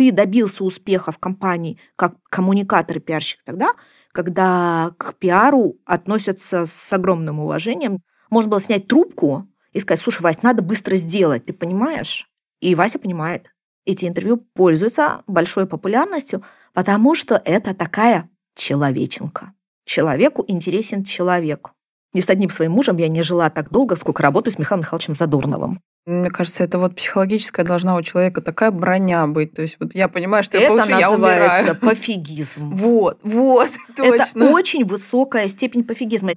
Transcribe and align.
ты 0.00 0.12
добился 0.12 0.64
успеха 0.64 1.12
в 1.12 1.18
компании 1.18 1.78
как 1.94 2.14
коммуникатор 2.30 2.96
и 2.96 3.00
пиарщик 3.00 3.40
тогда, 3.44 3.74
когда 4.12 4.94
к 4.96 5.12
пиару 5.16 5.76
относятся 5.84 6.64
с 6.64 6.90
огромным 6.94 7.38
уважением. 7.38 7.98
Можно 8.30 8.52
было 8.52 8.62
снять 8.62 8.88
трубку 8.88 9.46
и 9.74 9.78
сказать, 9.78 10.00
слушай, 10.00 10.22
Вась, 10.22 10.42
надо 10.42 10.62
быстро 10.62 10.96
сделать, 10.96 11.44
ты 11.44 11.52
понимаешь? 11.52 12.30
И 12.60 12.74
Вася 12.74 12.98
понимает. 12.98 13.50
Эти 13.84 14.06
интервью 14.06 14.38
пользуются 14.38 15.22
большой 15.26 15.66
популярностью, 15.66 16.42
потому 16.72 17.14
что 17.14 17.34
это 17.44 17.74
такая 17.74 18.30
человеченка. 18.54 19.52
Человеку 19.84 20.42
интересен 20.48 21.04
человек. 21.04 21.72
Ни 22.12 22.20
с 22.20 22.28
одним 22.28 22.50
своим 22.50 22.72
мужем 22.72 22.96
я 22.96 23.06
не 23.06 23.22
жила 23.22 23.50
так 23.50 23.70
долго, 23.70 23.94
сколько 23.94 24.22
работаю 24.22 24.52
с 24.52 24.58
Михаилом 24.58 24.80
Михайловичем 24.80 25.14
Задурновым. 25.14 25.80
Мне 26.06 26.30
кажется, 26.30 26.64
это 26.64 26.78
вот 26.78 26.96
психологическая 26.96 27.64
должна 27.64 27.94
у 27.94 28.02
человека 28.02 28.40
такая 28.40 28.72
броня 28.72 29.24
быть. 29.28 29.54
То 29.54 29.62
есть 29.62 29.76
вот 29.78 29.94
я 29.94 30.08
понимаю, 30.08 30.42
что 30.42 30.56
это 30.56 30.64
я 30.64 30.68
получу, 30.70 30.90
называется 30.90 31.10
я 31.10 31.16
умираю. 31.16 31.76
пофигизм. 31.76 32.74
Вот, 32.74 33.20
вот, 33.22 33.70
точно. 33.96 34.44
Это 34.44 34.52
очень 34.52 34.84
высокая 34.84 35.46
степень 35.46 35.84
пофигизма. 35.84 36.32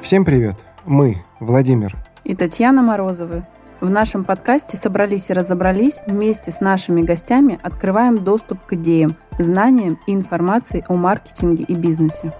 Всем 0.00 0.24
привет! 0.24 0.64
Мы, 0.86 1.24
Владимир 1.40 1.96
и 2.24 2.34
Татьяна 2.36 2.82
Морозовы. 2.82 3.44
В 3.80 3.88
нашем 3.88 4.24
подкасте 4.24 4.76
«Собрались 4.76 5.30
и 5.30 5.32
разобрались» 5.32 6.02
вместе 6.06 6.50
с 6.50 6.60
нашими 6.60 7.00
гостями 7.00 7.58
открываем 7.62 8.22
доступ 8.22 8.66
к 8.66 8.74
идеям, 8.74 9.16
знаниям 9.38 9.98
и 10.06 10.12
информации 10.12 10.84
о 10.88 10.96
маркетинге 10.96 11.64
и 11.64 11.74
бизнесе. 11.74 12.34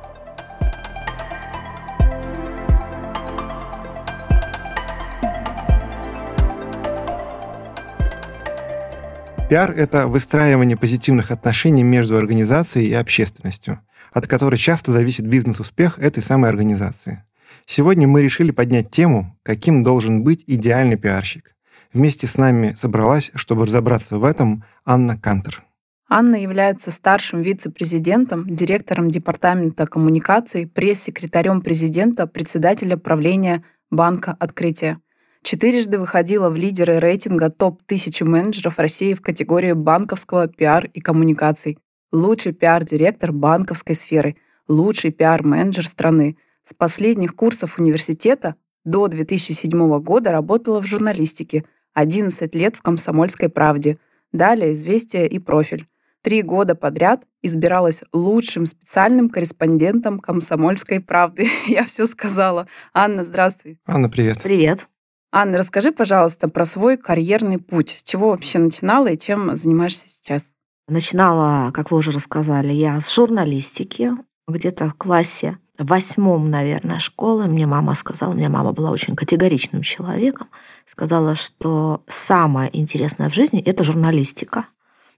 Пиар– 9.49 9.71
это 9.77 10.09
выстраивание 10.09 10.77
позитивных 10.77 11.30
отношений 11.30 11.82
между 11.82 12.19
организацией 12.19 12.91
и 12.91 12.93
общественностью, 12.93 13.80
от 14.13 14.27
которой 14.27 14.57
часто 14.57 14.93
зависит 14.93 15.27
бизнес-успех 15.27 15.99
этой 15.99 16.23
самой 16.23 16.51
организации. 16.51 17.25
Сегодня 17.73 18.09
мы 18.09 18.21
решили 18.21 18.51
поднять 18.51 18.90
тему, 18.90 19.38
каким 19.45 19.85
должен 19.85 20.24
быть 20.24 20.43
идеальный 20.49 20.96
пиарщик. 20.96 21.54
Вместе 21.93 22.26
с 22.26 22.37
нами 22.37 22.74
собралась, 22.76 23.30
чтобы 23.37 23.65
разобраться 23.65 24.18
в 24.18 24.24
этом, 24.24 24.65
Анна 24.85 25.16
Кантер. 25.16 25.63
Анна 26.09 26.35
является 26.35 26.91
старшим 26.91 27.43
вице-президентом, 27.43 28.45
директором 28.45 29.13
департамента 29.13 29.87
коммуникаций, 29.87 30.66
пресс-секретарем 30.66 31.60
президента, 31.60 32.26
председателя 32.26 32.96
правления 32.96 33.63
Банка 33.88 34.37
Открытия. 34.41 34.98
Четырежды 35.45 36.01
выходила 36.01 36.51
в 36.51 36.57
лидеры 36.57 36.98
рейтинга 36.98 37.51
топ-1000 37.51 38.24
менеджеров 38.24 38.80
России 38.80 39.15
в 39.15 39.23
категории 39.23 39.74
банковского 39.74 40.48
пиар 40.48 40.87
и 40.87 41.01
коммуникаций. 41.01 41.79
Лучший 42.10 42.52
пиар-директор 42.52 43.30
банковской 43.30 43.95
сферы, 43.95 44.35
лучший 44.66 45.13
пиар-менеджер 45.13 45.87
страны– 45.87 46.37
с 46.71 46.74
последних 46.74 47.35
курсов 47.35 47.79
университета 47.79 48.54
до 48.85 49.09
2007 49.09 50.01
года 50.01 50.30
работала 50.30 50.80
в 50.80 50.87
журналистике, 50.87 51.65
11 51.95 52.54
лет 52.54 52.76
в 52.76 52.82
«Комсомольской 52.82 53.49
правде», 53.49 53.99
далее 54.32 54.73
«Известия» 54.73 55.26
и 55.26 55.41
«Профиль». 55.41 55.88
Три 56.23 56.43
года 56.43 56.76
подряд 56.76 57.24
избиралась 57.43 58.04
лучшим 58.13 58.66
специальным 58.66 59.30
корреспондентом 59.30 60.21
«Комсомольской 60.21 61.01
правды». 61.01 61.48
Я 61.66 61.85
все 61.85 62.07
сказала. 62.07 62.68
Анна, 62.95 63.24
здравствуй. 63.24 63.80
Анна, 63.85 64.09
привет. 64.09 64.41
Привет. 64.41 64.87
Анна, 65.32 65.59
расскажи, 65.59 65.91
пожалуйста, 65.91 66.48
про 66.48 66.66
свой 66.66 66.97
карьерный 66.97 67.58
путь. 67.58 67.97
С 67.98 68.02
чего 68.04 68.31
вообще 68.31 68.60
начинала 68.60 69.08
и 69.08 69.19
чем 69.19 69.56
занимаешься 69.56 70.08
сейчас? 70.08 70.52
Начинала, 70.87 71.72
как 71.72 71.91
вы 71.91 71.98
уже 71.98 72.12
рассказали, 72.12 72.72
я 72.72 73.00
с 73.00 73.12
журналистики, 73.12 74.12
где-то 74.47 74.91
в 74.91 74.94
классе 74.94 75.58
восьмом, 75.84 76.50
наверное, 76.50 76.98
школы 76.98 77.46
мне 77.46 77.66
мама 77.66 77.94
сказала, 77.94 78.32
у 78.32 78.36
меня 78.36 78.48
мама 78.48 78.72
была 78.72 78.91
очень 78.91 79.16
категоричным 79.16 79.82
человеком, 79.82 80.48
сказала, 80.86 81.34
что 81.34 82.02
самое 82.06 82.70
интересное 82.78 83.30
в 83.30 83.34
жизни– 83.34 83.62
это 83.64 83.82
журналистика. 83.82 84.66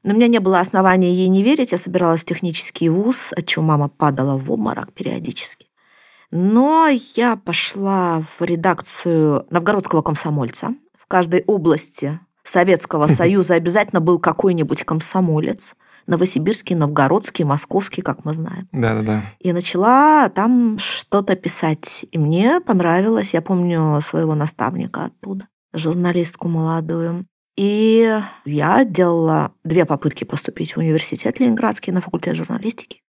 Но 0.05 0.13
у 0.13 0.17
меня 0.17 0.29
не 0.29 0.39
было 0.39 0.61
основания 0.61 1.13
ей 1.13 1.29
не 1.29 1.43
верить, 1.43 1.73
я 1.73 1.79
собиралась 1.79 2.23
в 2.23 2.25
технический 2.25 2.89
вуз, 2.89 3.33
от 3.33 3.47
чего 3.47 3.65
мама 3.65 3.89
падала 3.89 4.37
в 4.37 4.51
обморок 4.51 4.93
периодически. 4.93 5.67
Но 6.31 6.89
я 7.15 7.37
пошла 7.37 8.23
в 8.23 8.43
редакцию 8.43 9.47
новгородского 9.51 10.03
комсомольца. 10.03 10.75
В 10.99 11.07
каждой 11.07 11.45
области 11.47 12.21
Советского 12.43 13.07
Союза 13.09 13.55
обязательно 13.55 14.01
был 14.01 14.19
какой-нибудь 14.19 14.85
комсомолец. 14.85 15.75
Новосибирский, 16.07 16.75
Новгородский, 16.77 17.45
Московский, 17.45 18.03
как 18.03 18.25
мы 18.25 18.35
знаем. 18.35 18.69
Да-да-да. 18.73 19.23
И 19.39 19.53
начала 19.53 20.29
там 20.29 20.79
что-то 20.79 21.37
писать. 21.37 22.05
И 22.11 22.19
мне 22.19 22.61
понравилось. 22.61 23.35
Я 23.35 23.43
помню 23.43 24.01
своего 24.01 24.35
наставника 24.35 25.07
оттуда, 25.07 25.49
журналистку 25.73 26.49
молодую. 26.49 27.27
И 27.57 28.19
я 28.45 28.85
делала 28.85 29.53
две 29.63 29.85
попытки 29.85 30.25
поступить 30.25 30.75
в 30.75 30.79
университет 30.79 31.39
Ленинградский 31.39 31.93
на 31.93 32.01
факультет 32.01 32.37
журналистики. 32.37 33.03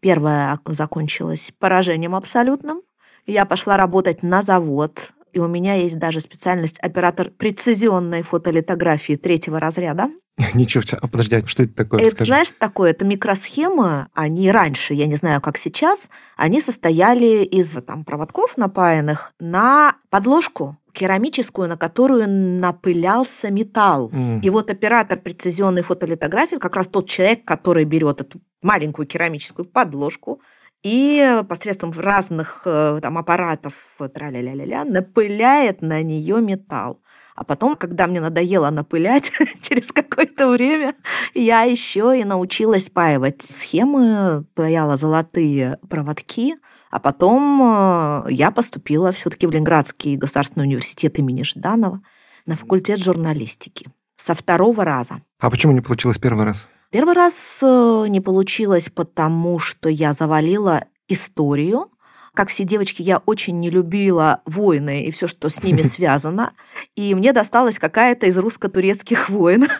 Первая 0.00 0.58
закончилась 0.66 1.52
поражением 1.58 2.14
абсолютным. 2.14 2.82
Я 3.26 3.44
пошла 3.44 3.76
работать 3.76 4.22
на 4.22 4.42
завод, 4.42 5.12
и 5.32 5.38
у 5.38 5.48
меня 5.48 5.74
есть 5.74 5.98
даже 5.98 6.20
специальность 6.20 6.78
оператор 6.80 7.30
прецизионной 7.30 8.22
фотолитографии 8.22 9.16
третьего 9.16 9.60
разряда. 9.60 10.10
Ничего, 10.54 10.82
а 11.00 11.08
подожди, 11.08 11.36
а 11.36 11.46
что 11.46 11.64
это 11.64 11.74
такое? 11.74 12.00
Это, 12.00 12.10
Скажи. 12.10 12.30
знаешь, 12.30 12.50
такое, 12.52 12.90
это 12.90 13.04
микросхемы, 13.04 14.08
они 14.14 14.50
раньше, 14.50 14.94
я 14.94 15.06
не 15.06 15.16
знаю, 15.16 15.40
как 15.40 15.58
сейчас, 15.58 16.08
они 16.36 16.60
состояли 16.60 17.44
из 17.44 17.70
там, 17.86 18.04
проводков 18.04 18.56
напаянных 18.56 19.32
на 19.38 19.96
подложку 20.08 20.76
керамическую, 20.92 21.68
на 21.68 21.76
которую 21.76 22.28
напылялся 22.28 23.50
металл. 23.50 24.10
Mm. 24.10 24.40
И 24.42 24.50
вот 24.50 24.70
оператор 24.70 25.18
прецизионной 25.18 25.82
фотолитографии, 25.82 26.56
как 26.56 26.74
раз 26.74 26.88
тот 26.88 27.08
человек, 27.08 27.44
который 27.44 27.84
берет 27.84 28.20
эту 28.20 28.40
маленькую 28.60 29.06
керамическую 29.06 29.66
подложку, 29.66 30.40
и 30.82 31.42
посредством 31.48 31.92
разных 31.92 32.62
э, 32.64 33.00
там, 33.02 33.18
аппаратов 33.18 33.74
тра-ля-ля-ля 33.98 34.84
напыляет 34.84 35.82
на 35.82 36.02
нее 36.02 36.40
металл. 36.40 37.02
А 37.34 37.44
потом, 37.44 37.76
когда 37.76 38.06
мне 38.06 38.20
надоело 38.20 38.70
напылять, 38.70 39.30
через 39.62 39.92
какое-то 39.92 40.48
время 40.48 40.94
я 41.34 41.62
еще 41.62 42.18
и 42.18 42.24
научилась 42.24 42.86
спаивать 42.86 43.42
схемы, 43.42 44.44
паяла 44.54 44.96
золотые 44.96 45.78
проводки, 45.88 46.56
а 46.90 46.98
потом 46.98 47.60
э, 47.62 48.32
я 48.32 48.50
поступила 48.50 49.12
все-таки 49.12 49.46
в 49.46 49.50
Ленинградский 49.50 50.16
государственный 50.16 50.66
университет 50.66 51.18
имени 51.18 51.42
Жданова 51.42 52.00
на 52.46 52.56
факультет 52.56 52.98
журналистики 52.98 53.88
со 54.16 54.34
второго 54.34 54.84
раза. 54.84 55.22
А 55.38 55.50
почему 55.50 55.72
не 55.72 55.80
получилось 55.80 56.18
первый 56.18 56.44
раз? 56.44 56.68
Первый 56.90 57.14
раз 57.14 57.60
э, 57.62 58.06
не 58.08 58.20
получилось, 58.20 58.88
потому 58.92 59.60
что 59.60 59.88
я 59.88 60.12
завалила 60.12 60.86
историю. 61.06 61.90
Как 62.34 62.48
все 62.48 62.64
девочки, 62.64 63.02
я 63.02 63.18
очень 63.26 63.60
не 63.60 63.70
любила 63.70 64.42
войны 64.44 65.04
и 65.04 65.12
все, 65.12 65.28
что 65.28 65.48
с 65.48 65.62
ними 65.62 65.82
связано. 65.82 66.52
И 66.96 67.14
мне 67.14 67.32
досталась 67.32 67.78
какая-то 67.78 68.26
из 68.26 68.36
русско-турецких 68.36 69.30
войн. 69.30 69.68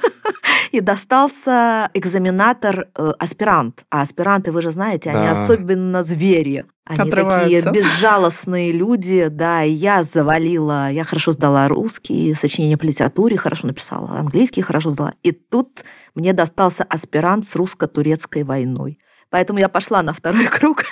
И 0.71 0.81
достался 0.81 1.91
экзаменатор 1.95 2.89
э, 2.95 3.13
аспирант. 3.19 3.85
А 3.91 4.03
аспиранты, 4.03 4.53
вы 4.53 4.63
же 4.63 4.71
знаете, 4.71 5.11
они 5.11 5.27
особенно 5.27 6.03
звери. 6.03 6.65
Они 6.85 7.11
такие 7.11 7.63
безжалостные 7.73 8.73
люди, 8.73 9.29
да, 9.29 9.63
и 9.63 9.71
я 9.71 10.03
завалила, 10.03 10.91
я 10.91 11.05
хорошо 11.05 11.31
сдала 11.31 11.69
русский, 11.69 12.35
сочинение 12.35 12.77
по 12.77 12.85
литературе 12.85 13.37
хорошо 13.37 13.69
написала, 13.69 14.19
английский 14.19 14.63
хорошо 14.63 14.91
сдала. 14.91 15.15
И 15.23 15.31
тут 15.31 15.85
мне 16.17 16.33
достался 16.33 16.83
аспирант 16.85 17.47
с 17.47 17.55
русско-турецкой 17.55 18.43
войной. 18.43 18.99
Поэтому 19.29 19.61
я 19.61 19.69
пошла 19.69 20.03
на 20.03 20.13
второй 20.13 20.47
круг, 20.51 20.85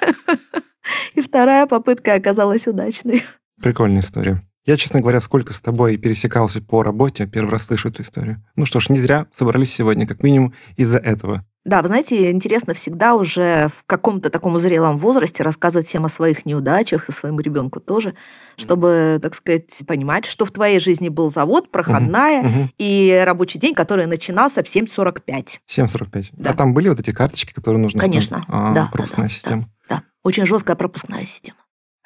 и 1.14 1.20
вторая 1.20 1.66
попытка 1.66 2.14
оказалась 2.14 2.68
удачной. 2.68 3.24
Прикольная 3.60 4.00
история. 4.00 4.40
Я, 4.68 4.76
честно 4.76 5.00
говоря, 5.00 5.18
сколько 5.20 5.54
с 5.54 5.62
тобой 5.62 5.96
пересекался 5.96 6.60
по 6.60 6.82
работе, 6.82 7.26
первый 7.26 7.52
раз 7.52 7.62
слышу 7.62 7.88
эту 7.88 8.02
историю. 8.02 8.44
Ну 8.54 8.66
что 8.66 8.80
ж, 8.80 8.90
не 8.90 8.98
зря 8.98 9.26
собрались 9.32 9.72
сегодня, 9.72 10.06
как 10.06 10.22
минимум 10.22 10.52
из-за 10.76 10.98
этого. 10.98 11.42
Да, 11.64 11.80
вы 11.80 11.88
знаете, 11.88 12.30
интересно 12.30 12.74
всегда 12.74 13.14
уже 13.14 13.68
в 13.68 13.84
каком-то 13.86 14.28
таком 14.28 14.58
зрелом 14.58 14.98
возрасте 14.98 15.42
рассказывать 15.42 15.86
всем 15.86 16.04
о 16.04 16.10
своих 16.10 16.44
неудачах 16.44 17.08
и 17.08 17.12
своему 17.12 17.40
ребенку 17.40 17.80
тоже, 17.80 18.12
чтобы, 18.58 19.18
так 19.22 19.34
сказать, 19.34 19.82
понимать, 19.86 20.26
что 20.26 20.44
в 20.44 20.50
твоей 20.50 20.80
жизни 20.80 21.08
был 21.08 21.30
завод, 21.30 21.70
проходная 21.70 22.42
угу, 22.42 22.68
и 22.76 23.22
рабочий 23.24 23.58
день, 23.58 23.72
который 23.74 24.04
начинался 24.04 24.62
в 24.62 24.66
7.45. 24.66 25.60
7.45. 25.66 26.26
Да. 26.32 26.50
А 26.50 26.52
там 26.52 26.74
были 26.74 26.90
вот 26.90 27.00
эти 27.00 27.10
карточки, 27.10 27.54
которые 27.54 27.80
нужно... 27.80 28.00
Конечно, 28.00 28.44
а, 28.48 28.74
да. 28.74 28.90
Пропускная 28.92 29.28
да, 29.28 29.32
система. 29.32 29.62
Да, 29.88 29.96
да. 29.96 30.02
очень 30.24 30.44
жесткая 30.44 30.76
пропускная 30.76 31.24
система. 31.24 31.56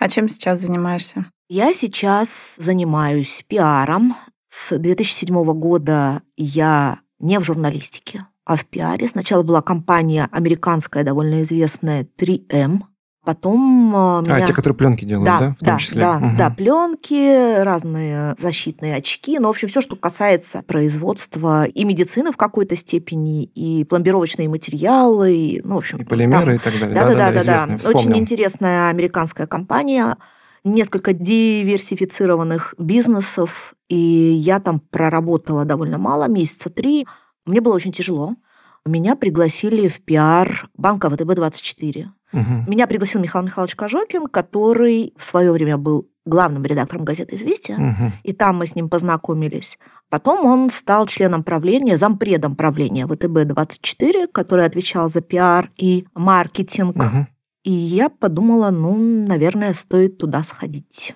А 0.02 0.08
чем 0.08 0.28
сейчас 0.28 0.58
занимаешься? 0.58 1.26
Я 1.48 1.72
сейчас 1.72 2.56
занимаюсь 2.58 3.44
пиаром. 3.46 4.16
С 4.48 4.76
2007 4.76 5.32
года 5.52 6.22
я 6.36 6.98
не 7.20 7.38
в 7.38 7.44
журналистике, 7.44 8.26
а 8.44 8.56
в 8.56 8.64
пиаре. 8.64 9.06
Сначала 9.06 9.44
была 9.44 9.62
компания 9.62 10.28
американская, 10.32 11.04
довольно 11.04 11.42
известная 11.42 12.04
3M. 12.18 12.80
Потом 13.24 13.94
э, 13.94 14.22
меня... 14.22 14.44
А, 14.44 14.46
те, 14.46 14.52
которые 14.52 14.76
пленки 14.76 15.04
делают, 15.04 15.26
да? 15.26 15.38
да? 15.38 15.50
В 15.52 15.58
том 15.58 15.68
да, 15.68 15.78
числе. 15.78 16.00
да, 16.00 16.18
Мгм. 16.18 16.36
да, 16.36 16.50
пленки, 16.50 17.62
разные 17.62 18.34
защитные 18.40 18.96
очки, 18.96 19.38
ну, 19.38 19.46
в 19.46 19.50
общем, 19.50 19.68
все, 19.68 19.80
что 19.80 19.94
касается 19.94 20.62
производства 20.66 21.64
и 21.64 21.84
медицины 21.84 22.32
в 22.32 22.36
какой-то 22.36 22.74
степени, 22.74 23.44
и 23.44 23.84
пломбировочные 23.84 24.48
материалы, 24.48 25.34
и, 25.34 25.60
ну, 25.62 25.76
в 25.76 25.78
общем, 25.78 25.98
И 25.98 26.04
полимеры 26.04 26.44
там- 26.46 26.54
и 26.56 26.58
так 26.58 26.80
далее. 26.80 26.94
да, 26.94 27.14
да, 27.14 27.30
да, 27.30 27.44
да, 27.44 27.66
да. 27.78 27.88
Очень 27.88 28.18
интересная 28.18 28.88
американская 28.90 29.46
компания, 29.46 30.16
несколько 30.64 31.12
диверсифицированных 31.12 32.74
бизнесов, 32.76 33.74
и 33.88 33.96
я 33.96 34.58
там 34.58 34.80
проработала 34.80 35.64
довольно 35.64 35.98
мало, 35.98 36.26
месяца 36.26 36.70
три. 36.70 37.06
Мне 37.46 37.60
было 37.60 37.74
очень 37.74 37.92
тяжело. 37.92 38.34
Меня 38.84 39.14
пригласили 39.14 39.88
в 39.88 40.00
пиар 40.00 40.68
банка 40.76 41.08
ВТБ-24. 41.08 42.06
Мгм. 42.32 42.64
Меня 42.66 42.86
пригласил 42.86 43.20
Михаил 43.20 43.44
Михайлович 43.44 43.76
Кожокин, 43.76 44.26
который 44.26 45.14
в 45.16 45.22
свое 45.22 45.52
время 45.52 45.76
был 45.76 46.08
главным 46.24 46.64
редактором 46.64 47.04
газеты 47.04 47.36
«Известия». 47.36 47.76
Мгм. 47.76 48.12
И 48.22 48.32
там 48.32 48.56
мы 48.56 48.66
с 48.66 48.74
ним 48.74 48.88
познакомились. 48.88 49.78
Потом 50.08 50.46
он 50.46 50.70
стал 50.70 51.06
членом 51.06 51.44
правления, 51.44 51.96
зампредом 51.96 52.56
правления 52.56 53.06
ВТБ-24, 53.06 54.28
который 54.32 54.64
отвечал 54.64 55.08
за 55.08 55.20
пиар 55.20 55.70
и 55.76 56.06
маркетинг. 56.14 56.96
Мгм. 56.96 57.28
И 57.64 57.70
я 57.70 58.08
подумала, 58.08 58.70
ну, 58.70 59.26
наверное, 59.26 59.74
стоит 59.74 60.18
туда 60.18 60.42
сходить. 60.42 61.14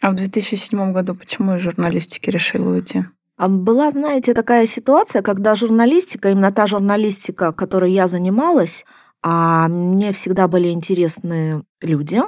А 0.00 0.10
в 0.10 0.14
2007 0.14 0.92
году 0.92 1.14
почему 1.14 1.56
из 1.56 1.60
журналистики 1.60 2.30
решила 2.30 2.70
уйти? 2.70 3.04
А 3.42 3.48
Была, 3.48 3.90
знаете, 3.90 4.34
такая 4.34 4.66
ситуация, 4.66 5.20
когда 5.20 5.56
журналистика, 5.56 6.30
именно 6.30 6.52
та 6.52 6.68
журналистика, 6.68 7.50
которой 7.50 7.90
я 7.90 8.06
занималась, 8.06 8.84
а 9.20 9.66
мне 9.66 10.12
всегда 10.12 10.46
были 10.46 10.68
интересны 10.68 11.64
люди, 11.80 12.20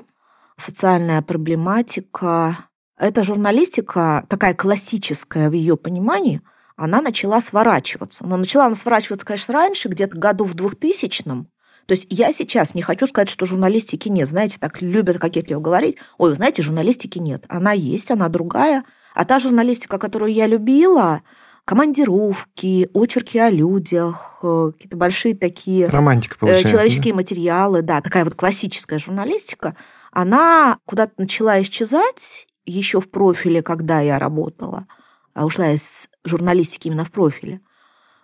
социальная 0.57 1.23
проблематика. 1.23 2.67
Эта 2.99 3.23
журналистика, 3.23 4.27
такая 4.29 4.55
классическая 4.55 5.51
в 5.51 5.53
ее 5.53 5.77
понимании, 5.77 6.41
она 6.75 7.01
начала 7.01 7.41
сворачиваться. 7.41 8.27
Но 8.27 8.37
начала 8.37 8.67
она 8.67 8.75
сворачиваться, 8.75 9.25
конечно, 9.25 9.55
раньше, 9.55 9.89
где-то 9.89 10.19
году 10.19 10.45
в 10.45 10.57
2000-м. 10.57 11.47
То 11.87 11.93
есть 11.93 12.09
я 12.11 12.33
сейчас 12.33 12.75
не 12.75 12.83
хочу 12.83 13.07
сказать, 13.07 13.29
что 13.29 13.47
журналистики 13.47 14.09
нет. 14.09 14.29
Знаете, 14.29 14.57
так 14.59 14.83
любят 14.83 15.19
кокетливо 15.19 15.61
говорить. 15.61 15.97
Ой, 16.19 16.35
знаете, 16.35 16.63
журналистики 16.63 17.21
нет. 17.21 17.45
Она 17.49 17.71
есть, 17.71 18.11
она 18.11 18.29
другая. 18.29 18.83
А 19.15 19.25
та 19.25 19.39
журналистика, 19.39 19.99
которую 19.99 20.33
я 20.33 20.47
любила, 20.47 21.23
командировки, 21.65 22.89
очерки 22.95 23.39
о 23.39 23.49
людях, 23.49 24.41
э, 24.43 24.73
какие-то 24.73 24.97
большие 24.97 25.35
такие 25.35 25.87
Романтика 25.87 26.37
э, 26.37 26.39
получается. 26.41 26.69
человеческие 26.69 27.15
материалы, 27.15 27.83
да, 27.83 28.01
такая 28.01 28.25
вот 28.25 28.35
классическая 28.35 28.99
журналистика, 28.99 29.77
она 30.13 30.79
куда-то 30.85 31.13
начала 31.17 31.61
исчезать 31.63 32.47
еще 32.67 33.01
в 33.01 33.11
профиле, 33.11 33.63
когда 33.63 34.01
я 34.01 34.19
работала. 34.19 34.87
А 35.35 35.47
Ушла 35.47 35.71
из 35.71 36.09
журналистики 36.25 36.89
именно 36.89 37.05
в 37.05 37.11
профиле. 37.11 37.61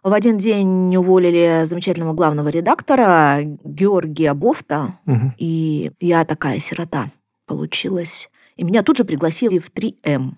В 0.03 0.13
один 0.13 0.39
день 0.39 0.97
уволили 0.97 1.65
замечательного 1.67 2.15
главного 2.15 2.49
редактора 2.49 3.41
Георгия 3.43 4.33
Бофта, 4.35 4.99
да? 5.07 5.13
Мгм. 5.13 5.35
и 5.39 5.93
я 6.01 6.25
такая 6.25 6.59
сирота 6.59 7.07
получилась. 7.47 8.31
И 8.57 8.65
меня 8.65 8.83
тут 8.83 8.97
же 8.97 9.05
пригласили 9.05 9.59
в 9.59 9.71
3М. 9.71 10.37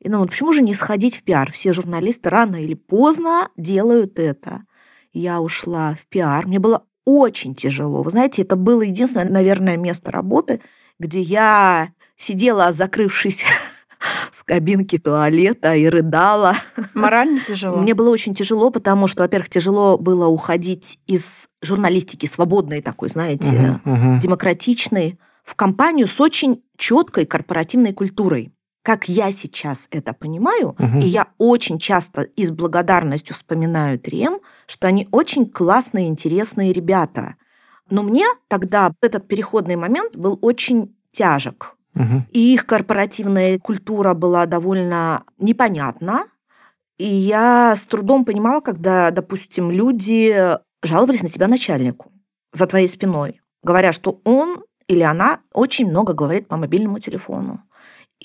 И 0.00 0.08
ну 0.08 0.18
вот 0.20 0.30
почему 0.30 0.52
же 0.52 0.62
не 0.62 0.74
сходить 0.74 1.16
в 1.16 1.22
пиар? 1.22 1.50
Все 1.50 1.72
журналисты 1.72 2.28
рано 2.30 2.56
или 2.62 2.74
поздно 2.74 3.48
делают 3.56 4.18
это. 4.18 4.62
Я 5.12 5.40
ушла 5.40 5.94
в 5.94 6.06
пиар. 6.06 6.46
Мне 6.46 6.58
было 6.58 6.84
очень 7.04 7.54
тяжело. 7.54 8.02
Вы 8.02 8.10
знаете, 8.10 8.42
это 8.42 8.56
было 8.56 8.82
единственное, 8.82 9.30
наверное, 9.30 9.76
место 9.76 10.10
работы, 10.10 10.60
где 10.98 11.20
я 11.20 11.90
сидела, 12.16 12.72
закрывшись 12.72 13.44
в 14.32 14.44
кабинке 14.44 14.98
туалета 14.98 15.74
и 15.74 15.86
рыдала. 15.86 16.56
Морально 16.94 17.40
тяжело? 17.40 17.78
Мне 17.78 17.94
было 17.94 18.10
очень 18.10 18.34
тяжело, 18.34 18.70
потому 18.70 19.06
что, 19.06 19.22
во-первых, 19.22 19.48
тяжело 19.48 19.96
было 19.96 20.26
уходить 20.26 20.98
из 21.06 21.48
журналистики 21.62 22.26
свободной 22.26 22.82
такой, 22.82 23.08
знаете, 23.08 23.52
Мгм. 23.52 23.80
Мгм. 23.84 24.20
демократичной, 24.20 25.18
в 25.44 25.54
компанию 25.54 26.08
с 26.08 26.20
очень 26.20 26.62
четкой 26.76 27.24
корпоративной 27.24 27.92
культурой. 27.92 28.52
Как 28.86 29.08
я 29.08 29.32
сейчас 29.32 29.88
это 29.90 30.12
понимаю, 30.12 30.76
Мгм. 30.78 31.00
и 31.00 31.06
я 31.06 31.26
очень 31.38 31.80
часто 31.80 32.22
и 32.22 32.44
с 32.46 32.52
благодарностью 32.52 33.34
вспоминаю 33.34 33.98
3М, 33.98 34.38
что 34.68 34.86
они 34.86 35.08
очень 35.10 35.50
классные, 35.50 36.06
интересные 36.06 36.72
ребята. 36.72 37.34
Но 37.90 38.04
мне 38.04 38.24
тогда 38.46 38.92
этот 39.02 39.26
переходный 39.26 39.74
момент 39.74 40.14
был 40.14 40.38
очень 40.40 40.94
тяжек. 41.10 41.74
Мгм. 41.94 42.28
И 42.30 42.54
их 42.54 42.64
корпоративная 42.64 43.58
культура 43.58 44.14
была 44.14 44.46
довольно 44.46 45.24
непонятна. 45.36 46.26
И 46.96 47.08
я 47.08 47.74
с 47.74 47.88
трудом 47.88 48.24
понимала, 48.24 48.60
когда, 48.60 49.10
допустим, 49.10 49.72
люди 49.72 50.56
жаловались 50.84 51.22
на 51.24 51.28
тебя 51.28 51.48
начальнику 51.48 52.12
за 52.52 52.66
твоей 52.66 52.86
спиной, 52.86 53.40
говоря, 53.64 53.90
что 53.90 54.20
он 54.22 54.58
или 54.86 55.02
она 55.02 55.40
очень 55.52 55.90
много 55.90 56.12
говорит 56.12 56.46
по 56.46 56.56
мобильному 56.56 57.00
телефону. 57.00 57.62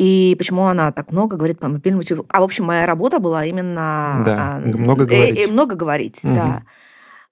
И 0.01 0.36
почему 0.36 0.65
она 0.65 0.92
так 0.92 1.12
много 1.12 1.38
говорит 1.38 1.59
по 1.59 1.68
мобильному 1.68 2.01
телефону? 2.01 2.27
А, 2.31 2.42
в 2.42 2.44
общем, 2.44 2.65
моя 2.65 2.88
работа 2.88 3.19
была 3.19 3.45
именно... 3.45 4.24
Да, 4.25 4.56
а, 4.56 4.59
много 4.59 5.03
э, 5.03 5.06
говорить. 5.06 5.39
э, 5.39 5.48
много 5.48 5.75
говорить, 5.75 6.24
Мгм. 6.24 6.33
да. 6.33 6.63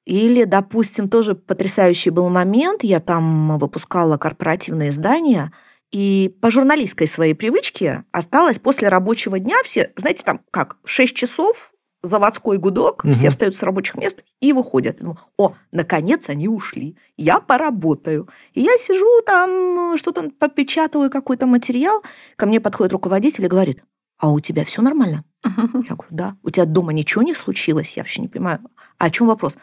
Или, 0.05 0.43
допустим, 0.43 1.09
тоже 1.09 1.33
потрясающий 1.33 2.11
был 2.11 2.29
момент, 2.29 2.83
я 2.83 2.99
там 2.99 3.57
выпускала 3.57 4.17
корпоративные 4.17 4.91
издания, 4.91 5.51
и 5.91 6.37
по 6.43 6.51
журналистской 6.51 7.07
своей 7.07 7.33
привычке 7.33 8.03
осталось 8.11 8.59
после 8.59 8.87
рабочего 8.89 9.39
дня 9.39 9.55
все, 9.63 9.91
знаете, 9.95 10.21
там 10.23 10.41
как, 10.51 10.77
в 10.83 10.91
6 10.91 11.15
часов 11.15 11.71
заводской 12.01 12.57
гудок, 12.57 13.03
Мгм. 13.03 13.13
все 13.13 13.29
встают 13.29 13.55
с 13.55 13.63
рабочих 13.63 13.95
мест 13.95 14.23
и 14.39 14.53
выходят. 14.53 14.99
Думаю, 14.99 15.17
О, 15.37 15.53
наконец 15.71 16.29
они 16.29 16.47
ушли, 16.47 16.95
я 17.17 17.39
поработаю. 17.39 18.29
И 18.53 18.61
я 18.61 18.77
сижу 18.77 19.05
там, 19.25 19.97
что-то 19.97 20.29
попечатываю, 20.39 21.09
какой-то 21.09 21.45
материал, 21.45 22.01
ко 22.35 22.45
мне 22.45 22.59
подходит 22.61 22.93
руководитель 22.93 23.45
и 23.45 23.49
говорит, 23.49 23.83
а 24.17 24.29
у 24.31 24.39
тебя 24.39 24.63
все 24.65 24.81
нормально? 24.81 25.23
Я 25.45 25.95
говорю, 25.95 26.05
да. 26.09 26.35
У 26.43 26.49
тебя 26.49 26.65
дома 26.65 26.91
ничего 26.93 27.21
не 27.21 27.33
случилось? 27.33 27.95
Я 27.95 28.03
вообще 28.03 28.21
не 28.21 28.27
понимаю. 28.27 28.59
А 28.97 29.05
о 29.05 29.09
чем 29.09 29.27
вопрос? 29.27 29.57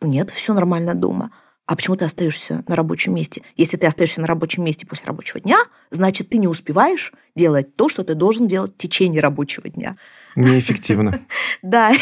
Нет, 0.00 0.30
все 0.30 0.52
нормально 0.54 0.94
дома. 0.94 1.30
А 1.66 1.76
почему 1.76 1.94
ты 1.94 2.04
остаешься 2.04 2.64
на 2.66 2.74
рабочем 2.74 3.14
месте? 3.14 3.42
Если 3.56 3.76
ты 3.76 3.86
остаешься 3.86 4.20
на 4.20 4.26
рабочем 4.26 4.64
месте 4.64 4.86
после 4.86 5.06
рабочего 5.06 5.38
дня, 5.38 5.58
значит, 5.92 6.28
ты 6.30 6.38
не 6.38 6.48
успеваешь 6.48 7.12
делать 7.36 7.76
то, 7.76 7.88
что 7.88 8.02
ты 8.02 8.14
должен 8.14 8.48
делать 8.48 8.72
в 8.74 8.76
течение 8.78 9.20
рабочего 9.20 9.68
дня. 9.68 9.96
Неэффективно. 10.36 11.20
Да, 11.62 11.92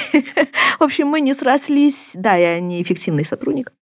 в 0.78 0.82
общем, 0.82 1.08
мы 1.08 1.20
не 1.20 1.34
срослись. 1.34 2.12
Да, 2.14 2.36
я 2.36 2.60
неэффективный 2.60 3.24
сотрудник. 3.24 3.72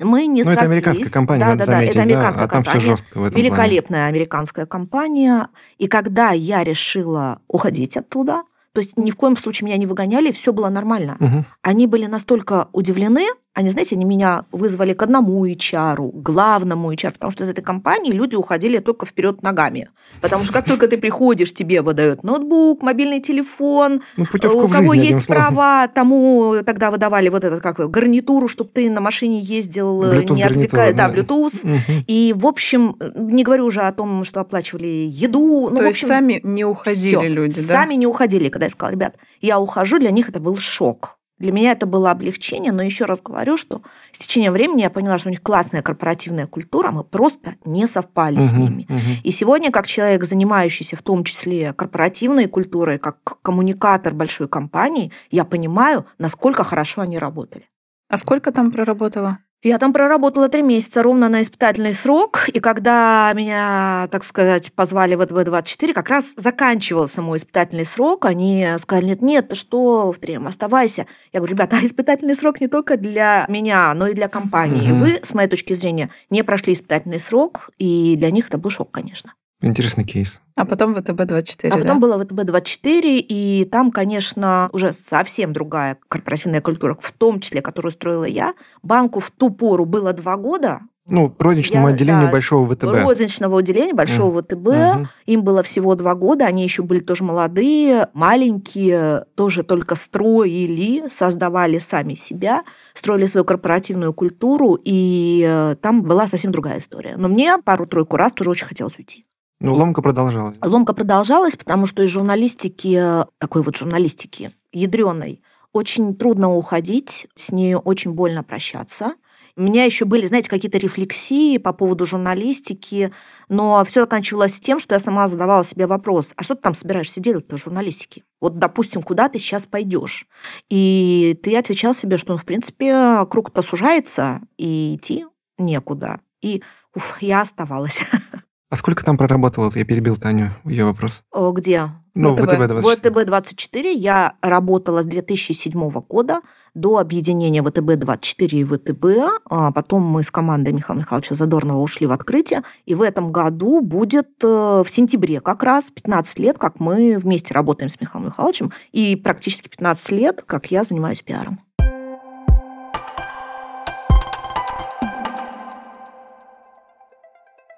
Мы 0.00 0.26
не 0.26 0.42
Ну, 0.42 0.50
это 0.50 0.60
срослись. 0.60 0.70
американская 0.78 1.10
компания, 1.10 1.40
да, 1.44 1.54
да, 1.54 1.66
да, 1.66 1.82
это 1.82 1.94
да, 1.94 2.02
американская 2.02 2.44
а 2.44 2.48
там 2.48 2.62
все 2.64 2.72
компания. 2.72 2.90
жестко 2.90 3.18
в 3.18 3.24
этом 3.24 3.32
плане. 3.32 3.44
Великолепная 3.48 4.06
американская 4.08 4.66
компания. 4.66 5.48
И 5.78 5.86
когда 5.86 6.32
я 6.32 6.64
решила 6.64 7.40
уходить 7.48 7.96
оттуда, 7.96 8.42
то 8.74 8.80
есть 8.80 8.96
ни 8.98 9.10
в 9.10 9.16
коем 9.16 9.36
случае 9.36 9.66
меня 9.66 9.76
не 9.76 9.86
выгоняли, 9.86 10.32
все 10.32 10.52
было 10.52 10.68
нормально. 10.70 11.44
Они 11.62 11.86
были 11.86 12.06
настолько 12.06 12.68
удивлены, 12.72 13.26
они, 13.54 13.68
знаете, 13.70 13.96
они 13.96 14.04
меня 14.06 14.44
вызвали 14.50 14.94
к 14.94 15.02
одному 15.02 15.46
HR, 15.46 15.96
к 16.10 16.22
главному 16.22 16.90
HR, 16.92 17.12
потому 17.12 17.30
что 17.32 17.44
из 17.44 17.50
этой 17.50 17.62
компании 17.62 18.10
люди 18.12 18.34
уходили 18.34 18.78
только 18.78 19.04
вперед 19.04 19.42
ногами. 19.42 19.90
Потому 20.22 20.44
что 20.44 20.54
как 20.54 20.64
только 20.64 20.88
ты 20.88 20.96
приходишь, 20.96 21.52
тебе 21.52 21.82
выдают 21.82 22.22
ноутбук, 22.22 22.82
мобильный 22.82 23.20
телефон, 23.20 24.00
Ну, 24.16 24.24
у 24.24 24.38
кого 24.38 24.68
жизнь, 24.68 24.74
одним 24.76 25.02
есть 25.02 25.24
словом. 25.26 25.42
права, 25.54 25.88
тому 25.88 26.56
тогда 26.64 26.90
выдавали 26.90 27.28
вот 27.28 27.44
этот 27.44 27.60
как 27.60 27.76
гарнитуру, 27.90 28.48
чтобы 28.48 28.70
ты 28.72 28.88
на 28.88 29.00
машине 29.02 29.40
ездил, 29.40 30.02
э, 30.02 30.16
не 30.20 30.24
Bluetooth 30.24 30.42
отвлекая, 30.44 30.94
да. 30.94 31.10
Bluetooth. 31.10 31.66
И, 32.06 32.34
в 32.34 32.46
общем, 32.46 32.96
не 33.14 33.42
говорю 33.44 33.66
уже 33.66 33.82
о 33.82 33.92
том, 33.92 34.24
что 34.24 34.40
оплачивали 34.40 34.86
еду. 34.86 35.68
Ну, 35.70 35.76
То 35.76 35.82
в 35.82 35.86
есть 35.86 35.96
общем, 35.98 36.08
сами 36.08 36.40
не 36.42 36.64
уходили 36.64 37.08
всё. 37.16 37.22
люди, 37.28 37.56
да? 37.60 37.74
Сами 37.74 37.94
не 37.94 38.06
уходили, 38.06 38.48
когда 38.48 38.64
я 38.66 38.70
сказала, 38.70 38.92
ребят, 38.92 39.16
я 39.42 39.60
ухожу, 39.60 39.98
для 39.98 40.10
них 40.10 40.30
это 40.30 40.40
был 40.40 40.56
шок. 40.56 41.18
Для 41.42 41.50
меня 41.50 41.72
это 41.72 41.86
было 41.86 42.12
облегчение, 42.12 42.70
но 42.70 42.84
еще 42.84 43.04
раз 43.04 43.20
говорю, 43.20 43.56
что 43.56 43.82
с 44.12 44.18
течением 44.18 44.52
времени 44.52 44.82
я 44.82 44.90
поняла, 44.90 45.18
что 45.18 45.26
у 45.26 45.30
них 45.30 45.42
классная 45.42 45.82
корпоративная 45.82 46.46
культура, 46.46 46.92
мы 46.92 47.02
просто 47.02 47.56
не 47.64 47.88
совпали 47.88 48.38
с 48.38 48.52
Мгм. 48.52 48.62
ними. 48.62 48.86
Мгм. 48.88 49.00
И 49.24 49.32
сегодня, 49.32 49.72
как 49.72 49.88
человек, 49.88 50.22
занимающийся 50.22 50.94
в 50.94 51.02
том 51.02 51.24
числе 51.24 51.72
корпоративной 51.72 52.46
культурой, 52.46 53.00
как 53.00 53.16
коммуникатор 53.42 54.14
большой 54.14 54.46
компании, 54.46 55.10
я 55.32 55.44
понимаю, 55.44 56.06
насколько 56.16 56.62
хорошо 56.62 57.00
они 57.00 57.18
работали. 57.18 57.64
А 58.08 58.18
сколько 58.18 58.52
там 58.52 58.70
проработала? 58.70 59.38
Я 59.62 59.78
там 59.78 59.92
проработала 59.92 60.48
три 60.48 60.60
месяца 60.60 61.04
ровно 61.04 61.28
на 61.28 61.40
испытательный 61.40 61.94
срок, 61.94 62.48
и 62.48 62.58
когда 62.58 63.32
меня, 63.32 64.08
так 64.10 64.24
сказать, 64.24 64.72
позвали 64.72 65.14
в 65.14 65.20
ВТБ-24, 65.20 65.92
как 65.92 66.08
раз 66.08 66.34
заканчивался 66.36 67.22
мой 67.22 67.38
испытательный 67.38 67.84
срок, 67.84 68.24
они 68.24 68.66
сказали, 68.80 69.04
нет, 69.04 69.22
нет, 69.22 69.48
ты 69.50 69.54
что, 69.54 70.10
в 70.10 70.18
трем, 70.18 70.48
оставайся. 70.48 71.06
Я 71.32 71.38
говорю, 71.38 71.54
ребята, 71.54 71.76
испытательный 71.82 72.34
срок 72.34 72.60
не 72.60 72.66
только 72.66 72.96
для 72.96 73.46
меня, 73.48 73.94
но 73.94 74.08
и 74.08 74.14
для 74.14 74.26
компании. 74.26 74.90
Угу. 74.90 74.98
Вы, 74.98 75.20
с 75.22 75.32
моей 75.32 75.48
точки 75.48 75.74
зрения, 75.74 76.10
не 76.28 76.42
прошли 76.42 76.72
испытательный 76.72 77.20
срок, 77.20 77.70
и 77.78 78.16
для 78.16 78.32
них 78.32 78.48
это 78.48 78.58
был 78.58 78.70
шок, 78.70 78.90
конечно. 78.90 79.32
Интересный 79.62 80.04
кейс. 80.04 80.40
А 80.56 80.64
потом 80.64 80.94
ВТБ-24, 80.94 81.68
А 81.68 81.78
потом 81.78 82.00
да? 82.00 82.06
было 82.06 82.22
ВТБ-24, 82.22 83.24
и 83.28 83.68
там, 83.70 83.90
конечно, 83.90 84.68
уже 84.72 84.92
совсем 84.92 85.52
другая 85.52 85.96
корпоративная 86.08 86.60
культура, 86.60 86.96
в 87.00 87.12
том 87.12 87.40
числе, 87.40 87.62
которую 87.62 87.92
строила 87.92 88.24
я. 88.24 88.54
Банку 88.82 89.20
в 89.20 89.30
ту 89.30 89.50
пору 89.50 89.84
было 89.84 90.12
два 90.12 90.36
года, 90.36 90.80
ну, 91.04 91.34
розничному 91.36 91.88
я, 91.88 91.94
отделению 91.94 92.26
да, 92.26 92.32
большого 92.32 92.72
ВТБ. 92.72 92.84
Розничного 92.84 93.58
отделения 93.58 93.92
большого 93.92 94.38
mm. 94.38 94.42
ВТБ. 94.42 94.66
Mm-hmm. 94.68 95.06
Им 95.26 95.42
было 95.42 95.62
всего 95.64 95.96
два 95.96 96.14
года, 96.14 96.46
они 96.46 96.62
еще 96.62 96.82
были 96.84 97.00
тоже 97.00 97.24
молодые, 97.24 98.06
маленькие, 98.14 99.24
тоже 99.34 99.64
только 99.64 99.96
строили, 99.96 101.08
создавали 101.08 101.80
сами 101.80 102.14
себя, 102.14 102.62
строили 102.94 103.26
свою 103.26 103.44
корпоративную 103.44 104.14
культуру, 104.14 104.78
и 104.84 105.44
э, 105.46 105.74
там 105.82 106.02
была 106.02 106.28
совсем 106.28 106.52
другая 106.52 106.78
история. 106.78 107.14
Но 107.16 107.28
мне 107.28 107.58
пару-тройку 107.58 108.16
раз 108.16 108.32
тоже 108.32 108.50
очень 108.50 108.68
хотелось 108.68 108.96
уйти. 108.96 109.26
Ну, 109.62 109.74
ломка 109.74 110.02
продолжалась. 110.02 110.56
Ломка 110.60 110.92
продолжалась, 110.92 111.54
потому 111.54 111.86
что 111.86 112.02
из 112.02 112.10
журналистики, 112.10 113.00
такой 113.38 113.62
вот 113.62 113.76
журналистики, 113.76 114.50
ядреной, 114.72 115.40
очень 115.72 116.16
трудно 116.16 116.52
уходить, 116.52 117.28
с 117.36 117.52
ней 117.52 117.76
очень 117.76 118.12
больно 118.12 118.42
прощаться. 118.42 119.14
У 119.54 119.62
меня 119.62 119.84
еще 119.84 120.04
были, 120.04 120.26
знаете, 120.26 120.48
какие-то 120.48 120.78
рефлексии 120.78 121.58
по 121.58 121.72
поводу 121.72 122.06
журналистики, 122.06 123.12
но 123.48 123.84
все 123.84 124.00
заканчивалось 124.00 124.58
тем, 124.58 124.80
что 124.80 124.94
я 124.94 124.98
сама 124.98 125.28
задавала 125.28 125.62
себе 125.62 125.86
вопрос, 125.86 126.32
а 126.36 126.42
что 126.42 126.56
ты 126.56 126.62
там 126.62 126.74
собираешься 126.74 127.20
делать 127.20 127.52
в 127.52 127.56
журналистике? 127.56 128.24
Вот, 128.40 128.58
допустим, 128.58 129.00
куда 129.02 129.28
ты 129.28 129.38
сейчас 129.38 129.66
пойдешь? 129.66 130.26
И 130.70 131.38
ты 131.42 131.56
отвечал 131.56 131.94
себе, 131.94 132.16
что, 132.16 132.32
ну, 132.32 132.38
в 132.38 132.44
принципе, 132.44 133.24
круг-то 133.30 133.62
сужается, 133.62 134.40
и 134.56 134.96
идти 134.96 135.26
некуда. 135.56 136.20
И 136.40 136.64
уф, 136.96 137.18
я 137.20 137.42
оставалась. 137.42 138.00
А 138.72 138.76
сколько 138.76 139.04
там 139.04 139.18
проработала? 139.18 139.70
Я 139.74 139.84
перебил 139.84 140.16
Таню, 140.16 140.50
ее 140.64 140.86
вопрос. 140.86 141.24
Где? 141.34 141.90
Ну, 142.14 142.34
ВТБ-24. 142.34 142.80
В 142.80 142.86
ВТБ-24 142.86 143.92
я 143.92 144.32
работала 144.40 145.02
с 145.02 145.04
2007 145.04 145.90
года 146.08 146.40
до 146.72 146.96
объединения 146.96 147.60
ВТБ-24 147.62 148.48
и 148.48 148.64
ВТБ. 148.64 149.04
А 149.50 149.72
потом 149.72 150.04
мы 150.04 150.22
с 150.22 150.30
командой 150.30 150.72
Михаила 150.72 151.00
Михайловича 151.00 151.34
Задорнова 151.34 151.82
ушли 151.82 152.06
в 152.06 152.12
открытие. 152.12 152.62
И 152.86 152.94
в 152.94 153.02
этом 153.02 153.30
году 153.30 153.82
будет 153.82 154.42
э, 154.42 154.46
в 154.46 154.86
сентябре 154.88 155.42
как 155.42 155.62
раз 155.62 155.90
15 155.90 156.38
лет, 156.38 156.56
как 156.56 156.80
мы 156.80 157.18
вместе 157.18 157.52
работаем 157.52 157.90
с 157.90 158.00
Михаилом 158.00 158.28
Михайловичем. 158.28 158.72
И 158.92 159.16
практически 159.16 159.68
15 159.68 160.12
лет, 160.12 160.44
как 160.46 160.70
я 160.70 160.84
занимаюсь 160.84 161.20
пиаром. 161.20 161.60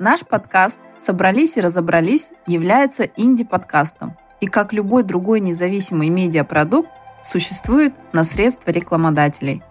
Наш 0.05 0.21
подкаст 0.21 0.81
«Собрались 0.99 1.57
и 1.57 1.63
разобрались» 1.63 2.31
является 2.47 3.05
инди-подкастом 3.05 4.19
и, 4.39 4.47
как 4.47 4.75
любой 4.75 5.03
другой 5.03 5.41
независимый 5.41 6.11
медиапродукт, 6.11 6.91
существует 7.23 7.95
на 8.13 8.23
средства 8.23 8.71
рекламодателей. 8.71 9.63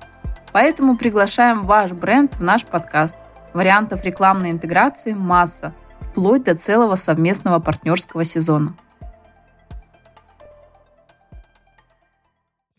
Поэтому 0.51 0.97
приглашаем 0.97 1.67
ваш 1.67 1.91
бренд 1.91 2.33
в 2.33 2.41
наш 2.41 2.65
подкаст. 2.65 3.17
Вариантов 3.53 4.03
рекламной 4.03 4.49
интеграции 4.49 5.13
масса, 5.13 5.75
вплоть 5.99 6.45
до 6.45 6.55
целого 6.55 6.95
совместного 6.95 7.59
партнерского 7.59 8.23
сезона. 8.23 8.75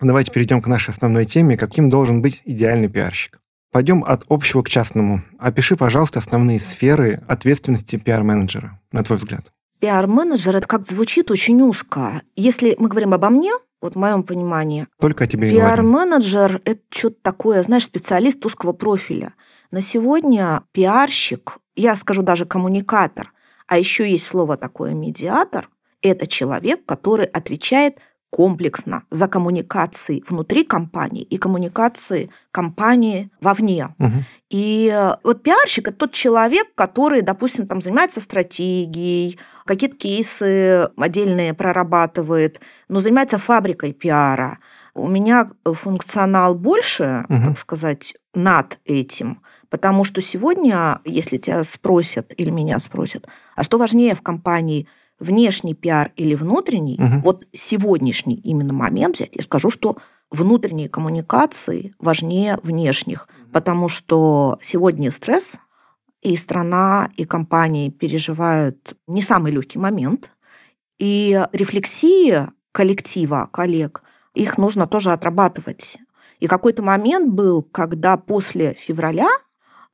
Давайте 0.01 0.33
перейдем 0.33 0.61
к 0.61 0.67
нашей 0.67 0.91
основной 0.91 1.25
теме, 1.25 1.57
каким 1.57 1.89
должен 1.89 2.21
быть 2.21 2.43
идеальный 2.45 2.89
пиарщик. 2.89 3.39
Пойдем 3.75 4.05
от 4.07 4.23
общего 4.29 4.63
к 4.63 4.69
частному. 4.69 5.23
Опиши, 5.37 5.77
пожалуйста, 5.77 6.21
основные 6.21 6.61
сферы 6.61 7.25
ответственности 7.27 7.97
пиар-менеджера, 7.97 8.81
на 8.93 9.03
твой 9.03 9.19
взгляд. 9.19 9.53
Пиар-менеджер, 9.81 10.55
это 10.55 10.69
как 10.69 10.87
звучит 10.87 11.29
очень 11.33 11.61
узко. 11.61 12.23
Если 12.37 12.77
мы 12.79 12.87
говорим 12.87 13.15
обо 13.15 13.31
мне, 13.31 13.51
вот 13.83 13.95
в 13.95 13.99
моем 13.99 14.23
понимании. 14.23 14.87
Только 15.01 15.25
о 15.25 15.27
тебе 15.27 15.51
Пиар-менеджер– 15.51 16.63
это 16.65 16.83
что-то 16.89 17.17
такое, 17.21 17.65
знаешь, 17.65 17.87
специалист 17.87 18.47
узкого 18.47 18.75
профиля. 18.75 19.35
На 19.73 19.83
сегодня 19.83 20.63
пиарщик, 20.71 21.59
я 21.75 21.97
скажу 21.97 22.23
даже 22.23 22.47
коммуникатор, 22.47 23.33
а 23.67 23.77
еще 23.77 24.09
есть 24.09 24.29
слово 24.29 24.57
такое 24.57 24.95
медиатор, 24.95 25.69
это 26.01 26.29
человек, 26.29 26.87
который 26.87 27.27
отвечает 27.27 27.99
комплексно 28.35 29.05
за 29.11 29.29
коммуникации 29.29 30.21
внутри 30.29 30.65
компании 30.65 31.23
и 31.23 31.39
коммуникации 31.39 32.31
компании 32.51 33.31
вовне. 33.41 33.95
Угу. 34.01 34.13
И 34.51 34.93
э, 34.93 35.15
вот 35.23 35.45
пиарщик– 35.45 35.87
это 35.89 35.99
тот 35.99 36.13
человек, 36.13 36.67
который, 36.75 37.23
допустим, 37.23 37.69
там 37.69 37.81
занимается 37.81 38.21
стратегией, 38.21 39.39
какие-то 39.65 39.97
кейсы 39.97 40.89
отдельные 40.97 41.55
прорабатывает, 41.55 42.61
но 42.89 42.99
занимается 42.99 43.39
фабрикой 43.39 43.93
пиара. 43.93 44.59
У 44.95 45.07
меня 45.07 45.49
функционал 45.65 46.57
больше, 46.57 47.27
угу. 47.29 47.41
так 47.45 47.59
сказать, 47.59 48.17
над 48.35 48.81
этим, 48.85 49.43
потому 49.71 50.03
что 50.03 50.21
сегодня, 50.21 50.99
если 51.05 51.37
тебя 51.37 51.63
спросят 51.63 52.35
или 52.37 52.51
меня 52.51 52.81
спросят, 52.81 53.29
а 53.55 53.63
что 53.63 53.79
важнее 53.79 54.17
в 54.17 54.23
компании– 54.23 54.89
внешний 55.25 55.75
пиар 55.75 56.13
или 56.17 56.35
внутренний, 56.35 56.99
угу. 56.99 57.21
вот 57.23 57.47
сегодняшний 57.53 58.37
именно 58.37 58.73
момент 58.73 59.17
взять, 59.17 59.35
я 59.35 59.43
скажу, 59.43 59.71
что 59.71 59.97
внутренние 60.31 60.89
коммуникации 60.89 61.95
важнее 61.99 62.59
внешних, 62.63 63.29
потому 63.53 63.89
что 63.89 64.59
сегодня 64.61 65.11
стресс, 65.11 65.59
и 66.23 66.37
страна, 66.37 67.11
и 67.17 67.25
компании 67.25 67.91
переживают 67.91 68.97
не 69.07 69.21
самый 69.21 69.53
легкий 69.53 69.79
момент, 69.79 70.31
и 70.99 71.47
рефлексии 71.53 72.49
коллектива, 72.73 73.49
коллег, 73.53 74.03
их 74.35 74.59
нужно 74.59 74.87
тоже 74.87 75.13
отрабатывать. 75.13 75.99
И 76.41 76.47
какой-то 76.47 76.83
момент 76.83 77.33
был, 77.33 77.63
когда 77.63 78.17
после 78.17 78.75
февраля 78.75 79.29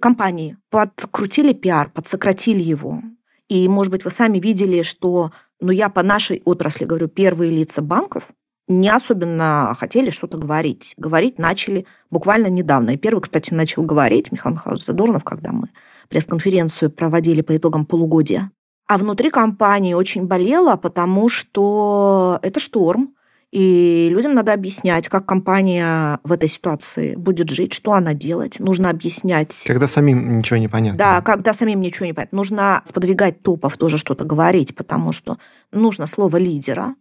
компании 0.01 0.57
подкрутили 0.71 1.53
пиар, 1.53 1.91
подсократили 1.91 2.63
его. 2.63 3.03
И, 3.51 3.69
может 3.69 3.91
быть, 3.91 4.05
вы 4.05 4.11
сами 4.11 4.39
видели, 4.39 4.83
что, 4.83 5.33
ну, 5.61 5.73
я 5.73 5.89
по 5.89 6.05
нашей 6.05 6.41
отрасли 6.45 6.85
говорю, 6.85 7.09
первые 7.09 7.51
лица 7.51 7.83
банков 7.83 8.29
не 8.69 8.89
особенно 8.89 9.75
хотели 9.77 10.11
что-то 10.11 10.39
говорить. 10.39 10.95
Говорить 10.97 11.39
начали 11.39 11.85
буквально 12.11 12.47
недавно. 12.47 12.91
И 12.91 12.97
первый, 12.97 13.21
кстати, 13.21 13.53
начал 13.53 13.83
говорить 13.83 14.31
Михаил 14.31 14.55
Михайлович 14.55 14.85
Задорнов, 14.85 15.25
когда 15.25 15.51
мы 15.51 15.69
пресс-конференцию 16.09 16.93
проводили 16.93 17.43
по 17.43 17.57
итогам 17.57 17.85
полугодия. 17.85 18.53
А 18.87 18.97
внутри 18.97 19.31
компании 19.31 19.95
очень 19.95 20.29
болело, 20.29 20.77
потому 20.77 21.29
что 21.29 22.39
это 22.43 22.61
шторм, 22.61 23.17
и 23.53 24.09
людям 24.11 24.35
надо 24.35 24.53
объяснять, 24.53 25.09
как 25.09 25.27
компания 25.27 26.21
в 26.23 26.31
этой 26.31 26.49
ситуации 26.49 27.17
будет 27.17 27.51
жить, 27.51 27.73
что 27.73 27.93
она 27.93 28.15
делать. 28.15 28.61
Нужно 28.61 28.91
объяснять. 28.91 29.65
Когда 29.67 29.89
самим 29.89 30.39
ничего 30.39 30.59
не 30.59 30.69
понятно. 30.69 30.99
Да, 30.99 31.21
когда 31.21 31.53
самим 31.53 31.81
ничего 31.81 32.07
не 32.07 32.13
понятно. 32.13 32.37
Нужно 32.37 32.83
сподвигать 32.85 33.43
топов 33.43 33.77
тоже 33.77 33.99
что-то 33.99 34.25
говорить, 34.25 34.77
потому 34.77 35.11
что 35.11 35.37
нужно 35.73 36.07
слово 36.07 36.37
лидера. 36.37 36.95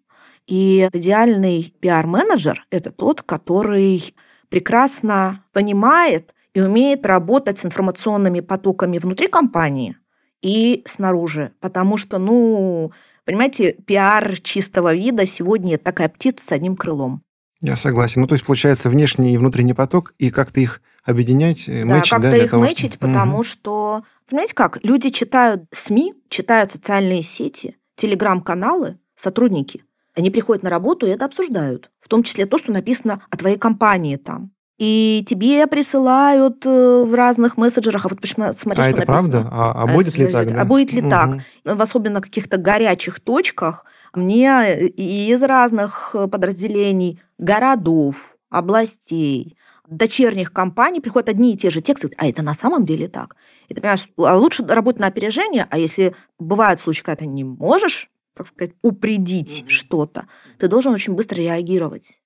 И 0.48 0.90
идеальный 0.92 1.76
пиар-менеджер– 1.80 2.66
это 2.72 2.90
тот, 2.90 3.22
который 3.22 4.16
прекрасно 4.50 5.46
понимает 5.54 6.34
и 6.56 6.62
умеет 6.62 7.06
работать 7.06 7.60
с 7.60 7.66
информационными 7.66 8.40
потоками 8.40 8.98
внутри 8.98 9.28
компании 9.28 9.98
и 10.42 10.82
снаружи. 10.88 11.52
Потому 11.60 11.98
что, 11.98 12.18
ну, 12.18 12.92
Понимаете, 13.30 13.74
пиар 13.74 14.40
чистого 14.42 14.96
вида 14.96 15.28
сегодня 15.28 15.78
такая 15.78 16.10
птица 16.10 16.48
с 16.48 16.52
одним 16.52 16.76
крылом. 16.76 17.22
Я 17.62 17.76
согласен. 17.76 18.22
Ну, 18.22 18.28
то 18.28 18.34
есть, 18.34 18.44
получается, 18.44 18.90
внешний 18.90 19.36
и 19.36 19.38
внутренний 19.38 19.76
поток, 19.76 20.16
и 20.18 20.32
как-то 20.32 20.60
их 20.60 20.82
объединять, 21.04 21.70
э, 21.70 21.86
да, 21.86 21.98
мэчить, 21.98 22.10
как-то 22.10 22.32
да, 22.32 22.38
их 22.38 22.50
того, 22.50 22.64
мэчить, 22.64 22.94
что... 22.94 23.00
потому 23.00 23.36
угу. 23.36 23.44
что, 23.44 24.04
понимаете 24.28 24.56
как, 24.56 24.84
люди 24.84 25.12
читают 25.12 25.66
СМИ, 25.72 26.16
читают 26.28 26.72
социальные 26.72 27.22
сети, 27.22 27.78
телеграм-каналы, 27.98 28.98
сотрудники. 29.16 29.84
Они 30.16 30.32
приходят 30.32 30.64
на 30.64 30.72
работу 30.72 31.06
и 31.06 31.12
это 31.12 31.26
обсуждают. 31.26 31.92
В 32.00 32.08
том 32.08 32.24
числе 32.24 32.48
то, 32.48 32.58
что 32.58 32.72
написано 32.72 33.22
о 33.30 33.38
твоей 33.38 33.60
компании 33.60 34.16
там 34.16 34.50
и 34.80 35.26
тебе 35.28 35.68
присылают 35.68 36.66
э, 36.66 37.04
в 37.04 37.14
разных 37.14 37.58
мессенджерах. 37.58 38.06
А 38.06 38.10
вот 38.10 38.20
смотри, 38.24 38.82
а 38.82 38.84
что 38.84 38.92
это 38.92 39.00
написано. 39.00 39.06
правда? 39.06 39.50
А, 39.52 39.84
а 39.84 39.88
будет 39.88 40.18
ли 40.18 40.28
так? 40.28 40.48
Да? 40.48 40.62
А 40.62 40.66
будет 40.66 40.94
ли 40.94 41.02
угу. 41.02 41.10
так? 41.10 41.40
В 41.66 41.82
особенно 41.82 42.22
каких-то 42.22 42.58
горячих 42.58 43.20
точках 43.20 43.84
мне 44.16 44.88
из 44.88 45.44
разных 45.44 46.16
подразделений 46.32 47.22
городов, 47.38 48.38
областей, 48.50 49.58
дочерних 49.90 50.54
компаний 50.54 51.02
приходят 51.02 51.30
одни 51.30 51.54
и 51.54 51.58
те 51.58 51.70
же 51.70 51.82
тексты, 51.82 52.12
а 52.18 52.28
это 52.28 52.42
на 52.42 52.54
самом 52.54 52.86
деле 52.86 53.10
так. 53.10 53.36
И 53.68 53.74
ты 53.74 53.82
понимаешь, 53.82 54.08
а 54.18 54.38
лучше 54.38 54.66
работать 54.66 55.02
на 55.02 55.08
опережение, 55.08 55.68
а 55.70 55.78
если 55.78 56.16
бывают 56.38 56.80
случаи, 56.80 57.04
когда 57.04 57.18
ты 57.18 57.28
не 57.28 57.44
можешь, 57.44 58.10
так 58.34 58.48
сказать, 58.48 58.74
упредить 58.82 59.64
mm-hmm. 59.66 59.70
что-то, 59.70 60.28
ты 60.58 60.70
должен 60.70 60.94
очень 60.94 61.16
быстро 61.16 61.38
реагировать. 61.38 62.19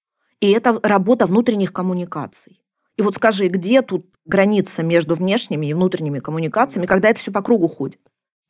И 0.44 0.52
это 0.52 0.78
работа 0.84 1.26
внутренних 1.26 1.72
коммуникаций. 1.72 2.60
И 2.98 3.02
вот 3.02 3.16
скажи, 3.16 3.48
где 3.48 3.82
тут 3.82 4.08
граница 4.26 4.84
между 4.84 5.16
внешними 5.16 5.68
и 5.68 5.74
внутренними 5.74 6.20
коммуникациями, 6.20 6.86
когда 6.86 7.08
это 7.08 7.22
все 7.22 7.32
по 7.32 7.42
кругу 7.42 7.70
ходит? 7.70 8.02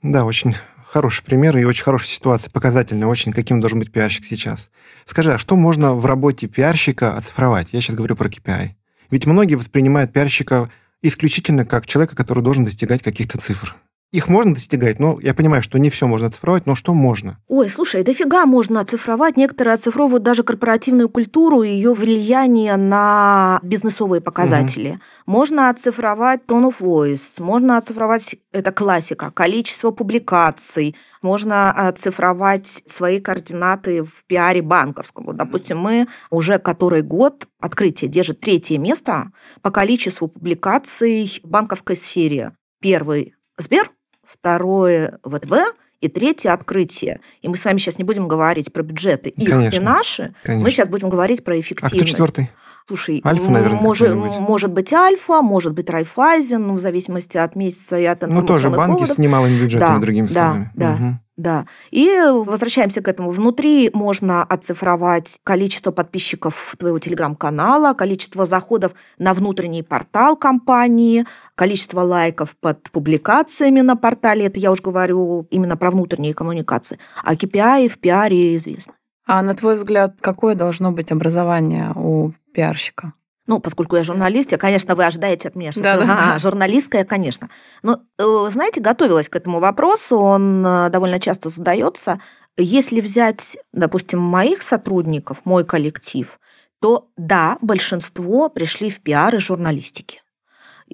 Да, 0.02 0.26
очень 0.26 0.56
хороший 0.90 1.24
пример 1.24 1.56
и 1.56 1.66
очень 1.66 1.84
хорошая 1.84 2.10
ситуация, 2.10 2.50
показательная 2.50 3.08
очень, 3.08 3.32
каким 3.32 3.62
должен 3.62 3.78
быть 3.78 3.92
пиарщик 3.92 4.26
сейчас. 4.26 4.72
Скажи, 5.06 5.36
а 5.36 5.38
что 5.38 5.56
можно 5.56 5.94
в 5.94 6.08
работе 6.08 6.48
пиарщика 6.48 7.16
оцифровать? 7.16 7.74
Я 7.74 7.82
сейчас 7.82 7.96
говорю 7.96 8.16
про 8.16 8.28
KPI. 8.28 8.70
Ведь 9.12 9.28
многие 9.28 9.54
воспринимают 9.54 10.12
пиарщика 10.12 10.72
исключительно 11.04 11.64
как 11.64 11.86
человека, 11.86 12.16
который 12.16 12.44
должен 12.44 12.66
достигать 12.66 13.04
каких-то 13.04 13.38
цифр. 13.38 13.76
Их 14.14 14.30
можно 14.30 14.54
достигать, 14.54 15.00
но 15.00 15.20
я 15.22 15.34
понимаю, 15.34 15.64
что 15.64 15.80
не 15.80 15.90
все 15.90 16.06
можно 16.06 16.28
оцифровать, 16.28 16.68
но 16.68 16.76
что 16.76 16.94
можно? 16.94 17.40
Ой, 17.48 17.68
слушай, 17.68 18.04
дофига 18.04 18.46
можно 18.46 18.80
оцифровать. 18.80 19.38
Некоторые 19.38 19.74
оцифровывают 19.74 20.22
даже 20.22 20.44
корпоративную 20.44 21.10
культуру 21.10 21.64
и 21.64 21.70
ее 21.70 21.96
влияние 21.96 22.78
на 22.78 23.60
бизнесовые 23.64 24.22
показатели. 24.22 24.90
Угу. 24.90 25.00
Можно 25.26 25.70
оцифровать 25.70 26.42
tone 26.46 26.70
of 26.70 26.76
voice, 26.80 27.22
можно 27.40 27.78
оцифровать, 27.78 28.36
это 28.52 28.72
классика, 28.72 29.32
количество 29.32 29.90
публикаций, 29.90 30.96
можно 31.24 31.72
оцифровать 31.72 32.84
свои 32.86 33.20
координаты 33.20 34.04
в 34.04 34.26
пиаре 34.28 34.62
банковском. 34.62 35.26
Вот, 35.26 35.38
допустим, 35.38 35.80
мы 35.80 36.08
уже 36.30 36.60
который 36.60 37.02
год 37.02 37.48
открытие 37.60 38.12
держит 38.12 38.42
третье 38.42 38.78
место 38.78 39.32
по 39.64 39.72
количеству 39.72 40.28
публикаций 40.28 41.42
в 41.44 41.48
банковской 41.48 41.96
сфере. 41.96 42.52
Первый 42.80 43.34
Сбер, 43.58 43.92
второе 44.34 45.20
ВТБ 45.24 45.54
и 46.02 46.10
третье 46.10 46.52
открытие. 46.52 47.22
И 47.42 47.48
мы 47.48 47.56
с 47.56 47.64
вами 47.64 47.78
сейчас 47.78 47.98
не 47.98 48.04
будем 48.04 48.28
говорить 48.28 48.74
про 48.74 48.84
бюджеты 48.84 49.30
их 49.30 49.50
конечно, 49.50 49.76
и 49.76 49.80
наши. 49.80 50.34
Конечно. 50.44 50.64
Мы 50.64 50.72
сейчас 50.72 50.88
будем 50.88 51.10
говорить 51.10 51.44
про 51.44 51.60
эффективность. 51.60 51.94
А 51.94 51.98
кто 51.98 52.06
четвертый? 52.06 52.52
Слушай, 52.86 53.22
Альфа, 53.26 53.50
наверное, 53.50 53.80
может, 53.80 54.14
может 54.14 54.74
быть 54.74 54.92
Альфа, 54.92 55.42
может 55.42 55.74
быть 55.74 55.90
Райфайзен, 55.90 56.62
ну, 56.62 56.74
в 56.76 56.80
зависимости 56.80 57.38
от 57.38 57.56
месяца 57.56 57.98
и 57.98 58.04
от 58.04 58.24
информационных 58.24 58.42
Ну, 58.42 58.48
тоже 58.48 58.70
банки 58.70 58.94
поводов. 58.96 59.16
с 59.16 59.18
немалыми 59.18 59.58
бюджетами, 59.58 59.94
да, 59.94 60.00
другими 60.00 60.28
да, 60.28 60.34
словами. 60.34 60.72
Да, 60.76 60.92
угу. 60.92 61.20
Да. 61.36 61.66
И 61.90 62.10
возвращаемся 62.30 63.02
к 63.02 63.08
этому. 63.08 63.32
Внутри 63.32 63.90
можно 63.94 64.44
оцифровать 64.44 65.40
количество 65.44 65.92
подписчиков 65.92 66.76
твоего 66.78 67.00
телеграм-канала, 67.00 67.94
количество 67.94 68.46
заходов 68.46 68.94
на 69.18 69.34
внутренний 69.34 69.82
портал 69.82 70.36
компании, 70.36 71.26
количество 71.56 72.02
лайков 72.02 72.56
под 72.60 72.92
публикациями 72.92 73.82
на 73.82 73.96
портале. 73.96 74.46
Это 74.46 74.60
я 74.60 74.72
уже 74.72 74.84
говорю 74.84 75.48
именно 75.50 75.76
про 75.76 75.90
внутренние 75.90 76.36
коммуникации. 76.36 77.00
А 77.24 77.34
KPI 77.34 77.90
в 77.90 77.98
пиаре 77.98 78.56
известны. 78.56 78.94
А 79.26 79.42
на 79.42 79.56
твой 79.56 79.76
взгляд, 79.76 80.18
какое 80.22 80.54
должно 80.54 80.92
быть 80.92 81.12
образование 81.12 81.92
у 81.96 82.34
пиарщика? 82.54 83.14
Ну, 83.46 83.60
поскольку 83.60 83.98
я 83.98 84.04
журналист, 84.04 84.52
я, 84.54 84.58
конечно, 84.58 84.96
вы 84.96 85.06
ожидаете 85.06 85.50
от 85.50 85.56
меня, 85.56 85.72
что 85.72 85.82
да, 85.82 85.98
да. 85.98 86.34
А, 86.36 86.40
журналистская, 86.40 87.04
конечно. 87.04 87.50
Но, 87.82 88.00
э, 88.18 88.50
знаете, 88.52 88.80
готовилась 88.80 89.28
к 89.28 89.36
этому 89.36 89.60
вопросу, 89.60 90.18
он 90.18 90.66
э, 90.66 90.90
довольно 90.90 91.20
часто 91.20 91.50
задается. 91.50 92.22
Если 92.58 93.02
взять, 93.02 93.58
допустим, 93.74 94.20
моих 94.20 94.62
сотрудников, 94.62 95.42
мой 95.44 95.66
коллектив, 95.66 96.40
то 96.80 97.10
да, 97.18 97.58
большинство 97.62 98.50
пришли 98.50 98.90
в 98.90 99.02
пиар 99.02 99.36
и 99.36 99.40
журналистики. 99.40 100.23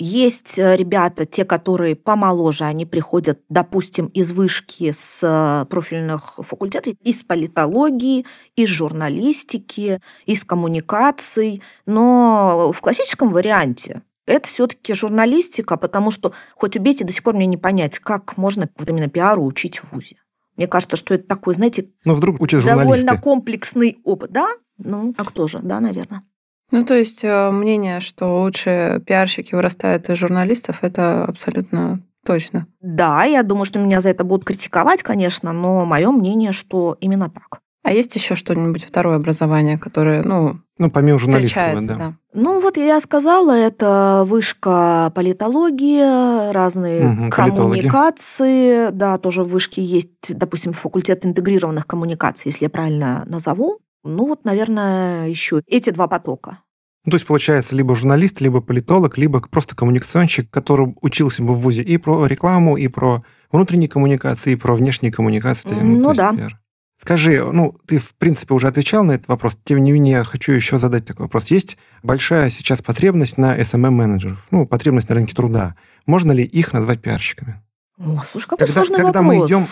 Есть 0.01 0.57
э, 0.57 0.77
ребята, 0.77 1.25
те, 1.25 1.43
которые 1.43 1.95
помоложе, 1.97 2.63
они 2.63 2.85
приходят, 2.85 3.41
допустим, 3.49 4.05
из 4.07 4.31
вышки 4.31 4.93
с 4.93 5.19
э, 5.21 5.65
профильных 5.69 6.39
факультетов, 6.41 6.93
из 7.03 7.23
политологии, 7.23 8.25
из 8.55 8.69
журналистики, 8.69 9.99
из 10.25 10.45
коммуникаций. 10.45 11.61
Но 11.85 12.71
в 12.73 12.79
классическом 12.79 13.33
варианте 13.33 14.01
это 14.25 14.47
все-таки 14.47 14.93
журналистика, 14.93 15.75
потому 15.75 16.11
что 16.11 16.31
хоть 16.55 16.77
убейте, 16.77 17.03
до 17.03 17.11
сих 17.11 17.23
пор 17.23 17.35
мне 17.35 17.45
не 17.45 17.57
понять, 17.57 17.99
как 17.99 18.37
можно 18.37 18.69
вот 18.77 18.89
именно 18.89 19.09
пиару 19.09 19.43
учить 19.43 19.79
в 19.79 19.91
ВУЗе. 19.91 20.15
Мне 20.55 20.67
кажется, 20.67 20.95
что 20.95 21.13
это 21.13 21.27
такой, 21.27 21.55
знаете, 21.55 21.89
Но 22.05 22.15
вдруг 22.15 22.39
довольно 22.39 23.19
комплексный 23.19 23.99
опыт. 24.05 24.31
Да? 24.31 24.47
Ну, 24.77 25.13
а 25.17 25.25
кто 25.25 25.47
же? 25.47 25.59
Да, 25.61 25.81
наверное. 25.81 26.23
Ну, 26.71 26.85
то 26.85 26.93
есть 26.93 27.23
э, 27.23 27.51
мнение, 27.51 27.99
что 27.99 28.41
лучшие 28.41 28.99
пиарщики 28.99 29.55
вырастают 29.55 30.09
из 30.09 30.17
журналистов, 30.17 30.79
это 30.81 31.25
абсолютно 31.25 32.01
точно. 32.25 32.67
Да, 32.81 33.23
я 33.23 33.43
думаю, 33.43 33.65
что 33.65 33.79
меня 33.79 34.01
за 34.01 34.09
это 34.09 34.23
будут 34.23 34.45
критиковать, 34.45 35.03
конечно, 35.03 35.51
но 35.51 35.85
мое 35.85 36.11
мнение, 36.11 36.51
что 36.51 36.95
именно 36.99 37.29
так. 37.29 37.61
А 37.81 37.91
есть 37.91 38.13
еще 38.15 38.35
что-нибудь 38.35 38.83
второе 38.83 39.15
образование, 39.15 39.77
которое, 39.77 40.21
ну, 40.21 40.59
ну 40.77 40.91
помимо 40.91 41.17
журналистского, 41.17 41.81
да. 41.81 41.95
да. 41.95 42.13
Ну 42.33 42.61
вот 42.61 42.77
я 42.77 42.99
сказала, 42.99 43.51
это 43.51 44.25
вышка 44.27 45.11
политологии, 45.15 46.51
разные 46.51 47.09
угу, 47.09 47.29
коммуникации, 47.29 48.89
да, 48.91 49.17
тоже 49.17 49.43
в 49.43 49.49
вышке 49.49 49.81
есть, 49.81 50.37
допустим, 50.37 50.73
факультет 50.73 51.25
интегрированных 51.25 51.87
коммуникаций, 51.87 52.49
если 52.49 52.65
я 52.65 52.69
правильно 52.69 53.23
назову. 53.25 53.79
Ну 54.03 54.27
вот, 54.27 54.45
наверное, 54.45 55.27
еще 55.27 55.61
эти 55.67 55.89
два 55.89 56.07
потока. 56.07 56.59
Ну, 57.05 57.11
то 57.11 57.15
есть, 57.15 57.25
получается, 57.25 57.75
либо 57.75 57.95
журналист, 57.95 58.41
либо 58.41 58.61
политолог, 58.61 59.17
либо 59.17 59.39
просто 59.41 59.75
коммуникационщик, 59.75 60.49
который 60.51 60.93
учился 61.01 61.43
бы 61.43 61.53
в 61.53 61.59
ВУЗе 61.61 61.81
и 61.81 61.97
про 61.97 62.25
рекламу, 62.25 62.77
и 62.77 62.87
про 62.87 63.23
внутренние 63.51 63.89
коммуникации, 63.89 64.53
и 64.53 64.55
про 64.55 64.75
внешние 64.75 65.11
коммуникации. 65.11 65.69
Ну, 65.69 65.99
ну 65.99 66.13
да. 66.13 66.31
Например. 66.31 66.59
Скажи, 67.01 67.41
ну, 67.41 67.77
ты, 67.87 67.97
в 67.97 68.13
принципе, 68.15 68.53
уже 68.53 68.67
отвечал 68.67 69.05
на 69.05 69.13
этот 69.13 69.29
вопрос, 69.29 69.57
тем 69.63 69.81
не 69.81 69.93
менее, 69.93 70.15
я 70.17 70.23
хочу 70.25 70.51
еще 70.51 70.79
задать 70.79 71.05
такой 71.05 71.27
вопрос. 71.27 71.45
Есть 71.45 71.77
большая 72.03 72.49
сейчас 72.49 72.81
потребность 72.81 73.37
на 73.37 73.57
SMM-менеджеров, 73.57 74.45
ну, 74.51 74.67
потребность 74.67 75.07
на 75.07 75.15
рынке 75.15 75.33
труда. 75.33 75.75
Можно 76.05 76.33
ли 76.33 76.43
их 76.43 76.73
назвать 76.73 77.01
пиарщиками? 77.01 77.61
О, 77.97 78.21
слушай, 78.29 78.49
какой 78.49 78.67
когда, 78.67 78.85
сложный 78.85 78.97
когда 78.97 79.21
вопрос. 79.21 79.39
мы 79.39 79.47
идем 79.47 79.65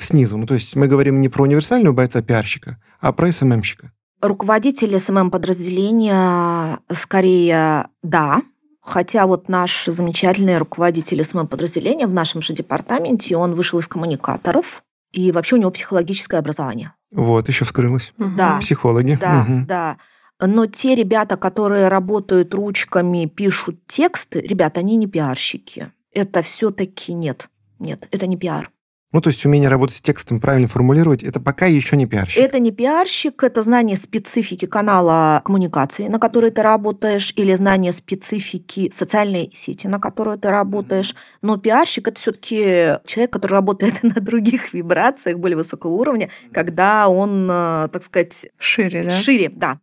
снизу. 0.00 0.36
Ну, 0.36 0.46
то 0.46 0.54
есть 0.54 0.76
мы 0.76 0.86
говорим 0.86 1.20
не 1.20 1.28
про 1.28 1.42
универсального 1.44 1.92
бойца-пиарщика, 1.94 2.78
а 3.00 3.12
про 3.12 3.32
СММщика. 3.32 3.92
Руководитель 4.20 4.98
СММ-подразделения 4.98 6.78
скорее 6.90 7.88
да, 8.02 8.42
Хотя 8.82 9.26
вот 9.26 9.48
наш 9.48 9.84
замечательный 9.86 10.56
руководитель 10.56 11.22
СММ-подразделения 11.22 12.06
в 12.06 12.14
нашем 12.14 12.40
же 12.40 12.54
департаменте, 12.54 13.36
он 13.36 13.54
вышел 13.54 13.78
из 13.78 13.86
коммуникаторов, 13.86 14.82
и 15.12 15.32
вообще 15.32 15.56
у 15.56 15.58
него 15.58 15.70
психологическое 15.70 16.38
образование. 16.38 16.94
Вот, 17.12 17.48
еще 17.48 17.64
вскрылось. 17.64 18.12
Да. 18.16 18.58
Психологи. 18.58 19.18
Да, 19.20 19.46
угу. 19.46 19.66
да. 19.66 19.98
Но 20.40 20.66
те 20.66 20.94
ребята, 20.94 21.36
которые 21.36 21.88
работают 21.88 22.54
ручками, 22.54 23.26
пишут 23.26 23.86
тексты, 23.86 24.40
ребята, 24.40 24.80
они 24.80 24.96
не 24.96 25.06
пиарщики. 25.06 25.92
Это 26.12 26.40
все-таки 26.42 27.12
нет. 27.12 27.50
Нет, 27.78 28.08
это 28.10 28.26
не 28.26 28.36
пиар. 28.36 28.70
Ну, 29.12 29.20
то 29.20 29.28
есть 29.28 29.44
умение 29.44 29.68
работать 29.68 29.96
с 29.96 30.00
текстом, 30.00 30.38
правильно 30.38 30.68
формулировать, 30.68 31.24
это 31.24 31.40
пока 31.40 31.66
еще 31.66 31.96
не 31.96 32.06
пиарщик. 32.06 32.38
Это 32.40 32.60
не 32.60 32.70
пиарщик, 32.70 33.42
это 33.42 33.62
знание 33.62 33.96
специфики 33.96 34.66
канала 34.66 35.42
коммуникации, 35.44 36.06
на 36.06 36.20
которой 36.20 36.52
ты 36.52 36.62
работаешь, 36.62 37.32
или 37.34 37.52
знание 37.54 37.92
специфики 37.92 38.90
социальной 38.94 39.50
сети, 39.52 39.88
на 39.88 39.98
которой 39.98 40.38
ты 40.38 40.48
работаешь. 40.50 41.16
Но 41.42 41.56
пиарщик 41.56 42.06
это 42.06 42.20
все-таки 42.20 42.98
человек, 43.04 43.32
который 43.32 43.54
работает 43.54 44.00
на 44.04 44.20
других 44.20 44.72
вибрациях 44.72 45.38
более 45.38 45.56
высокого 45.56 45.90
уровня, 45.90 46.30
когда 46.52 47.08
он, 47.08 47.48
э, 47.50 47.88
так 47.92 48.04
сказать, 48.04 48.46
шире, 48.58 49.02
да? 49.04 49.10
Шире, 49.10 49.50
да. 49.52 49.80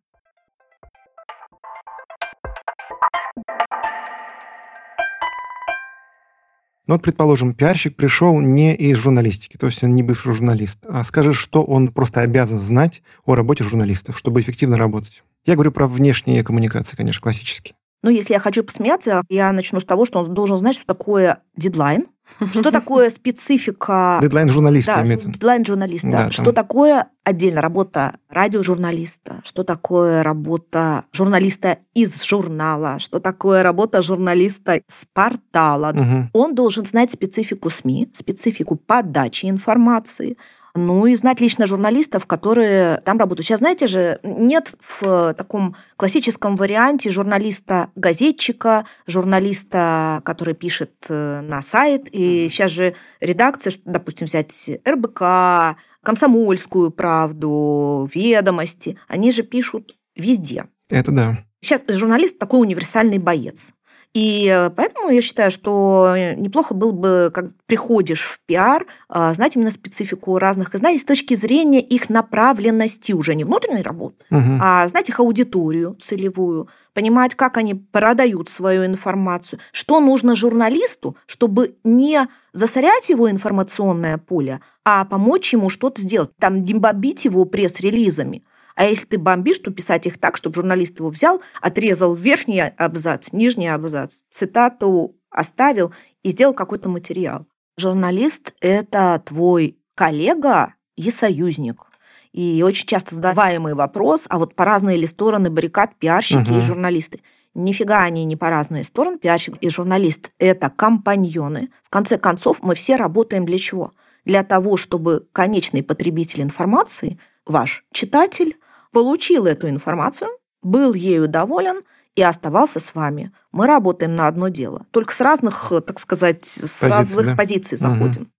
Ну 6.88 6.95
вот, 6.95 7.04
предположим, 7.04 7.54
пиарщик 7.54 7.97
пришел 7.97 8.39
не 8.39 8.73
из 8.73 8.97
журналистики, 8.97 9.58
то 9.58 9.65
есть 9.65 9.84
он 9.84 9.93
не 9.93 10.04
бывший 10.04 10.34
журналист. 10.34 10.80
А 10.88 11.04
скажи, 11.04 11.34
что 11.34 11.62
он 11.63 11.89
просто 11.89 12.21
обязан 12.21 12.60
знать 12.60 13.02
о 13.26 13.36
работе 13.36 13.65
журналистов, 13.65 14.17
чтобы 14.17 14.39
эффективно 14.39 14.78
работать. 14.78 15.21
Я 15.45 15.56
говорю 15.56 15.73
про 15.73 15.86
внешние 15.86 16.43
коммуникации, 16.43 16.95
конечно, 16.95 17.21
классические. 17.21 17.76
Ну, 18.03 18.10
если 18.10 18.33
я 18.33 18.39
хочу 18.39 18.63
посмеяться, 18.63 19.23
я 19.29 19.51
начну 19.51 19.79
с 19.79 19.86
того, 19.86 20.05
что 20.05 20.19
он 20.19 20.33
должен 20.33 20.57
знать, 20.57 20.75
что 20.75 20.86
такое 20.86 21.39
дедлайн, 21.55 22.07
что 22.51 22.71
такое 22.71 23.10
специфика... 23.10 24.19
Дедлайн 24.21 24.49
журналиста. 24.49 25.03
Да, 25.03 25.15
дедлайн 25.15 25.65
журналиста. 25.65 26.12
Да, 26.12 26.31
что 26.31 26.51
такое 26.51 27.07
отдельно 27.23 27.62
работа 27.62 28.17
радиожурналиста, 28.29 29.41
что 29.43 29.63
такое 29.63 30.23
работа 30.23 31.05
журналиста 31.12 31.79
из 31.93 32.23
журнала, 32.23 32.99
что 32.99 33.19
такое 33.19 33.63
работа 33.63 34.01
журналиста 34.01 34.81
с 34.88 35.05
портала. 35.13 35.91
Угу. 35.91 36.29
Он 36.33 36.55
должен 36.55 36.86
знать 36.86 37.12
специфику 37.12 37.69
СМИ, 37.69 38.10
специфику 38.13 38.75
подачи 38.75 39.47
информации, 39.47 40.38
ну 40.77 41.05
и 41.05 41.15
знать 41.15 41.41
лично 41.41 41.65
журналистов, 41.65 42.25
которые 42.25 43.01
там 43.03 43.17
работают. 43.17 43.45
Сейчас, 43.45 43.59
знаете 43.59 43.87
же, 43.87 44.19
нет 44.23 44.73
в 44.79 45.33
таком 45.33 45.75
классическом 45.97 46.55
варианте 46.55 47.09
журналиста-газетчика, 47.09 48.85
журналиста, 49.05 50.21
который 50.23 50.53
пишет 50.53 50.93
э, 51.09 51.41
на 51.41 51.61
сайт, 51.61 52.07
и 52.11 52.47
сейчас 52.49 52.71
же 52.71 52.95
редакция, 53.19 53.73
допустим, 53.85 54.27
взять 54.27 54.69
РБК, 54.87 55.77
Комсомольскую 56.03 56.91
правду, 56.91 58.09
ведомости, 58.13 58.97
они 59.07 59.31
же 59.31 59.43
пишут 59.43 59.97
везде. 60.15 60.65
Это 60.89 61.11
да. 61.11 61.43
Сейчас 61.59 61.83
журналист 61.89 62.37
такой 62.37 62.61
универсальный 62.61 63.17
боец. 63.17 63.73
И 64.13 64.47
э, 64.47 64.69
поэтому 64.71 65.09
я 65.09 65.21
считаю, 65.21 65.51
что 65.51 66.15
неплохо 66.37 66.73
было 66.73 66.91
бы, 66.91 67.31
как 67.33 67.51
приходишь 67.67 68.23
в 68.23 68.39
пиар, 68.45 68.87
а, 69.09 69.33
знать 69.33 69.55
именно 69.55 69.71
специфику 69.71 70.39
разных 70.39 70.73
изданий 70.73 70.97
с 70.97 71.03
точки 71.03 71.35
зрения 71.35 71.81
их 71.81 72.09
направленности 72.09 73.11
уже 73.11 73.35
не 73.35 73.43
внутренней 73.43 73.81
работы, 73.81 74.25
угу. 74.31 74.57
а 74.61 74.87
знать 74.87 75.09
их 75.09 75.19
аудиторию 75.19 75.95
целевую, 75.99 76.69
понимать, 76.93 77.35
как 77.35 77.57
они 77.57 77.75
продают 77.75 78.49
свою 78.49 78.85
информацию, 78.85 79.59
что 79.71 79.99
нужно 79.99 80.35
журналисту, 80.35 81.15
чтобы 81.25 81.75
не 81.83 82.27
засорять 82.53 83.09
его 83.09 83.29
информационное 83.29 84.17
поле, 84.17 84.61
а 84.83 85.05
помочь 85.05 85.53
ему 85.53 85.69
что-то 85.69 86.01
сделать, 86.01 86.31
там 86.39 86.63
не 86.63 86.73
бомбить 86.73 87.25
его 87.25 87.45
пресс-релизами. 87.45 88.43
А 88.77 88.85
если 88.85 89.07
ты 89.07 89.17
бомбишь, 89.17 89.57
то 89.57 89.71
писать 89.71 90.05
их 90.05 90.19
так, 90.19 90.37
чтобы 90.37 90.53
журналист 90.53 90.99
его 90.99 91.09
взял, 91.09 91.41
отрезал 91.61 92.13
верхний 92.13 92.61
абзац, 92.61 93.33
нижний 93.33 93.67
абзац, 93.67 94.21
цитату 94.29 95.15
оставил 95.31 95.91
и 96.21 96.29
сделал 96.29 96.53
какой-то 96.53 96.87
материал. 96.87 97.47
Журналист– 97.79 98.53
это 98.61 99.19
твой 99.25 99.79
коллега 99.95 100.75
и 100.95 101.09
союзник. 101.09 101.87
И 102.33 102.61
очень 102.63 102.85
часто 102.85 103.15
задаваемый 103.15 103.73
вопрос, 103.73 104.27
а 104.29 104.37
вот 104.37 104.53
по 104.53 104.63
разные 104.63 104.95
ли 104.95 105.07
стороны 105.07 105.49
баррикад 105.49 105.95
пиарщики 105.95 106.51
угу. 106.51 106.59
и 106.59 106.61
журналисты? 106.61 107.21
Нифига 107.55 108.03
они 108.03 108.25
не 108.25 108.35
по 108.35 108.51
разные 108.51 108.83
стороны. 108.83 109.17
Пиарщик 109.17 109.57
и 109.57 109.69
журналист– 109.69 110.29
это 110.37 110.69
компаньоны. 110.69 111.69
В 111.83 111.89
конце 111.89 112.19
концов, 112.19 112.61
мы 112.61 112.75
все 112.75 112.95
работаем 112.95 113.43
для 113.43 113.57
чего? 113.57 113.93
Для 114.23 114.43
того, 114.43 114.77
чтобы 114.77 115.25
конечный 115.31 115.81
потребитель 115.81 116.43
информации, 116.43 117.17
ваш 117.47 117.83
читатель, 117.91 118.55
получил 118.97 119.45
эту 119.45 119.69
информацию, 119.69 120.31
был 120.63 120.95
ею 120.95 121.27
доволен 121.27 121.81
и 122.15 122.23
оставался 122.23 122.79
с 122.79 122.95
вами. 122.95 123.31
Мы 123.51 123.67
работаем 123.67 124.15
на 124.15 124.25
одно 124.25 124.47
дело. 124.47 124.88
Только 124.89 125.13
с 125.13 125.21
разных, 125.21 125.71
так 125.86 125.99
сказать, 125.99 126.43
с 126.45 126.79
Позиции, 126.79 126.88
разных 126.88 127.25
да? 127.27 127.36
позиций 127.36 127.77
заходим. 127.77 128.23
Угу. 128.23 128.31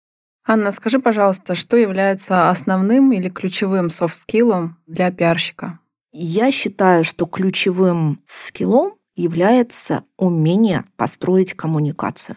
Анна, 0.49 0.73
скажи, 0.73 0.99
пожалуйста, 0.99 1.55
что 1.55 1.77
является 1.77 2.51
основным 2.51 3.12
или 3.12 3.29
ключевым 3.29 3.88
софт-скиллом 3.88 4.79
для 4.88 5.12
пиарщика? 5.12 5.79
Я 6.11 6.51
считаю, 6.51 7.05
что 7.05 7.27
ключевым 7.27 8.21
скиллом 8.27 8.94
является 9.14 10.03
умение 10.16 10.87
построить 10.97 11.55
коммуникацию. 11.55 12.37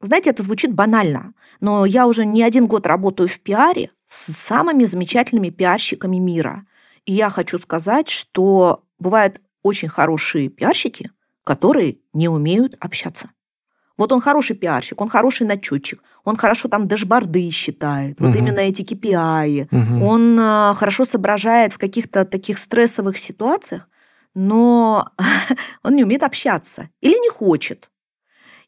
Знаете, 0.00 0.30
это 0.30 0.42
звучит 0.42 0.74
банально, 0.74 1.32
но 1.60 1.86
я 1.86 2.08
уже 2.08 2.26
не 2.26 2.42
один 2.42 2.66
год 2.66 2.88
работаю 2.88 3.28
в 3.28 3.38
пиаре 3.38 3.90
с 4.08 4.32
самыми 4.32 4.82
замечательными 4.82 5.50
пиарщиками 5.50 6.16
мира. 6.16 6.66
И 7.04 7.12
я 7.12 7.30
хочу 7.30 7.58
сказать, 7.58 8.08
что 8.08 8.84
бывают 8.98 9.40
очень 9.62 9.88
хорошие 9.88 10.48
пиарщики, 10.48 11.10
которые 11.44 11.98
не 12.12 12.28
умеют 12.28 12.76
общаться. 12.80 13.30
Вот 13.98 14.10
он 14.12 14.20
хороший 14.20 14.56
пиарщик, 14.56 15.00
он 15.00 15.08
хороший 15.08 15.46
начетчик, 15.46 16.02
он 16.24 16.36
хорошо 16.36 16.68
там 16.68 16.88
дэшборды 16.88 17.50
считает, 17.50 18.20
угу. 18.20 18.28
вот 18.28 18.36
именно 18.36 18.60
эти 18.60 18.82
KPI, 18.82 19.68
угу. 19.70 20.06
он 20.06 20.38
э, 20.38 20.74
хорошо 20.74 21.04
соображает 21.04 21.72
в 21.72 21.78
каких-то 21.78 22.24
таких 22.24 22.58
стрессовых 22.58 23.18
ситуациях, 23.18 23.88
но 24.34 25.10
он 25.82 25.94
не 25.94 26.04
умеет 26.04 26.22
общаться 26.22 26.88
или 27.00 27.14
не 27.20 27.28
хочет. 27.28 27.90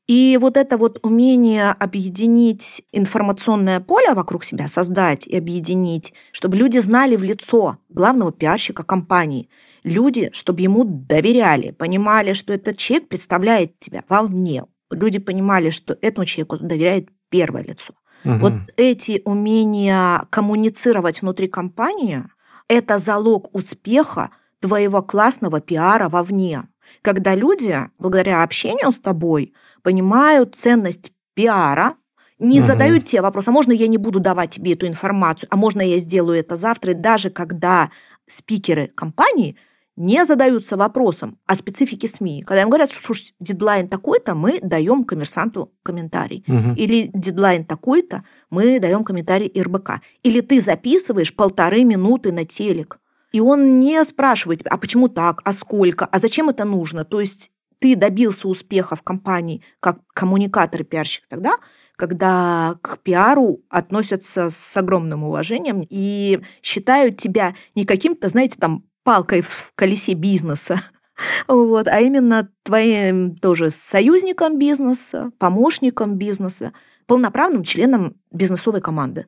И 0.06 0.38
вот 0.38 0.58
это 0.58 0.76
вот 0.76 0.98
умение 1.02 1.70
объединить 1.70 2.82
информационное 2.92 3.80
поле 3.80 4.12
вокруг 4.12 4.44
себя, 4.44 4.68
создать 4.68 5.26
и 5.26 5.36
объединить, 5.36 6.12
чтобы 6.30 6.56
люди 6.56 6.78
знали 6.78 7.16
в 7.16 7.22
лицо 7.22 7.78
главного 7.88 8.30
пиарщика 8.30 8.82
компании, 8.82 9.48
люди, 9.82 10.28
чтобы 10.32 10.60
ему 10.60 10.84
доверяли, 10.84 11.70
понимали, 11.70 12.34
что 12.34 12.52
этот 12.52 12.76
человек 12.76 13.08
представляет 13.08 13.78
тебя 13.78 14.02
вовне, 14.08 14.64
люди 14.90 15.18
понимали, 15.18 15.70
что 15.70 15.96
этому 16.02 16.26
человеку 16.26 16.58
доверяет 16.58 17.08
первое 17.30 17.64
лицо. 17.64 17.94
Угу. 18.24 18.34
Вот 18.34 18.52
эти 18.76 19.22
умения 19.24 20.24
коммуницировать 20.30 21.22
внутри 21.22 21.48
компании– 21.48 22.24
это 22.68 22.98
залог 22.98 23.54
успеха 23.54 24.30
твоего 24.60 25.02
классного 25.02 25.60
пиара 25.60 26.08
вовне. 26.08 26.64
Когда 27.02 27.34
люди, 27.34 27.78
благодаря 27.98 28.42
общению 28.42 28.92
с 28.92 29.00
тобой, 29.00 29.52
понимают 29.84 30.56
ценность 30.56 31.12
пиара, 31.34 31.94
не 32.40 32.58
угу. 32.58 32.66
задают 32.66 33.04
тебе 33.04 33.22
вопрос, 33.22 33.46
а 33.46 33.52
можно 33.52 33.70
я 33.70 33.86
не 33.86 33.98
буду 33.98 34.18
давать 34.18 34.50
тебе 34.50 34.72
эту 34.72 34.88
информацию, 34.88 35.48
а 35.52 35.56
можно 35.56 35.82
я 35.82 35.98
сделаю 35.98 36.40
это 36.40 36.56
завтра, 36.56 36.90
и 36.90 36.94
даже 36.94 37.30
когда 37.30 37.90
спикеры 38.26 38.88
компании 38.88 39.56
не 39.96 40.24
задаются 40.24 40.76
вопросом 40.76 41.38
о 41.46 41.54
специфике 41.54 42.08
СМИ. 42.08 42.42
Когда 42.42 42.62
им 42.62 42.68
говорят, 42.68 42.90
что 42.90 43.04
слушай, 43.04 43.32
дедлайн 43.38 43.88
такой-то, 43.88 44.34
мы 44.34 44.58
даем 44.60 45.04
коммерсанту 45.04 45.70
комментарий. 45.84 46.44
Угу. 46.48 46.74
Или 46.76 47.10
дедлайн 47.14 47.64
такой-то, 47.64 48.24
мы 48.50 48.80
даем 48.80 49.04
комментарий 49.04 49.52
РБК. 49.56 50.00
Или 50.24 50.40
ты 50.40 50.60
записываешь 50.60 51.36
полторы 51.36 51.84
минуты 51.84 52.32
на 52.32 52.44
телек. 52.44 52.98
И 53.30 53.38
он 53.40 53.78
не 53.78 54.04
спрашивает, 54.04 54.66
а 54.66 54.76
почему 54.78 55.08
так, 55.08 55.40
а 55.44 55.52
сколько, 55.52 56.06
а 56.06 56.18
зачем 56.18 56.48
это 56.48 56.64
нужно. 56.64 57.04
То 57.04 57.20
есть 57.20 57.52
ты 57.78 57.96
добился 57.96 58.48
успеха 58.48 58.96
в 58.96 59.02
компании 59.02 59.62
как 59.80 60.00
коммуникатор 60.14 60.82
и 60.82 60.84
пиарщик 60.84 61.24
тогда, 61.28 61.56
когда 61.96 62.76
к 62.82 62.98
пиару 62.98 63.60
относятся 63.70 64.50
с 64.50 64.76
огромным 64.76 65.24
уважением 65.24 65.84
и 65.88 66.40
считают 66.62 67.16
тебя 67.16 67.54
не 67.74 67.84
каким-то, 67.84 68.28
знаете, 68.28 68.56
там 68.58 68.84
палкой 69.04 69.42
в 69.42 69.72
колесе 69.74 70.14
бизнеса, 70.14 70.80
вот, 71.48 71.88
а 71.88 72.00
именно 72.00 72.48
твоим 72.62 73.36
тоже 73.36 73.70
союзником 73.70 74.58
бизнеса, 74.58 75.30
помощником 75.38 76.16
бизнеса, 76.16 76.72
полноправным 77.06 77.64
членом 77.64 78.16
бизнесовой 78.32 78.80
команды. 78.80 79.26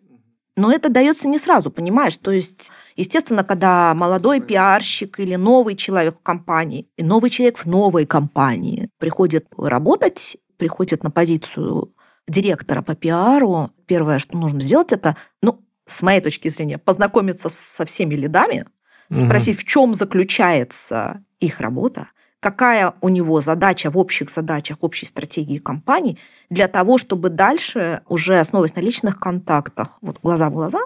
Но 0.57 0.73
это 0.73 0.88
дается 0.88 1.29
не 1.29 1.38
сразу, 1.38 1.71
понимаешь? 1.71 2.16
То 2.16 2.31
есть, 2.31 2.73
естественно, 2.97 3.45
когда 3.45 3.92
молодой 3.95 4.40
пиарщик 4.40 5.21
или 5.21 5.35
новый 5.35 5.77
человек 5.77 6.16
в 6.19 6.23
компании, 6.23 6.88
и 6.97 7.03
новый 7.03 7.29
человек 7.29 7.59
в 7.59 7.66
новой 7.66 8.07
компании 8.07 8.88
приходит 8.99 9.47
работать, 9.59 10.38
приходит 10.57 11.03
на 11.03 11.11
позицию 11.11 11.92
директора 12.27 12.81
по 12.81 12.95
пиару, 12.95 13.71
первое, 13.87 14.19
что 14.19 14.38
нужно 14.38 14.61
сделать, 14.61 14.92
это, 14.92 15.16
ну, 15.42 15.61
с 15.87 16.03
моей 16.03 16.23
точки 16.23 16.49
зрения, 16.49 16.79
познакомиться 16.79 17.51
со 17.51 17.85
всеми 17.85 18.14
лидами, 18.14 18.64
спросить, 19.11 19.57
угу. 19.57 19.62
в 19.62 19.64
чем 19.64 19.95
заключается 19.95 21.23
их 21.38 21.61
работа, 21.61 22.09
какая 22.46 22.94
у 23.00 23.09
него 23.09 23.40
задача 23.40 23.90
в 23.90 23.98
общих 23.98 24.30
задачах, 24.30 24.76
общей 24.82 25.04
стратегии 25.04 25.59
компании, 25.59 26.16
для 26.48 26.68
того, 26.68 26.96
чтобы 26.96 27.28
дальше, 27.28 28.02
уже 28.06 28.38
основываясь 28.38 28.76
на 28.76 28.80
личных 28.82 29.18
контактах, 29.18 29.98
вот 30.00 30.20
глаза 30.22 30.48
в 30.48 30.52
глаза, 30.52 30.78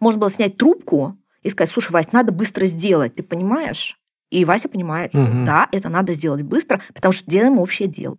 можно 0.00 0.18
было 0.18 0.30
снять 0.30 0.56
трубку 0.56 1.18
и 1.42 1.50
сказать, 1.50 1.68
слушай, 1.68 1.92
Вась, 1.92 2.12
надо 2.12 2.32
быстро 2.32 2.64
сделать, 2.64 3.14
ты 3.14 3.22
понимаешь? 3.22 3.98
И 4.30 4.46
Вася 4.46 4.70
понимает, 4.70 5.14
угу. 5.14 5.44
да, 5.44 5.68
это 5.70 5.90
надо 5.90 6.14
сделать 6.14 6.40
быстро, 6.40 6.80
потому 6.94 7.12
что 7.12 7.30
делаем 7.30 7.58
общее 7.58 7.88
дело. 7.88 8.16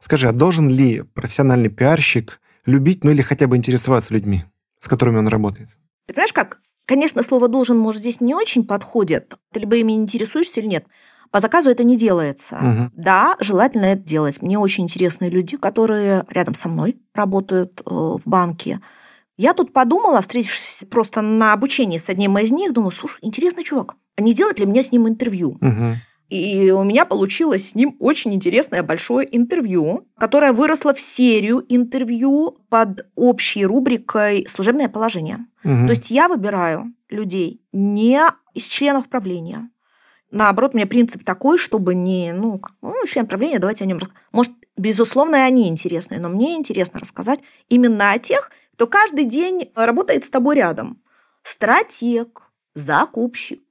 Скажи, 0.00 0.26
а 0.26 0.32
должен 0.32 0.70
ли 0.70 1.02
профессиональный 1.02 1.68
пиарщик 1.68 2.40
любить, 2.64 3.04
ну 3.04 3.10
или 3.10 3.20
хотя 3.20 3.46
бы 3.46 3.58
интересоваться 3.58 4.14
людьми, 4.14 4.46
с 4.80 4.88
которыми 4.88 5.18
он 5.18 5.28
работает? 5.28 5.68
Ты 6.06 6.14
понимаешь, 6.14 6.32
как? 6.32 6.63
Конечно, 6.86 7.22
слово 7.22 7.48
«должен», 7.48 7.78
может, 7.78 8.02
здесь 8.02 8.20
не 8.20 8.34
очень 8.34 8.66
подходит. 8.66 9.36
Ты 9.52 9.60
либо 9.60 9.76
ими 9.76 9.92
интересуешься 9.92 10.60
или 10.60 10.66
нет. 10.66 10.86
По 11.30 11.40
заказу 11.40 11.68
это 11.70 11.82
не 11.82 11.96
делается. 11.96 12.56
Угу. 12.56 12.90
Да, 12.94 13.36
желательно 13.40 13.86
это 13.86 14.02
делать. 14.02 14.40
Мне 14.42 14.58
очень 14.58 14.84
интересные 14.84 15.30
люди, 15.30 15.56
которые 15.56 16.24
рядом 16.28 16.54
со 16.54 16.68
мной 16.68 16.96
работают 17.14 17.80
э, 17.80 17.90
в 17.90 18.22
банке. 18.24 18.80
Я 19.36 19.52
тут 19.52 19.72
подумала, 19.72 20.20
встретившись 20.20 20.84
просто 20.90 21.22
на 21.22 21.52
обучении 21.52 21.98
с 21.98 22.08
одним 22.08 22.38
из 22.38 22.52
них, 22.52 22.72
думаю, 22.72 22.92
слушай, 22.92 23.18
интересный 23.22 23.64
чувак, 23.64 23.96
а 24.16 24.22
не 24.22 24.32
сделать 24.32 24.60
ли 24.60 24.66
мне 24.66 24.82
с 24.82 24.92
ним 24.92 25.08
интервью? 25.08 25.58
Угу. 25.60 25.96
И 26.30 26.70
у 26.70 26.82
меня 26.84 27.04
получилось 27.04 27.70
с 27.70 27.74
ним 27.74 27.96
очень 28.00 28.34
интересное 28.34 28.82
большое 28.82 29.28
интервью, 29.36 30.08
которое 30.18 30.52
выросло 30.52 30.94
в 30.94 31.00
серию 31.00 31.64
интервью 31.68 32.58
под 32.70 33.06
общей 33.14 33.66
рубрикой 33.66 34.46
«Служебное 34.48 34.88
положение». 34.88 35.46
Угу. 35.64 35.86
То 35.86 35.90
есть 35.90 36.10
я 36.10 36.28
выбираю 36.28 36.92
людей 37.10 37.60
не 37.72 38.20
из 38.54 38.66
членов 38.66 39.08
правления, 39.08 39.68
наоборот, 40.34 40.72
у 40.74 40.76
меня 40.76 40.86
принцип 40.86 41.24
такой, 41.24 41.56
чтобы 41.56 41.94
не, 41.94 42.32
ну, 42.32 42.60
ну 42.82 43.06
член 43.06 43.26
правления, 43.26 43.58
давайте 43.58 43.84
о 43.84 43.86
нем 43.86 44.00
Может, 44.32 44.52
безусловно, 44.76 45.36
и 45.36 45.40
они 45.40 45.68
интересные, 45.68 46.20
но 46.20 46.28
мне 46.28 46.56
интересно 46.56 47.00
рассказать 47.00 47.40
именно 47.68 48.12
о 48.12 48.18
тех, 48.18 48.50
кто 48.74 48.86
каждый 48.86 49.24
день 49.24 49.70
работает 49.74 50.24
с 50.24 50.30
тобой 50.30 50.56
рядом. 50.56 51.00
Стратег, 51.42 52.42
закупщик, 52.74 53.63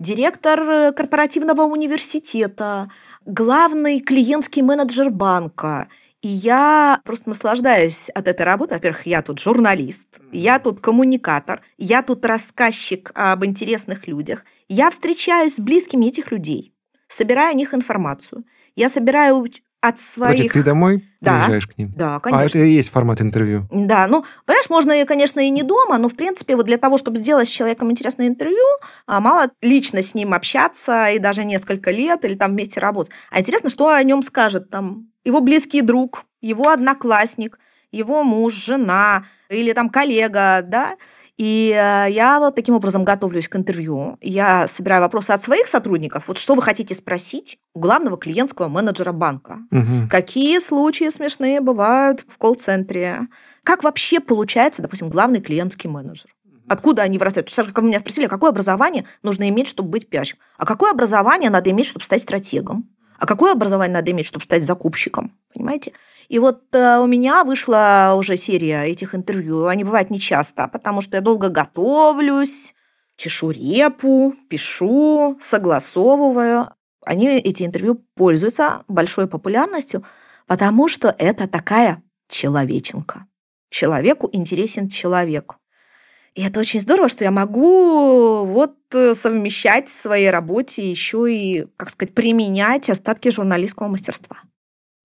директор 0.00 0.60
э, 0.60 0.92
корпоративного 0.92 1.62
университета, 1.62 2.90
главный 3.26 4.00
клиентский 4.00 4.62
менеджер 4.62 5.10
банка. 5.10 5.88
И 6.22 6.28
я 6.28 7.00
просто 7.04 7.28
наслаждаюсь 7.28 8.10
от 8.10 8.26
этой 8.26 8.42
работы. 8.42 8.74
Во-первых, 8.74 9.06
я 9.06 9.22
тут 9.22 9.38
журналист, 9.38 10.20
я 10.32 10.58
тут 10.58 10.80
коммуникатор, 10.80 11.62
я 11.78 12.02
тут 12.02 12.24
рассказчик 12.24 13.12
об 13.14 13.44
интересных 13.44 14.08
людях. 14.08 14.44
Я 14.68 14.90
встречаюсь 14.90 15.54
с 15.54 15.60
близкими 15.60 16.06
этих 16.06 16.30
людей, 16.32 16.74
собираю 17.08 17.50
о 17.50 17.54
них 17.54 17.72
информацию. 17.74 18.44
Я 18.76 18.88
собираю 18.88 19.46
от 19.80 19.98
своих... 19.98 20.36
Значит, 20.36 20.52
ты 20.52 20.62
домой 20.62 21.08
да. 21.20 21.38
приезжаешь 21.38 21.66
к 21.66 21.78
ним? 21.78 21.92
Да, 21.96 22.20
конечно. 22.20 22.42
А 22.42 22.46
это 22.46 22.58
и 22.58 22.72
есть 22.72 22.90
формат 22.90 23.20
интервью? 23.20 23.66
Да, 23.70 24.06
ну, 24.08 24.24
понимаешь, 24.44 24.68
можно, 24.68 25.06
конечно, 25.06 25.40
и 25.40 25.48
не 25.50 25.62
дома, 25.62 25.98
но, 25.98 26.08
в 26.08 26.16
принципе, 26.16 26.56
вот 26.56 26.66
для 26.66 26.76
того, 26.76 26.98
чтобы 26.98 27.18
сделать 27.18 27.48
с 27.48 27.50
человеком 27.50 27.90
интересное 27.90 28.28
интервью, 28.28 28.64
а, 29.06 29.20
мало 29.20 29.50
лично 29.62 30.02
с 30.02 30.14
ним 30.14 30.34
общаться 30.34 31.08
и 31.10 31.18
даже 31.18 31.44
несколько 31.44 31.90
лет 31.90 32.24
или 32.24 32.34
там 32.34 32.52
вместе 32.52 32.80
работать. 32.80 33.12
А 33.30 33.40
интересно, 33.40 33.70
что 33.70 33.88
о 33.88 34.02
нем 34.02 34.22
скажет 34.22 34.70
там 34.70 35.08
его 35.24 35.40
близкий 35.40 35.80
друг, 35.80 36.24
его 36.40 36.68
одноклассник, 36.68 37.58
его 37.90 38.22
муж, 38.22 38.54
жена 38.54 39.24
или 39.48 39.72
там 39.72 39.88
коллега, 39.90 40.62
да, 40.62 40.96
и 41.40 41.70
э, 41.70 42.10
я 42.10 42.38
вот 42.38 42.54
таким 42.54 42.74
образом 42.74 43.02
готовлюсь 43.02 43.48
к 43.48 43.56
интервью. 43.56 44.18
Я 44.20 44.68
собираю 44.68 45.00
вопросы 45.00 45.30
от 45.30 45.42
своих 45.42 45.68
сотрудников. 45.68 46.24
Вот 46.26 46.36
что 46.36 46.54
вы 46.54 46.60
хотите 46.60 46.94
спросить 46.94 47.56
у 47.72 47.80
главного 47.80 48.18
клиентского 48.18 48.68
менеджера 48.68 49.12
банка? 49.12 49.60
Угу. 49.70 50.10
Какие 50.10 50.58
случаи 50.58 51.08
смешные 51.08 51.62
бывают 51.62 52.26
в 52.28 52.36
колл-центре? 52.36 53.20
Как 53.64 53.84
вообще 53.84 54.20
получается, 54.20 54.82
допустим, 54.82 55.08
главный 55.08 55.40
клиентский 55.40 55.88
менеджер? 55.88 56.26
Откуда 56.68 57.04
они 57.04 57.16
вырастают? 57.16 57.46
То 57.46 57.62
есть, 57.62 57.72
как 57.72 57.82
меня 57.82 58.00
спросили, 58.00 58.26
какое 58.26 58.50
образование 58.50 59.06
нужно 59.22 59.48
иметь, 59.48 59.66
чтобы 59.66 59.88
быть 59.88 60.10
пиарщиком? 60.10 60.42
А 60.58 60.66
какое 60.66 60.92
образование 60.92 61.48
надо 61.48 61.70
иметь, 61.70 61.86
чтобы 61.86 62.04
стать 62.04 62.20
стратегом? 62.20 62.86
А 63.18 63.26
какое 63.26 63.52
образование 63.52 63.94
надо 63.94 64.10
иметь, 64.10 64.26
чтобы 64.26 64.44
стать 64.44 64.64
закупщиком? 64.64 65.32
Понимаете? 65.54 65.92
И 66.30 66.38
вот 66.38 66.62
э, 66.76 66.98
у 67.00 67.08
меня 67.08 67.42
вышла 67.42 68.14
уже 68.16 68.36
серия 68.36 68.84
этих 68.84 69.16
интервью. 69.16 69.66
Они 69.66 69.82
бывают 69.82 70.10
нечасто, 70.10 70.68
потому 70.68 71.00
что 71.00 71.16
я 71.16 71.20
долго 71.20 71.48
готовлюсь, 71.48 72.72
чешу 73.16 73.50
репу, 73.50 74.32
пишу, 74.48 75.36
согласовываю. 75.40 76.68
Они, 77.04 77.26
эти 77.26 77.64
интервью, 77.64 78.06
пользуются 78.14 78.84
большой 78.86 79.26
популярностью, 79.26 80.04
потому 80.46 80.86
что 80.86 81.12
это 81.18 81.48
такая 81.48 82.00
человеченка. 82.28 83.26
Человеку 83.68 84.30
интересен 84.32 84.88
человек. 84.88 85.56
И 86.36 86.42
это 86.44 86.60
очень 86.60 86.80
здорово, 86.80 87.08
что 87.08 87.24
я 87.24 87.32
могу 87.32 88.44
вот 88.44 88.76
э, 88.94 89.16
совмещать 89.16 89.88
в 89.88 90.00
своей 90.00 90.30
работе 90.30 90.88
еще 90.88 91.26
и, 91.28 91.66
как 91.76 91.90
сказать, 91.90 92.14
применять 92.14 92.88
остатки 92.88 93.30
журналистского 93.30 93.88
мастерства. 93.88 94.36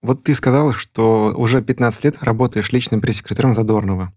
Вот 0.01 0.23
ты 0.23 0.35
сказала, 0.35 0.73
что 0.73 1.33
уже 1.35 1.61
15 1.61 2.03
лет 2.03 2.23
работаешь 2.23 2.71
личным 2.71 3.01
пресс-секретарем 3.01 3.53
Задорнова. 3.53 4.13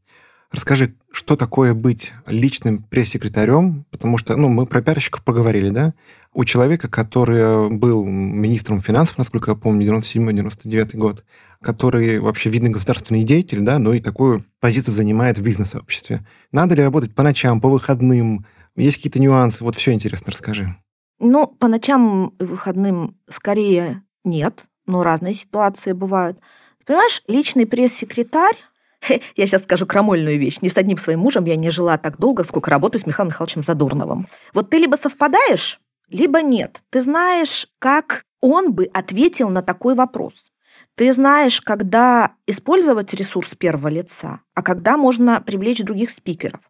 Расскажи, 0.50 0.94
что 1.12 1.36
такое 1.36 1.74
быть 1.74 2.12
личным 2.26 2.82
пресс-секретарем, 2.82 3.84
потому 3.90 4.16
что, 4.16 4.34
ну, 4.36 4.48
мы 4.48 4.64
про 4.64 4.80
пиарщиков 4.80 5.22
поговорили, 5.22 5.68
да? 5.68 5.92
У 6.32 6.44
человека, 6.44 6.88
который 6.88 7.68
был 7.68 8.04
министром 8.04 8.80
финансов, 8.80 9.18
насколько 9.18 9.50
я 9.50 9.56
помню, 9.56 9.86
97-99 9.86 10.96
год, 10.96 11.24
который 11.60 12.18
вообще 12.18 12.48
видный 12.48 12.70
государственный 12.70 13.24
деятель, 13.24 13.60
да, 13.60 13.78
но 13.78 13.92
и 13.92 14.00
такую 14.00 14.46
позицию 14.58 14.94
занимает 14.94 15.38
в 15.38 15.42
бизнес-сообществе. 15.42 16.26
Надо 16.50 16.74
ли 16.74 16.82
работать 16.82 17.14
по 17.14 17.22
ночам, 17.22 17.60
по 17.60 17.68
выходным? 17.68 18.46
Есть 18.74 18.96
какие-то 18.96 19.20
нюансы? 19.20 19.62
Вот 19.62 19.76
все 19.76 19.92
интересно, 19.92 20.32
расскажи. 20.32 20.76
Ну, 21.18 21.46
по 21.46 21.68
ночам 21.68 22.28
и 22.40 22.44
выходным 22.44 23.16
скорее 23.28 24.02
нет, 24.24 24.64
но 24.88 25.02
разные 25.02 25.34
ситуации 25.34 25.92
бывают. 25.92 26.38
понимаешь, 26.84 27.22
личный 27.28 27.66
пресс-секретарь, 27.66 28.56
я 29.36 29.46
сейчас 29.46 29.62
скажу 29.62 29.86
крамольную 29.86 30.38
вещь. 30.38 30.58
Ни 30.60 30.68
с 30.68 30.76
одним 30.76 30.98
своим 30.98 31.20
мужем 31.20 31.44
я 31.44 31.56
не 31.56 31.70
жила 31.70 31.98
так 31.98 32.18
долго, 32.18 32.44
сколько 32.44 32.70
работаю 32.70 33.00
с 33.00 33.06
Михаилом 33.06 33.28
Михайловичем 33.28 33.62
Задорновым. 33.62 34.26
Вот 34.54 34.70
ты 34.70 34.78
либо 34.78 34.96
совпадаешь, 34.96 35.80
либо 36.08 36.42
нет. 36.42 36.82
Ты 36.90 37.02
знаешь, 37.02 37.68
как 37.78 38.24
он 38.40 38.72
бы 38.72 38.88
ответил 38.92 39.50
на 39.50 39.62
такой 39.62 39.94
вопрос. 39.94 40.50
Ты 40.94 41.12
знаешь, 41.12 41.60
когда 41.60 42.32
использовать 42.46 43.14
ресурс 43.14 43.54
первого 43.54 43.88
лица, 43.88 44.40
а 44.54 44.62
когда 44.62 44.96
можно 44.96 45.40
привлечь 45.40 45.84
других 45.84 46.10
спикеров. 46.10 46.60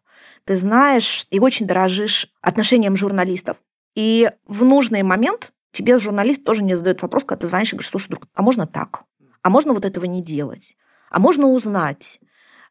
Ты 0.45 0.55
знаешь 0.55 1.25
и 1.31 1.39
очень 1.39 1.65
дорожишь 1.65 2.27
отношением 2.41 2.95
журналистов. 2.95 3.57
И 3.95 4.29
в 4.45 4.63
нужный 4.63 5.03
момент 5.03 5.51
тебе 5.71 5.99
журналист 5.99 6.43
тоже 6.43 6.63
не 6.63 6.75
задает 6.75 7.01
вопрос, 7.01 7.23
когда 7.23 7.41
ты 7.41 7.47
звонишь 7.47 7.73
и 7.73 7.75
говоришь, 7.75 7.89
слушай, 7.89 8.09
друг, 8.09 8.27
а 8.33 8.41
можно 8.41 8.67
так? 8.67 9.03
А 9.41 9.49
можно 9.49 9.73
вот 9.73 9.85
этого 9.85 10.05
не 10.05 10.21
делать? 10.21 10.75
А 11.09 11.19
можно 11.19 11.47
узнать? 11.47 12.19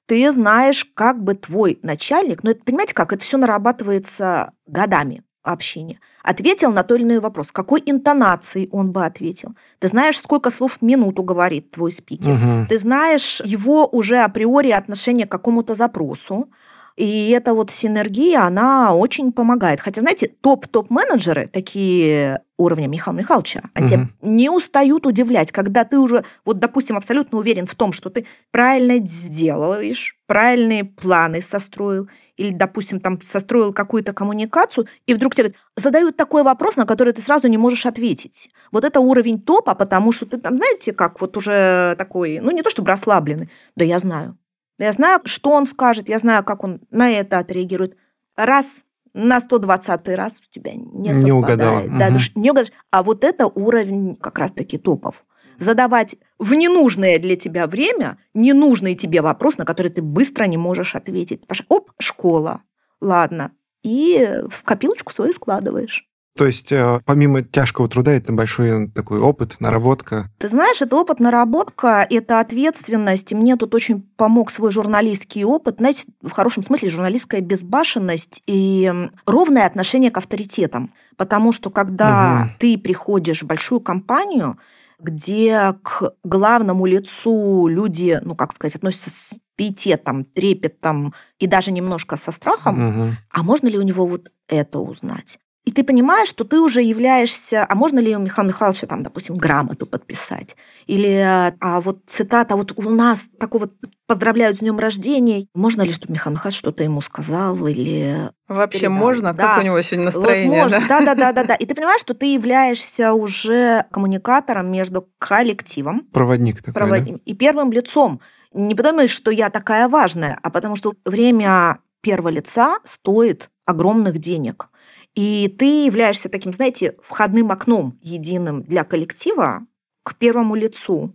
Ты 0.06 0.30
знаешь, 0.32 0.86
как 0.94 1.22
бы 1.22 1.34
твой 1.34 1.78
начальник, 1.82 2.42
ну, 2.42 2.50
это, 2.50 2.64
понимаете, 2.64 2.94
как 2.94 3.12
это 3.12 3.22
все 3.22 3.36
нарабатывается 3.36 4.52
годами 4.66 5.22
общения, 5.42 6.00
ответил 6.22 6.72
на 6.72 6.82
той 6.82 6.98
или 6.98 7.04
иной 7.04 7.20
вопрос, 7.20 7.52
какой 7.52 7.82
интонацией 7.84 8.68
он 8.72 8.92
бы 8.92 9.04
ответил. 9.04 9.54
Ты 9.78 9.88
знаешь, 9.88 10.18
сколько 10.18 10.50
слов 10.50 10.78
в 10.78 10.82
минуту 10.82 11.22
говорит 11.22 11.70
твой 11.70 11.92
спикер. 11.92 12.32
Угу. 12.32 12.66
Ты 12.68 12.78
знаешь 12.78 13.40
его 13.44 13.86
уже 13.86 14.18
априори 14.18 14.70
отношение 14.70 15.26
к 15.26 15.30
какому-то 15.30 15.74
запросу. 15.74 16.50
И 16.98 17.30
эта 17.30 17.54
вот 17.54 17.70
синергия, 17.70 18.40
она 18.40 18.92
очень 18.92 19.30
помогает. 19.30 19.80
Хотя, 19.80 20.00
знаете, 20.00 20.32
топ-топ-менеджеры, 20.40 21.46
такие 21.46 22.40
уровня 22.56 22.88
Михаила 22.88 23.16
Михайловича, 23.16 23.62
они 23.72 23.86
угу. 23.86 23.92
тебя 23.94 24.08
не 24.20 24.50
устают 24.50 25.06
удивлять, 25.06 25.52
когда 25.52 25.84
ты 25.84 25.96
уже, 25.96 26.24
вот, 26.44 26.58
допустим, 26.58 26.96
абсолютно 26.96 27.38
уверен 27.38 27.68
в 27.68 27.76
том, 27.76 27.92
что 27.92 28.10
ты 28.10 28.26
правильно 28.50 28.98
сделаешь, 29.06 30.16
правильные 30.26 30.82
планы 30.82 31.40
состроил, 31.40 32.08
или, 32.36 32.52
допустим, 32.52 32.98
там 32.98 33.22
состроил 33.22 33.72
какую-то 33.72 34.12
коммуникацию, 34.12 34.88
и 35.06 35.14
вдруг 35.14 35.36
тебе 35.36 35.54
задают 35.76 36.16
такой 36.16 36.42
вопрос, 36.42 36.74
на 36.74 36.84
который 36.84 37.12
ты 37.12 37.22
сразу 37.22 37.46
не 37.46 37.58
можешь 37.58 37.86
ответить. 37.86 38.50
Вот 38.72 38.84
это 38.84 38.98
уровень 38.98 39.40
топа, 39.40 39.76
потому 39.76 40.10
что 40.10 40.26
ты 40.26 40.38
там, 40.38 40.56
знаете, 40.56 40.92
как 40.92 41.20
вот 41.20 41.36
уже 41.36 41.94
такой, 41.96 42.40
ну 42.40 42.50
не 42.50 42.62
то 42.62 42.70
чтобы 42.70 42.88
расслабленный, 42.88 43.48
да 43.76 43.84
я 43.84 44.00
знаю, 44.00 44.36
я 44.78 44.92
знаю, 44.92 45.20
что 45.24 45.50
он 45.50 45.66
скажет, 45.66 46.08
я 46.08 46.18
знаю, 46.18 46.44
как 46.44 46.64
он 46.64 46.80
на 46.90 47.10
это 47.10 47.38
отреагирует. 47.38 47.96
Раз 48.36 48.84
на 49.14 49.40
120 49.40 50.08
раз 50.10 50.40
у 50.40 50.52
тебя 50.52 50.72
не 50.74 51.12
совпадает. 51.14 51.24
Не 51.24 51.32
угадала. 51.32 51.82
Да, 51.88 52.08
угу. 52.08 52.18
не 52.36 52.50
угадаешь. 52.50 52.72
А 52.90 53.02
вот 53.02 53.24
это 53.24 53.46
уровень 53.46 54.16
как 54.16 54.38
раз-таки 54.38 54.78
топов. 54.78 55.24
Задавать 55.58 56.16
в 56.38 56.54
ненужное 56.54 57.18
для 57.18 57.34
тебя 57.34 57.66
время 57.66 58.18
ненужный 58.32 58.94
тебе 58.94 59.22
вопрос, 59.22 59.58
на 59.58 59.64
который 59.64 59.90
ты 59.90 60.02
быстро 60.02 60.44
не 60.44 60.56
можешь 60.56 60.94
ответить. 60.94 61.42
Оп, 61.68 61.90
школа. 61.98 62.62
Ладно. 63.00 63.50
И 63.82 64.42
в 64.48 64.62
копилочку 64.62 65.12
свою 65.12 65.32
складываешь. 65.32 66.07
То 66.38 66.46
есть 66.46 66.70
э, 66.70 67.00
помимо 67.04 67.42
тяжкого 67.42 67.88
труда 67.88 68.12
это 68.12 68.32
большой 68.32 68.88
такой 68.90 69.18
опыт, 69.18 69.56
наработка. 69.58 70.30
Ты 70.38 70.48
знаешь, 70.48 70.80
это 70.80 70.94
опыт, 70.94 71.18
наработка, 71.18 72.06
это 72.08 72.38
ответственность. 72.38 73.32
И 73.32 73.34
мне 73.34 73.56
тут 73.56 73.74
очень 73.74 74.02
помог 74.16 74.52
свой 74.52 74.70
журналистский 74.70 75.42
опыт. 75.42 75.78
Знаете, 75.78 76.04
в 76.22 76.30
хорошем 76.30 76.62
смысле 76.62 76.90
журналистская 76.90 77.40
безбашенность 77.40 78.44
и 78.46 78.92
ровное 79.26 79.66
отношение 79.66 80.12
к 80.12 80.16
авторитетам. 80.16 80.92
Потому 81.16 81.50
что 81.50 81.70
когда 81.70 82.44
угу. 82.44 82.54
ты 82.60 82.78
приходишь 82.78 83.42
в 83.42 83.46
большую 83.46 83.80
компанию, 83.80 84.58
где 85.00 85.74
к 85.82 86.12
главному 86.22 86.86
лицу 86.86 87.66
люди, 87.66 88.20
ну, 88.22 88.36
как 88.36 88.52
сказать, 88.52 88.76
относятся 88.76 89.10
с 89.10 89.34
пиететом, 89.56 90.24
трепетом 90.24 91.14
и 91.40 91.48
даже 91.48 91.72
немножко 91.72 92.16
со 92.16 92.30
страхом, 92.30 92.88
угу. 92.88 93.16
а 93.28 93.42
можно 93.42 93.66
ли 93.66 93.76
у 93.76 93.82
него 93.82 94.06
вот 94.06 94.30
это 94.46 94.78
узнать? 94.78 95.40
И 95.64 95.70
ты 95.70 95.84
понимаешь, 95.84 96.28
что 96.28 96.44
ты 96.44 96.60
уже 96.60 96.80
являешься... 96.80 97.66
А 97.68 97.74
можно 97.74 97.98
ли 97.98 98.16
у 98.16 98.20
Михаила 98.20 98.48
Михайловича, 98.48 98.86
там, 98.86 99.02
допустим, 99.02 99.36
грамоту 99.36 99.86
подписать? 99.86 100.56
Или 100.86 101.52
а 101.60 101.80
вот 101.80 101.98
цитата, 102.06 102.56
вот 102.56 102.72
у 102.76 102.90
нас 102.90 103.28
такого 103.38 103.68
поздравляют 104.06 104.56
с 104.56 104.60
днем 104.60 104.78
рождения. 104.78 105.46
Можно 105.54 105.82
ли, 105.82 105.92
чтобы 105.92 106.14
Михаил 106.14 106.34
Михайлович 106.34 106.58
что-то 106.58 106.82
ему 106.84 107.02
сказал 107.02 107.66
или 107.66 108.30
Вообще 108.48 108.78
передал? 108.78 108.96
можно? 108.96 109.34
Да. 109.34 109.42
Как 109.42 109.58
у 109.58 109.62
него 109.66 109.82
сегодня 109.82 110.06
настроение? 110.06 110.48
Вот 110.48 110.72
можно. 110.72 110.88
Да? 110.88 111.00
да, 111.00 111.14
да, 111.14 111.32
да, 111.32 111.44
да, 111.44 111.54
И 111.54 111.66
ты 111.66 111.74
понимаешь, 111.74 112.00
что 112.00 112.14
ты 112.14 112.32
являешься 112.32 113.12
уже 113.12 113.84
коммуникатором 113.90 114.72
между 114.72 115.06
коллективом. 115.18 116.00
Проводник 116.12 116.58
такой, 116.58 116.72
проводник, 116.72 117.16
да? 117.16 117.22
И 117.26 117.34
первым 117.34 117.72
лицом. 117.72 118.22
Не 118.54 118.74
потому, 118.74 119.06
что 119.06 119.30
я 119.30 119.50
такая 119.50 119.88
важная, 119.88 120.38
а 120.42 120.48
потому 120.48 120.76
что 120.76 120.94
время 121.04 121.80
первого 122.00 122.28
лица 122.28 122.78
стоит 122.84 123.50
огромных 123.66 124.18
денег. 124.18 124.70
И 125.18 125.48
ты 125.48 125.84
являешься 125.86 126.28
таким, 126.28 126.52
знаете, 126.52 126.94
входным 127.02 127.50
окном 127.50 127.98
единым 128.02 128.62
для 128.62 128.84
коллектива 128.84 129.66
к 130.04 130.14
первому 130.14 130.54
лицу, 130.54 131.12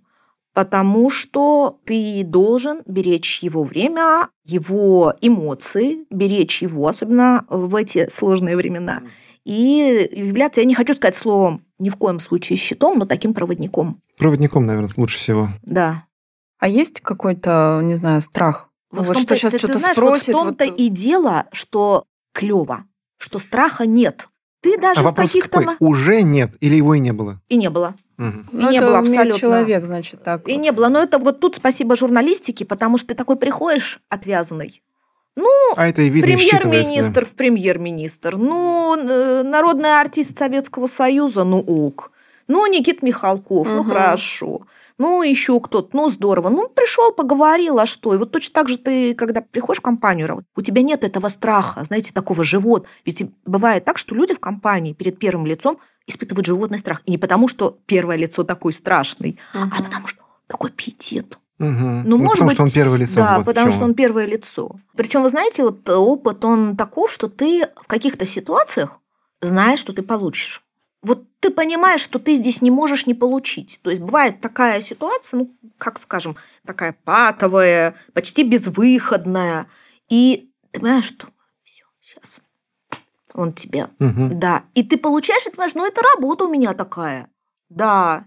потому 0.54 1.10
что 1.10 1.80
ты 1.86 2.26
должен 2.26 2.82
беречь 2.86 3.40
его 3.40 3.64
время, 3.64 4.28
его 4.44 5.14
эмоции, 5.22 6.00
беречь 6.10 6.62
его, 6.62 6.86
особенно 6.86 7.46
в 7.48 7.74
эти 7.78 8.10
сложные 8.10 8.58
времена, 8.58 9.04
и 9.46 10.10
являться, 10.12 10.60
я 10.60 10.68
не 10.68 10.76
хочу 10.76 10.94
сказать 10.96 11.16
словом 11.16 11.64
ни 11.80 11.88
в 11.88 11.96
коем 11.96 12.20
случае 12.20 12.58
щитом, 12.58 13.00
но 13.00 13.06
таким 13.06 13.34
проводником. 13.34 14.02
Проводником, 14.18 14.66
наверное, 14.66 14.90
лучше 14.98 15.18
всего. 15.18 15.48
Да. 15.62 16.08
А 16.60 16.68
есть 16.68 17.00
какой-то, 17.00 17.80
не 17.82 17.96
знаю, 17.96 18.20
страх? 18.20 18.68
Вот, 18.92 19.06
вот 19.06 19.16
в 19.16 19.20
том-то, 19.20 19.36
что 19.38 19.50
сейчас 19.50 19.60
что-то 19.62 19.80
спросит. 19.80 20.28
вот 20.28 20.36
в 20.36 20.46
том-то 20.46 20.66
вот- 20.66 20.78
и 20.78 20.90
дело, 20.90 21.46
что 21.54 22.04
клево, 22.34 22.84
что 23.24 23.40
страха 23.40 23.86
нет. 23.86 24.28
Ты 24.60 24.78
даже 24.78 25.00
а 25.00 25.04
в 25.04 25.14
каких-то... 25.14 25.60
какой? 25.62 25.76
Уже 25.80 26.24
нет 26.24 26.52
или 26.60 26.76
его 26.76 26.94
и 26.94 27.00
не 27.00 27.14
было? 27.14 27.40
И 27.48 27.56
не 27.56 27.70
было. 27.70 27.96
Мгм. 28.18 28.50
Ну, 28.52 28.70
не 28.70 28.78
это 28.78 28.88
было 28.88 29.00
абсолютно. 29.00 29.40
человек, 29.40 29.86
значит, 29.86 30.24
так. 30.24 30.48
И 30.48 30.58
не 30.58 30.72
было. 30.72 30.90
Но 30.90 31.02
это 31.02 31.20
вот 31.20 31.40
тут 31.40 31.56
спасибо 31.56 31.96
журналистике, 31.96 32.66
потому 32.66 32.98
что 32.98 33.10
ты 33.10 33.16
такой 33.16 33.38
приходишь 33.38 34.02
отвязанный. 34.10 34.82
А 35.76 35.88
это 35.88 36.02
и 36.02 36.10
видно 36.10 36.32
и 36.32 36.36
считывается, 36.36 36.52
да. 36.52 36.70
Премьер-министр, 36.70 37.28
премьер-министр. 37.36 38.36
Ну, 38.36 38.96
э, 38.98 39.44
народный 39.44 40.00
артист 40.00 40.38
Советского 40.38 40.88
Союза, 40.88 41.46
ну 41.46 41.60
ок. 41.60 42.12
Ну, 42.48 42.68
Никит 42.68 43.02
Михалков, 43.02 43.68
ну 43.68 43.84
Мгм. 43.84 43.90
хорошо. 43.90 44.62
Ну, 44.98 45.24
еще 45.24 45.60
кто-то, 45.60 45.90
ну 45.94 46.10
здорово. 46.10 46.50
Ну, 46.50 46.70
пришел, 46.70 47.12
поговорил, 47.12 47.80
а 47.80 47.86
что? 47.86 48.14
И 48.14 48.18
вот 48.18 48.32
точно 48.32 48.54
так 48.54 48.70
же 48.70 48.78
ты, 48.78 49.16
когда 49.16 49.42
приходишь 49.42 49.80
в 49.80 49.84
компанию 49.84 50.28
работать, 50.28 50.50
у 50.56 50.62
тебя 50.62 50.82
нет 50.82 51.04
этого 51.04 51.30
страха, 51.30 51.84
знаете, 51.84 52.14
такого 52.14 52.44
живот. 52.44 52.88
Ведь 53.06 53.24
бывает 53.46 53.86
так, 53.86 53.98
что 53.98 54.16
люди 54.16 54.34
в 54.34 54.40
компании 54.40 54.94
перед 54.94 55.18
первым 55.20 55.46
лицом 55.46 55.80
испытывают 56.06 56.46
животный 56.46 56.80
страх. 56.80 57.02
И 57.06 57.12
не 57.12 57.18
потому, 57.18 57.48
что 57.48 57.78
первое 57.86 58.18
лицо 58.18 58.44
такой 58.44 58.74
страшный, 58.74 59.40
а 59.54 59.66
Мгм. 59.66 59.84
потому 59.84 60.08
что 60.08 60.22
такой 60.48 60.72
пиетет. 60.72 61.38
Мгм. 61.60 62.04
Ну, 62.06 62.18
может 62.18 62.32
потому 62.32 62.50
быть, 62.50 62.56
что 62.56 62.64
он 62.64 62.72
первое 62.72 62.98
лицо. 62.98 63.16
Да, 63.16 63.38
вот 63.38 63.46
потому 63.46 63.72
что 63.72 63.84
он 63.84 63.94
первое 63.94 64.26
лицо. 64.26 64.76
Причем, 64.96 65.24
вы 65.24 65.30
знаете, 65.30 65.64
вот 65.64 65.88
э, 65.88 65.96
опыт, 65.96 66.44
он 66.44 66.76
таков, 66.76 67.12
что 67.12 67.30
ты 67.30 67.68
в 67.82 67.88
каких-то 67.88 68.26
ситуациях 68.26 69.00
знаешь, 69.42 69.80
что 69.80 69.94
ты 69.94 70.02
получишь. 70.02 70.63
Вот 71.04 71.26
ты 71.42 71.52
понимаешь, 71.52 72.02
что 72.02 72.18
ты 72.18 72.36
здесь 72.36 72.62
не 72.62 72.72
можешь 72.72 73.06
не 73.06 73.14
получить. 73.14 73.80
То 73.84 73.90
есть 73.90 74.02
бывает 74.02 74.40
такая 74.42 74.80
ситуация, 74.82 75.40
ну, 75.40 75.56
как 75.78 76.00
скажем, 76.00 76.38
такая 76.66 76.96
патовая, 77.04 77.96
почти 78.14 78.44
безвыходная. 78.44 79.68
И 80.10 80.50
ты 80.72 80.80
понимаешь, 80.80 81.06
что 81.06 81.28
все, 81.64 81.84
сейчас 82.02 82.42
он 83.34 83.54
тебе. 83.54 83.90
Мгм. 84.00 84.40
Да. 84.40 84.64
И 84.74 84.84
ты 84.84 84.98
получаешь, 84.98 85.42
и 85.44 85.50
ты 85.50 85.52
понимаешь, 85.52 85.76
ну, 85.76 85.86
это 85.86 86.02
работа 86.02 86.46
у 86.46 86.52
меня 86.52 86.74
такая. 86.74 87.30
Да. 87.70 88.26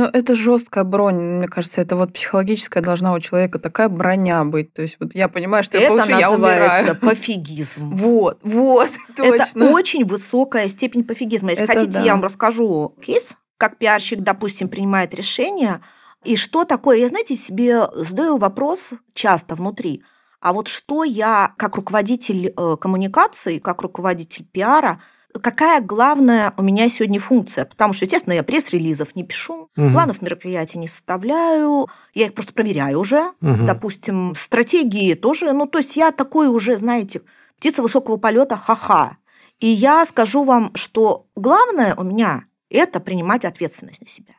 Ну, 0.00 0.06
это 0.06 0.34
жесткая 0.34 0.84
бронь. 0.84 1.16
Мне 1.16 1.46
кажется, 1.46 1.82
это 1.82 1.94
вот 1.94 2.14
психологическая 2.14 2.82
должна 2.82 3.12
у 3.12 3.20
человека 3.20 3.58
такая 3.58 3.90
броня 3.90 4.42
быть. 4.44 4.72
То 4.72 4.80
есть 4.80 4.96
вот 4.98 5.14
я 5.14 5.28
понимаю, 5.28 5.62
что 5.62 5.76
я 5.76 5.84
это 5.84 5.92
получу, 5.92 6.10
я 6.18 6.30
называется 6.30 6.92
умираю. 6.92 7.00
пофигизм. 7.00 7.94
Вот, 7.96 8.38
вот, 8.42 8.88
Это 9.18 9.44
точно. 9.44 9.70
очень 9.72 10.06
высокая 10.06 10.68
степень 10.68 11.04
пофигизма. 11.04 11.50
Если 11.50 11.64
Это 11.64 11.74
хотите, 11.74 11.92
да. 11.98 12.02
я 12.02 12.12
вам 12.14 12.24
расскажу 12.24 12.96
кейс, 13.04 13.32
как 13.58 13.76
пиарщик, 13.76 14.20
допустим, 14.20 14.70
принимает 14.70 15.14
решение, 15.14 15.82
и 16.24 16.34
что 16.36 16.64
такое. 16.64 16.96
Я, 16.96 17.08
знаете, 17.08 17.36
себе 17.36 17.82
задаю 17.94 18.38
вопрос 18.38 18.94
часто 19.12 19.54
внутри. 19.54 20.02
А 20.40 20.54
вот 20.54 20.68
что 20.68 21.04
я, 21.04 21.52
как 21.58 21.76
руководитель 21.76 22.54
э, 22.56 22.76
коммуникации, 22.80 23.58
как 23.58 23.82
руководитель 23.82 24.46
пиара, 24.50 25.02
какая 25.40 25.80
главная 25.80 26.52
у 26.56 26.62
меня 26.62 26.88
сегодня 26.88 27.20
функция? 27.20 27.64
Потому 27.64 27.92
что, 27.92 28.04
естественно, 28.04 28.34
я 28.34 28.42
пресс-релизов 28.42 29.14
не 29.14 29.24
пишу, 29.24 29.68
Мгм. 29.76 29.92
планов 29.92 30.22
мероприятий 30.22 30.78
не 30.78 30.88
составляю, 30.88 31.88
я 32.14 32.26
их 32.26 32.34
просто 32.34 32.52
проверяю 32.52 32.98
уже. 33.00 33.32
Мгм. 33.40 33.66
Допустим, 33.66 34.34
стратегии 34.34 35.14
тоже. 35.14 35.52
Ну, 35.52 35.66
то 35.66 35.78
есть 35.78 35.96
я 35.96 36.10
такой 36.12 36.48
уже, 36.48 36.76
знаете, 36.76 37.22
птица 37.58 37.82
высокого 37.82 38.16
полета, 38.16 38.56
ха-ха. 38.56 39.16
И 39.58 39.66
я 39.66 40.04
скажу 40.06 40.44
вам, 40.44 40.74
что 40.74 41.26
главное 41.36 41.94
у 41.94 42.02
меня 42.02 42.42
это 42.70 43.00
принимать 43.00 43.44
ответственность 43.44 44.00
на 44.00 44.06
себя 44.06 44.34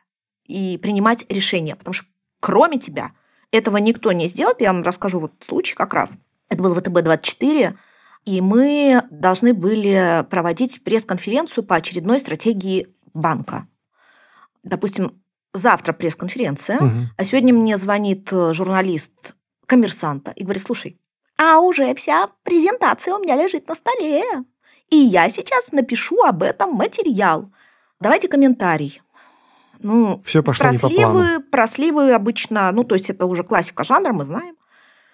и 0.46 0.76
принимать 0.78 1.24
решения, 1.28 1.76
потому 1.76 1.94
что 1.94 2.06
кроме 2.40 2.78
тебя 2.78 3.12
этого 3.52 3.76
никто 3.76 4.10
не 4.12 4.26
сделает. 4.28 4.60
Я 4.60 4.72
вам 4.72 4.82
расскажу 4.82 5.20
вот 5.20 5.32
случай 5.40 5.74
как 5.74 5.94
раз. 5.94 6.12
Это 6.48 6.62
был 6.62 6.74
ВТБ-24, 6.74 7.74
и 8.24 8.40
мы 8.40 9.02
должны 9.10 9.52
были 9.54 10.24
проводить 10.30 10.82
пресс-конференцию 10.84 11.64
по 11.64 11.76
очередной 11.76 12.20
стратегии 12.20 12.88
банка. 13.14 13.66
Допустим, 14.62 15.20
завтра 15.52 15.92
пресс-конференция, 15.92 16.80
Мгм. 16.80 17.08
а 17.16 17.24
сегодня 17.24 17.52
мне 17.52 17.76
звонит 17.76 18.32
э, 18.32 18.52
журналист 18.52 19.34
коммерсанта 19.66 20.30
и 20.32 20.44
говорит, 20.44 20.62
слушай, 20.62 20.98
а 21.36 21.58
уже 21.60 21.94
вся 21.94 22.28
презентация 22.44 23.14
у 23.14 23.18
меня 23.18 23.36
лежит 23.36 23.66
на 23.68 23.74
столе, 23.74 24.22
и 24.90 24.96
я 24.96 25.28
сейчас 25.28 25.72
напишу 25.72 26.22
об 26.22 26.42
этом 26.42 26.72
материал. 26.74 27.50
Давайте 28.00 28.28
комментарий. 28.28 29.00
Ну, 29.80 30.22
Все 30.24 30.42
пошло 30.44 30.70
не 30.70 30.78
по 30.78 30.88
плану. 30.88 31.12
просливы, 31.18 31.40
просливы 31.40 32.12
обычно, 32.12 32.70
ну, 32.72 32.84
то 32.84 32.94
есть 32.94 33.10
это 33.10 33.26
уже 33.26 33.42
классика 33.42 33.82
жанра, 33.82 34.12
мы 34.12 34.24
знаем. 34.24 34.56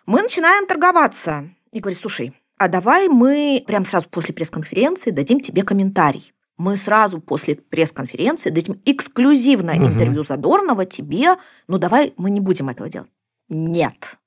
Мы 0.04 0.20
начинаем 0.22 0.66
торговаться. 0.66 1.48
И 1.72 1.80
говорит, 1.80 1.98
слушай, 1.98 2.32
а 2.58 2.68
давай 2.68 3.08
мы 3.08 3.62
прямо 3.66 3.84
сразу 3.84 4.08
после 4.08 4.34
пресс-конференции 4.34 5.10
дадим 5.10 5.40
тебе 5.40 5.62
комментарий. 5.62 6.32
Мы 6.56 6.76
сразу 6.76 7.20
после 7.20 7.54
пресс-конференции 7.54 8.50
дадим 8.50 8.80
эксклюзивное 8.84 9.76
Мгм. 9.76 9.86
интервью 9.92 10.24
Задорнова 10.24 10.84
тебе. 10.84 11.36
Ну, 11.68 11.78
давай 11.78 12.12
мы 12.16 12.30
не 12.30 12.40
будем 12.40 12.68
этого 12.68 12.88
делать. 12.88 13.10
Нет. 13.48 14.18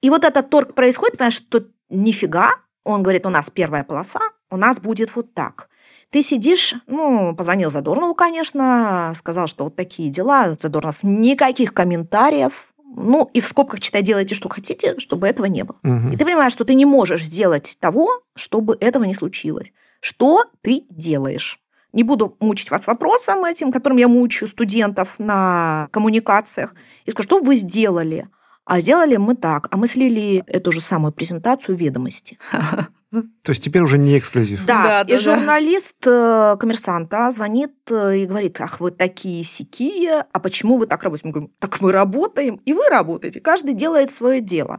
И 0.00 0.08
вот 0.08 0.24
этот 0.24 0.50
торг 0.50 0.74
происходит, 0.74 1.18
понимаешь, 1.18 1.34
что 1.34 1.64
нифига. 1.88 2.52
Он 2.84 3.02
говорит, 3.02 3.26
у 3.26 3.30
нас 3.30 3.50
первая 3.50 3.84
полоса, 3.84 4.20
у 4.50 4.56
нас 4.56 4.80
будет 4.80 5.14
вот 5.14 5.34
так. 5.34 5.68
Ты 6.10 6.22
сидишь, 6.22 6.74
ну, 6.86 7.34
позвонил 7.36 7.70
Задорнову, 7.70 8.14
конечно, 8.14 9.12
сказал, 9.16 9.46
что 9.46 9.64
вот 9.64 9.76
такие 9.76 10.10
дела. 10.10 10.56
Задорнов, 10.58 11.02
никаких 11.02 11.74
комментариев. 11.74 12.69
Ну, 12.96 13.30
и 13.32 13.40
в 13.40 13.46
скобках, 13.46 13.80
читай, 13.80 14.02
делайте, 14.02 14.34
что 14.34 14.48
хотите, 14.48 14.98
чтобы 14.98 15.28
этого 15.28 15.46
не 15.46 15.64
было. 15.64 15.78
Мгм. 15.82 16.12
И 16.12 16.16
ты 16.16 16.24
понимаешь, 16.24 16.52
что 16.52 16.64
ты 16.64 16.74
не 16.74 16.84
можешь 16.84 17.24
сделать 17.24 17.76
того, 17.80 18.22
чтобы 18.34 18.76
этого 18.80 19.04
не 19.04 19.14
случилось. 19.14 19.72
Что 20.00 20.44
ты 20.62 20.84
делаешь? 20.90 21.60
Не 21.92 22.04
буду 22.04 22.36
мучить 22.40 22.70
вас 22.70 22.86
вопросом 22.86 23.44
этим, 23.44 23.72
которым 23.72 23.98
я 23.98 24.08
мучаю 24.08 24.48
студентов 24.48 25.14
на 25.18 25.88
коммуникациях. 25.92 26.74
И 27.04 27.10
скажу, 27.10 27.28
что 27.28 27.40
вы 27.40 27.56
сделали? 27.56 28.28
А 28.64 28.80
сделали 28.80 29.16
мы 29.16 29.34
так. 29.34 29.68
А 29.70 29.76
мы 29.76 29.88
слили 29.88 30.44
эту 30.46 30.72
же 30.72 30.80
самую 30.80 31.12
презентацию 31.12 31.76
ведомости. 31.76 32.38
То 33.10 33.50
есть 33.50 33.64
теперь 33.64 33.82
уже 33.82 33.98
не 33.98 34.18
эксклюзив. 34.18 34.64
Да, 34.66 34.84
Да, 34.84 35.00
и 35.02 35.04
да, 35.04 35.16
да. 35.16 35.18
журналист 35.18 36.06
э, 36.06 36.56
коммерсанта 36.60 37.30
звонит 37.32 37.72
э, 37.90 38.18
и 38.18 38.26
говорит, 38.26 38.60
ах, 38.60 38.78
вы 38.78 38.92
такие 38.92 39.42
сякие, 39.42 40.26
а 40.32 40.38
почему 40.38 40.76
вы 40.76 40.86
так 40.86 41.02
работаете? 41.02 41.26
Мы 41.26 41.32
говорим, 41.32 41.52
так 41.58 41.80
мы 41.80 41.90
работаем, 41.90 42.60
и 42.64 42.72
вы 42.72 42.84
работаете, 42.88 43.40
каждый 43.40 43.74
делает 43.74 44.12
свое 44.12 44.40
дело. 44.40 44.78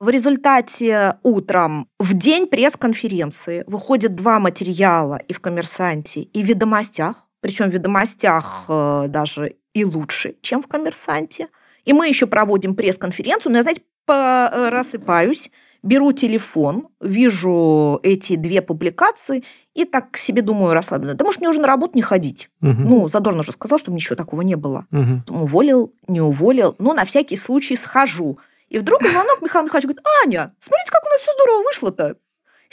В 0.00 0.08
результате 0.08 1.18
утром, 1.22 1.88
в 1.98 2.14
день 2.14 2.46
пресс-конференции, 2.46 3.64
выходят 3.66 4.14
два 4.14 4.40
материала 4.40 5.16
и 5.28 5.34
в 5.34 5.40
«Коммерсанте», 5.40 6.22
и 6.22 6.42
в 6.42 6.46
«Ведомостях», 6.46 7.28
причем 7.40 7.70
в 7.70 7.74
«Ведомостях» 7.74 8.64
э, 8.68 9.06
даже 9.08 9.56
и 9.74 9.84
лучше, 9.84 10.36
чем 10.40 10.62
в 10.62 10.66
«Коммерсанте». 10.66 11.48
И 11.84 11.92
мы 11.92 12.08
еще 12.08 12.26
проводим 12.26 12.74
пресс-конференцию, 12.74 13.52
но 13.52 13.58
я, 13.58 13.62
знаете, 13.62 13.82
рассыпаюсь, 14.08 15.50
беру 15.86 16.12
телефон, 16.12 16.88
вижу 17.00 18.00
эти 18.02 18.36
две 18.36 18.60
публикации 18.60 19.44
и 19.74 19.84
так 19.84 20.10
к 20.10 20.16
себе 20.16 20.42
думаю 20.42 20.74
расслабленно. 20.74 21.14
Да 21.14 21.24
может, 21.24 21.40
мне 21.40 21.48
уже 21.48 21.60
на 21.60 21.68
работу 21.68 21.92
не 21.94 22.02
ходить. 22.02 22.50
Мгм. 22.60 22.84
Ну, 22.84 23.08
Задорнов 23.08 23.46
же 23.46 23.52
сказал, 23.52 23.78
что 23.78 23.92
ничего 23.92 24.16
такого 24.16 24.42
не 24.42 24.56
было. 24.56 24.86
Мгм. 24.90 25.24
Уволил, 25.28 25.94
не 26.08 26.20
уволил, 26.20 26.74
но 26.78 26.92
на 26.92 27.04
всякий 27.04 27.36
случай 27.36 27.76
схожу. 27.76 28.38
И 28.68 28.78
вдруг 28.78 29.02
звонок 29.02 29.40
Михаил 29.42 29.64
Михайлович 29.64 29.84
говорит, 29.84 30.06
Аня, 30.24 30.54
смотрите, 30.58 30.90
как 30.90 31.02
у 31.04 31.08
нас 31.08 31.20
все 31.20 31.32
здорово 31.32 31.62
вышло-то. 31.62 32.04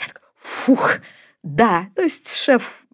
Я 0.00 0.06
такая, 0.08 0.24
фух, 0.36 0.90
да. 1.42 1.86
То 1.94 2.02
есть 2.02 2.34
шеф, 2.34 2.84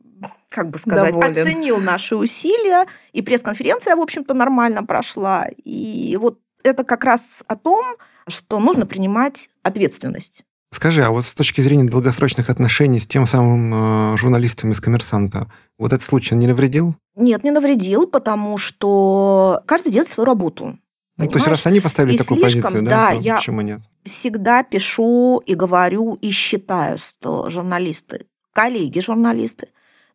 как 0.51 0.69
бы 0.69 0.79
сказать, 0.79 1.15
Доволен. 1.15 1.43
оценил 1.43 1.79
наши 1.79 2.15
усилия, 2.15 2.87
и 3.13 3.23
пресс-конференция, 3.23 3.97
в 3.97 4.01
общем-то, 4.01 4.35
нормально 4.35 4.85
прошла. 4.85 5.47
И 5.65 6.19
вот 6.21 6.41
это 6.63 6.85
как 6.85 7.05
раз 7.05 7.43
о 7.47 7.57
том, 7.57 7.83
что 8.31 8.59
нужно 8.59 8.87
принимать 8.87 9.49
ответственность. 9.63 10.43
Скажи, 10.73 11.05
а 11.05 11.11
вот 11.11 11.25
с 11.25 11.35
точки 11.35 11.61
зрения 11.61 11.85
долгосрочных 11.85 12.49
отношений 12.49 13.01
с 13.01 13.07
тем 13.07 13.27
самым 13.27 14.15
э, 14.15 14.17
журналистом 14.17 14.71
из 14.71 14.81
«Коммерсанта», 14.81 15.51
вот 15.79 15.93
этот 15.93 16.05
случай 16.05 16.37
не 16.37 16.47
навредил? 16.47 16.95
Нет, 17.17 17.43
не 17.43 17.51
навредил, 17.51 18.07
потому 18.07 18.57
что 18.57 19.63
каждый 19.67 19.91
делает 19.91 20.09
свою 20.09 20.27
работу. 20.27 20.79
Ну, 21.17 21.29
то 21.29 21.37
есть 21.37 21.49
раз 21.49 21.67
они 21.67 21.81
поставили 21.81 22.15
И 22.15 22.19
такую 22.19 22.39
слишком, 22.39 22.63
позицию, 22.63 22.85
да, 22.85 22.91
да, 23.11 23.17
то 23.17 23.21
я- 23.21 23.37
почему 23.37 23.61
нет? 23.61 23.81
всегда 24.05 24.63
пишу 24.63 25.43
и 25.45 25.55
говорю 25.55 26.15
и 26.15 26.31
считаю, 26.31 26.97
что 26.99 27.51
журналисты, 27.51 28.27
коллеги-журналисты, 28.55 29.69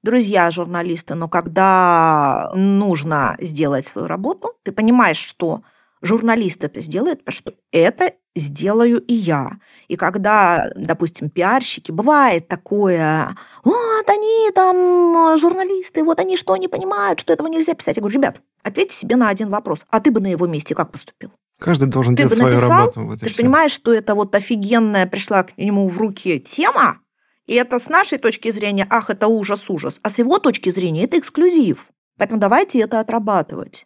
друзья 0.03 0.49
журналисты, 0.51 1.15
но 1.15 1.27
когда 1.27 2.51
нужно 2.55 3.35
сделать 3.39 3.85
свою 3.85 4.07
работу, 4.07 4.53
ты 4.63 4.71
понимаешь, 4.71 5.17
что 5.17 5.61
журналист 6.05 6.63
это 6.63 6.81
сделает, 6.81 7.19
потому 7.19 7.35
что 7.35 7.53
это 7.71 8.13
сделаю 8.35 9.01
и 9.01 9.13
я. 9.13 9.59
И 9.87 9.95
когда, 9.95 10.69
допустим, 10.75 11.29
пиарщики, 11.29 11.91
бывает 11.91 12.47
такое, 12.47 13.35
вот 13.63 14.09
они 14.09 14.51
там, 14.53 15.37
журналисты, 15.37 16.03
вот 16.03 16.19
они 16.19 16.37
что, 16.37 16.55
не 16.57 16.67
понимают, 16.67 17.19
что 17.19 17.33
этого 17.33 17.47
нельзя 17.47 17.73
писать. 17.73 17.97
Я 17.97 18.01
говорю, 18.01 18.19
ребят, 18.19 18.41
ответьте 18.63 18.95
себе 18.95 19.15
на 19.15 19.29
один 19.29 19.49
вопрос. 19.49 19.79
А 19.89 19.99
ты 19.99 20.11
бы 20.11 20.19
на 20.19 20.27
его 20.27 20.47
месте 20.47 20.75
как 20.75 20.91
поступил? 20.91 21.31
Каждый 21.59 21.87
должен 21.87 22.15
ты 22.15 22.23
делать 22.23 22.37
свою 22.37 22.55
написал, 22.55 22.79
работу. 22.79 23.01
Вот 23.05 23.19
Ты 23.19 23.29
же 23.29 23.35
понимаешь, 23.35 23.71
что 23.71 23.93
это 23.93 24.13
вот 24.13 24.35
офигенная 24.35 25.07
пришла 25.07 25.43
к 25.43 25.57
нему 25.57 25.87
в 25.87 25.97
руки 25.97 26.39
тема, 26.39 26.99
и 27.45 27.53
это 27.53 27.79
с 27.79 27.89
нашей 27.89 28.17
точки 28.17 28.51
зрения, 28.51 28.87
ах, 28.89 29.09
это 29.09 29.27
ужас, 29.27 29.69
ужас, 29.69 29.99
а 30.03 30.09
с 30.09 30.19
его 30.19 30.39
точки 30.39 30.69
зрения 30.69 31.05
это 31.05 31.17
эксклюзив. 31.17 31.87
Поэтому 32.17 32.39
давайте 32.39 32.79
это 32.79 32.99
отрабатывать. 32.99 33.85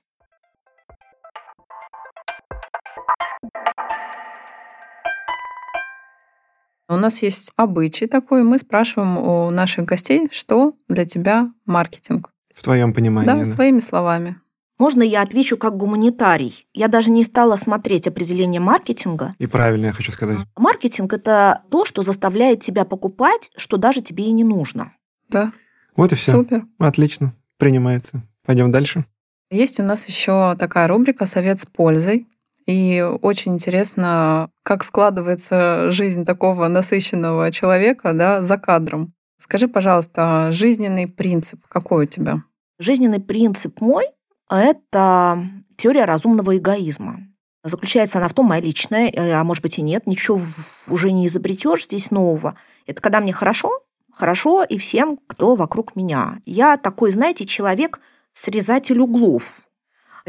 У 6.90 6.96
нас 6.96 7.22
есть 7.22 7.52
обычай 7.56 8.08
такой, 8.08 8.42
мы 8.42 8.58
спрашиваем 8.58 9.20
у 9.20 9.52
наших 9.52 9.86
гостей, 9.86 10.28
что 10.32 10.74
для 10.88 11.06
тебя 11.06 11.52
маркетинг. 11.66 12.32
В 12.54 12.64
твоем 12.64 12.94
понимании. 12.94 13.28
Да, 13.28 13.38
да. 13.38 13.46
своими 13.46 13.80
словами. 13.80 14.38
Можно 14.80 15.04
я 15.04 15.22
отвечу 15.22 15.56
как 15.56 15.78
гуманитарий? 15.78 16.66
Я 16.74 16.88
даже 16.88 17.12
не 17.12 17.24
стала 17.24 17.58
смотреть 17.58 18.08
определение 18.08 18.60
маркетинга. 18.60 19.36
И 19.38 19.46
правильно, 19.46 19.88
я 19.88 19.94
хочу 19.94 20.12
сказать. 20.12 20.40
Маркетинг– 20.58 21.14
это 21.14 21.62
то, 21.70 21.86
что 21.86 22.02
заставляет 22.02 22.62
тебя 22.62 22.86
покупать, 22.86 23.52
что 23.56 23.78
даже 23.78 24.02
тебе 24.02 24.26
и 24.26 24.32
не 24.32 24.44
нужно. 24.44 24.94
Да, 25.30 25.52
Вот 25.96 26.12
и 26.12 26.16
все. 26.16 26.32
супер. 26.32 26.66
Отлично. 26.80 27.36
Принимается. 27.58 28.24
Пойдем 28.46 28.72
дальше. 28.72 29.06
Есть 29.52 29.80
у 29.80 29.84
нас 29.84 30.08
еще 30.08 30.56
такая 30.58 30.88
рубрика 30.88 31.28
«Совет 31.28 31.60
с 31.60 31.66
пользой». 31.66 32.28
И 32.70 33.02
очень 33.24 33.56
интересно, 33.56 34.52
как 34.62 34.84
складывается 34.84 35.90
жизнь 35.90 36.24
такого 36.24 36.68
насыщенного 36.68 37.52
человека 37.52 38.14
да, 38.14 38.44
за 38.44 38.60
кадром. 38.60 39.16
Скажи, 39.42 39.68
пожалуйста, 39.68 40.50
жизненный 40.52 41.08
принцип 41.08 41.66
какой 41.68 42.06
у 42.06 42.08
тебя? 42.08 42.44
Жизненный 42.78 43.20
принцип 43.20 43.82
мой– 43.82 44.06
это 44.52 45.44
теория 45.78 46.06
разумного 46.06 46.58
эгоизма. 46.58 47.22
Заключается 47.64 48.20
она 48.20 48.28
в 48.28 48.36
том, 48.36 48.46
моя 48.46 48.62
личная, 48.62 49.10
э, 49.10 49.32
а 49.32 49.44
может 49.44 49.64
быть 49.64 49.80
и 49.80 49.82
нет, 49.82 50.06
ничего 50.06 50.40
уже 50.88 51.12
не 51.12 51.26
изобретешь 51.26 51.86
здесь 51.86 52.12
нового. 52.12 52.54
Это 52.86 53.02
когда 53.02 53.20
мне 53.20 53.34
хорошо, 53.34 53.82
хорошо 54.14 54.64
и 54.64 54.78
всем, 54.78 55.18
кто 55.26 55.56
вокруг 55.56 55.96
меня. 55.96 56.40
Я 56.46 56.78
такой, 56.78 57.10
знаете, 57.10 57.46
человек 57.46 58.00
срезатель 58.34 59.00
углов. 59.00 59.64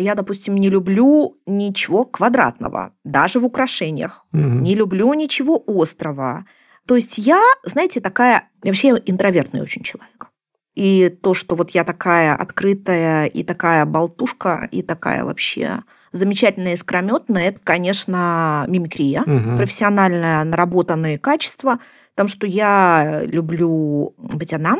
Я, 0.00 0.14
допустим, 0.14 0.56
не 0.56 0.70
люблю 0.70 1.36
ничего 1.46 2.04
квадратного, 2.04 2.92
даже 3.04 3.38
в 3.38 3.44
украшениях. 3.44 4.26
Мгм. 4.32 4.62
Не 4.62 4.74
люблю 4.74 5.12
ничего 5.14 5.62
острого. 5.66 6.46
То 6.86 6.96
есть 6.96 7.18
я, 7.18 7.40
знаете, 7.64 8.00
такая... 8.00 8.48
Я 8.64 8.70
вообще 8.70 8.88
интровертный 9.06 9.60
очень 9.60 9.82
человек. 9.82 10.28
И 10.74 11.08
то, 11.22 11.34
что 11.34 11.54
вот 11.54 11.70
я 11.70 11.84
такая 11.84 12.34
открытая 12.34 13.26
и 13.26 13.42
такая 13.42 13.84
болтушка, 13.84 14.68
и 14.72 14.82
такая 14.82 15.24
вообще 15.24 15.82
замечательная 16.12 16.74
искрометная, 16.74 17.48
это, 17.48 17.60
конечно, 17.62 18.64
мимикрия, 18.68 19.22
Мгм. 19.26 19.56
профессиональное 19.56 20.42
наработанные 20.44 21.18
качества, 21.18 21.78
потому 22.14 22.28
что 22.28 22.46
я 22.46 23.20
люблю 23.24 24.14
быть 24.16 24.52
одна. 24.52 24.78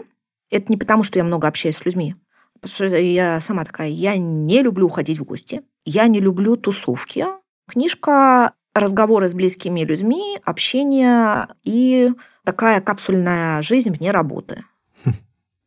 Это 0.51 0.66
не 0.68 0.77
потому, 0.77 1.05
что 1.05 1.18
я 1.18 1.25
много 1.25 1.47
общаюсь 1.47 1.77
с 1.77 1.85
людьми, 1.85 2.16
потому 2.61 2.75
что 2.75 2.99
я 2.99 3.41
сама 3.41 3.65
такая, 3.65 3.89
я 3.89 4.17
не 4.17 4.63
люблю 4.63 4.87
уходить 4.87 5.19
в 5.19 5.25
гости, 5.25 5.63
я 5.85 6.07
не 6.07 6.21
люблю 6.21 6.57
тусовки. 6.57 7.27
Книжка, 7.69 8.53
разговоры 8.75 9.29
с 9.29 9.35
близкими 9.35 9.81
людьми, 9.81 10.39
общение 10.45 11.49
и 11.65 12.13
такая 12.45 12.81
капсульная 12.81 13.63
жизнь 13.63 13.91
вне 13.91 14.11
работы. 14.11 14.65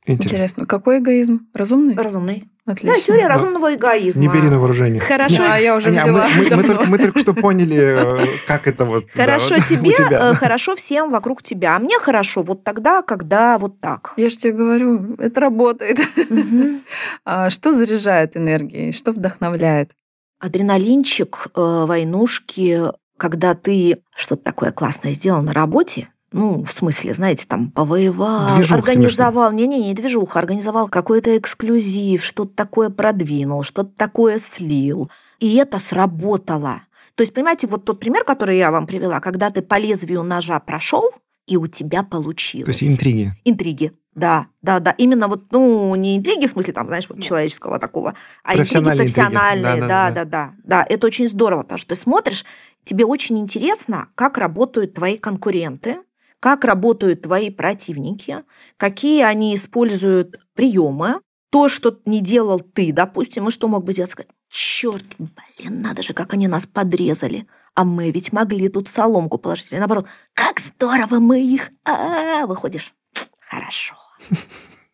Интересно. 0.06 0.36
Интересно, 0.36 0.66
какой 0.66 1.00
эгоизм? 1.00 1.48
Разумный? 1.54 1.96
Разумный. 1.96 2.50
Отлично. 2.66 2.96
Да, 2.96 3.02
теория 3.02 3.24
Да. 3.24 3.30
разумного 3.30 3.76
эгоизма. 3.76 4.22
Не 4.22 4.28
бери 4.30 4.50
на 4.50 4.58
вооружение. 4.58 5.02
Хорошо, 5.02 5.44
А 5.46 5.58
я 5.60 5.76
уже 5.76 5.90
Аня, 5.90 6.04
взяла. 6.04 6.28
мы, 6.30 6.44
мы- 6.50 6.56
мы 6.56 6.64
только, 6.64 6.86
мы 6.86 6.98
только 6.98 7.20
что 7.20 7.34
поняли, 7.46 7.78
э, 7.78 8.28
как 8.48 8.68
это 8.68 8.86
вот. 8.86 9.06
да, 9.16 9.24
Хорошо 9.26 9.56
вот 9.56 9.66
тебе, 9.66 9.90
у 9.90 9.94
тебя. 9.94 10.30
э, 10.32 10.34
хорошо 10.34 10.76
всем 10.78 11.12
вокруг 11.12 11.44
тебя. 11.44 11.76
А 11.76 11.80
мне 11.80 12.00
хорошо 12.00 12.42
вот 12.42 12.64
тогда, 12.64 13.02
когда 13.02 13.58
вот 13.58 13.82
так. 13.82 14.14
Я 14.16 14.30
же 14.30 14.38
тебе 14.38 14.54
говорю, 14.54 15.16
это 15.20 15.42
работает. 15.42 16.00
А 17.26 17.50
Что 17.50 17.74
заряжает 17.74 18.38
энергией? 18.38 18.92
Что 18.94 19.12
вдохновляет? 19.12 19.92
Адреналинчик, 20.40 21.48
э, 21.56 21.86
войнушки, 21.88 22.80
когда 23.18 23.54
ты 23.56 24.00
что-то 24.16 24.44
такое 24.44 24.72
классное 24.72 25.14
сделал 25.14 25.42
на 25.42 25.54
работе, 25.54 26.10
ну, 26.34 26.64
в 26.64 26.72
смысле, 26.72 27.14
знаете, 27.14 27.46
там, 27.48 27.72
повоевал, 27.72 28.56
Движуха 28.56 28.76
организовал, 28.76 29.52
не-не-не, 29.52 29.88
не 29.88 29.94
движуха, 29.94 30.40
организовал 30.40 30.90
какой-то 30.90 31.38
эксклюзив, 31.38 32.24
что-то 32.24 32.54
такое 32.56 32.90
продвинул, 32.90 33.64
что-то 33.64 33.92
такое 33.96 34.40
слил. 34.40 35.10
И 35.40 35.56
это 35.56 35.80
сработало. 35.80 36.82
То 37.16 37.22
есть, 37.22 37.34
понимаете, 37.34 37.68
вот 37.68 37.86
тот 37.86 38.00
пример, 38.00 38.24
который 38.24 38.58
я 38.58 38.72
вам 38.72 38.88
привела, 38.88 39.20
когда 39.20 39.52
ты 39.52 39.62
по 39.62 39.78
лезвию 39.78 40.24
ножа 40.24 40.60
прошел, 40.60 41.12
и 41.46 41.58
у 41.58 41.68
тебя 41.68 42.04
получилось. 42.04 42.78
То 42.78 42.84
есть 42.84 42.96
интриги. 42.96 43.34
Интриги. 43.46 43.94
Да, 44.16 44.48
да, 44.62 44.80
да. 44.80 44.92
Именно 44.98 45.28
вот, 45.28 45.46
ну, 45.52 45.94
не 45.96 46.18
интриги, 46.18 46.48
в 46.48 46.52
смысле, 46.52 46.74
там, 46.74 46.88
знаешь, 46.88 47.08
вот 47.10 47.22
человеческого 47.22 47.80
такого, 47.80 48.16
а 48.44 48.54
интриги 48.54 48.98
Профессиональные 48.98 49.74
интриги. 49.74 49.80
Да, 49.80 49.88
Да, 49.88 49.88
да, 49.88 50.12
да, 50.12 50.26
да, 50.26 50.54
да. 50.64 50.86
Это 50.88 51.08
очень 51.08 51.28
здорово, 51.28 51.64
потому 51.64 51.78
что 51.78 51.90
ты 51.90 51.96
смотришь, 51.96 52.46
тебе 52.84 53.06
очень 53.06 53.40
интересно, 53.40 54.10
как 54.16 54.38
работают 54.38 54.94
твои 54.94 55.18
конкуренты, 55.18 55.98
как 56.44 56.66
работают 56.66 57.22
твои 57.22 57.50
противники, 57.50 58.44
какие 58.76 59.24
они 59.24 59.56
используют 59.56 60.46
приемы, 60.56 61.22
то, 61.50 61.70
что 61.70 61.98
не 62.04 62.20
делал 62.20 62.60
ты, 62.60 62.92
допустим, 62.92 63.48
и 63.48 63.52
что 63.52 63.70
мог 63.70 63.86
бы 63.86 63.94
сделать, 63.94 64.12
сказать, 64.12 64.30
черт, 64.50 65.06
блин, 65.18 65.82
надо 65.82 66.04
же, 66.04 66.12
как 66.12 66.34
они 66.34 66.50
нас 66.50 66.66
подрезали, 66.66 67.48
а 67.76 67.86
мы 67.86 68.12
ведь 68.12 68.34
могли 68.34 68.68
тут 68.68 68.90
соломку 68.90 69.38
положить. 69.38 69.72
Или 69.72 69.80
наоборот, 69.80 70.06
как 70.34 70.60
здорово 70.60 71.20
мы 71.20 71.42
их, 71.42 71.72
а 71.86 72.46
выходишь, 72.46 72.94
хорошо. 73.40 73.96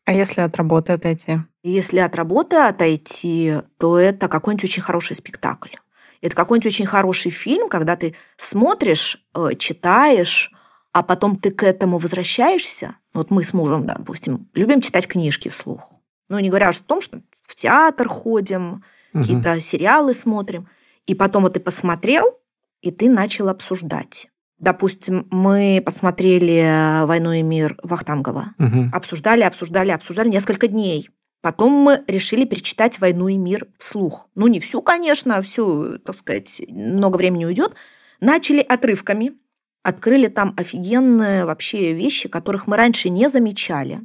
А 0.05 0.13
если 0.13 0.41
от 0.41 0.55
работы 0.55 0.93
отойти? 0.93 1.39
Если 1.63 1.97
от 1.97 2.15
работы 2.15 2.57
отойти, 2.57 3.55
то 3.79 3.97
это 3.97 4.27
какой-нибудь 4.27 4.65
очень 4.65 4.83
хороший 4.83 5.15
спектакль. 5.15 5.77
Это 6.21 6.35
какой-нибудь 6.35 6.67
очень 6.67 6.85
хороший 6.85 7.31
фильм, 7.31 7.69
когда 7.69 7.95
ты 7.95 8.15
смотришь, 8.37 9.25
э, 9.33 9.55
читаешь, 9.57 10.51
а 10.91 11.03
потом 11.03 11.35
ты 11.35 11.51
к 11.51 11.63
этому 11.63 11.97
возвращаешься. 11.97 12.95
Вот 13.13 13.31
мы 13.31 13.43
с 13.43 13.53
мужем, 13.53 13.85
допустим, 13.85 14.49
любим 14.53 14.81
читать 14.81 15.07
книжки 15.07 15.49
вслух. 15.49 15.93
Ну, 16.29 16.39
не 16.39 16.49
говоря 16.49 16.69
уж 16.69 16.79
о 16.79 16.83
том, 16.83 17.01
что 17.01 17.21
в 17.45 17.55
театр 17.55 18.07
ходим, 18.07 18.83
Мгм. 19.13 19.23
какие-то 19.23 19.59
сериалы 19.61 20.13
смотрим. 20.13 20.67
И 21.07 21.15
потом 21.15 21.43
вот 21.43 21.53
ты 21.53 21.59
посмотрел, 21.59 22.37
и 22.81 22.91
ты 22.91 23.09
начал 23.09 23.49
обсуждать. 23.49 24.29
Допустим, 24.59 25.27
мы 25.31 25.81
посмотрели 25.83 27.05
«Войну 27.05 27.31
и 27.31 27.41
мир» 27.41 27.77
Вахтангова 27.81 28.53
Мгм. 28.57 28.91
обсуждали, 28.93 29.41
обсуждали, 29.41 29.89
обсуждали 29.91 30.29
несколько 30.29 30.67
дней. 30.67 31.09
Потом 31.41 31.71
мы 31.71 32.03
решили 32.07 32.43
перечитать 32.45 32.99
«Войну 32.99 33.29
и 33.29 33.37
мир» 33.37 33.67
вслух. 33.77 34.27
Ну, 34.35 34.47
не 34.47 34.59
всю, 34.59 34.81
конечно, 34.81 35.41
всю, 35.41 35.97
так 35.99 36.15
сказать, 36.15 36.61
много 36.69 37.17
времени 37.17 37.45
уйдет. 37.45 37.73
Начали 38.19 38.59
отрывками, 38.59 39.31
открыли 39.83 40.27
там 40.27 40.53
офигенные 40.57 41.45
вообще 41.45 41.93
вещи, 41.93 42.29
которых 42.29 42.67
мы 42.67 42.77
раньше 42.77 43.09
не 43.09 43.29
замечали. 43.29 44.01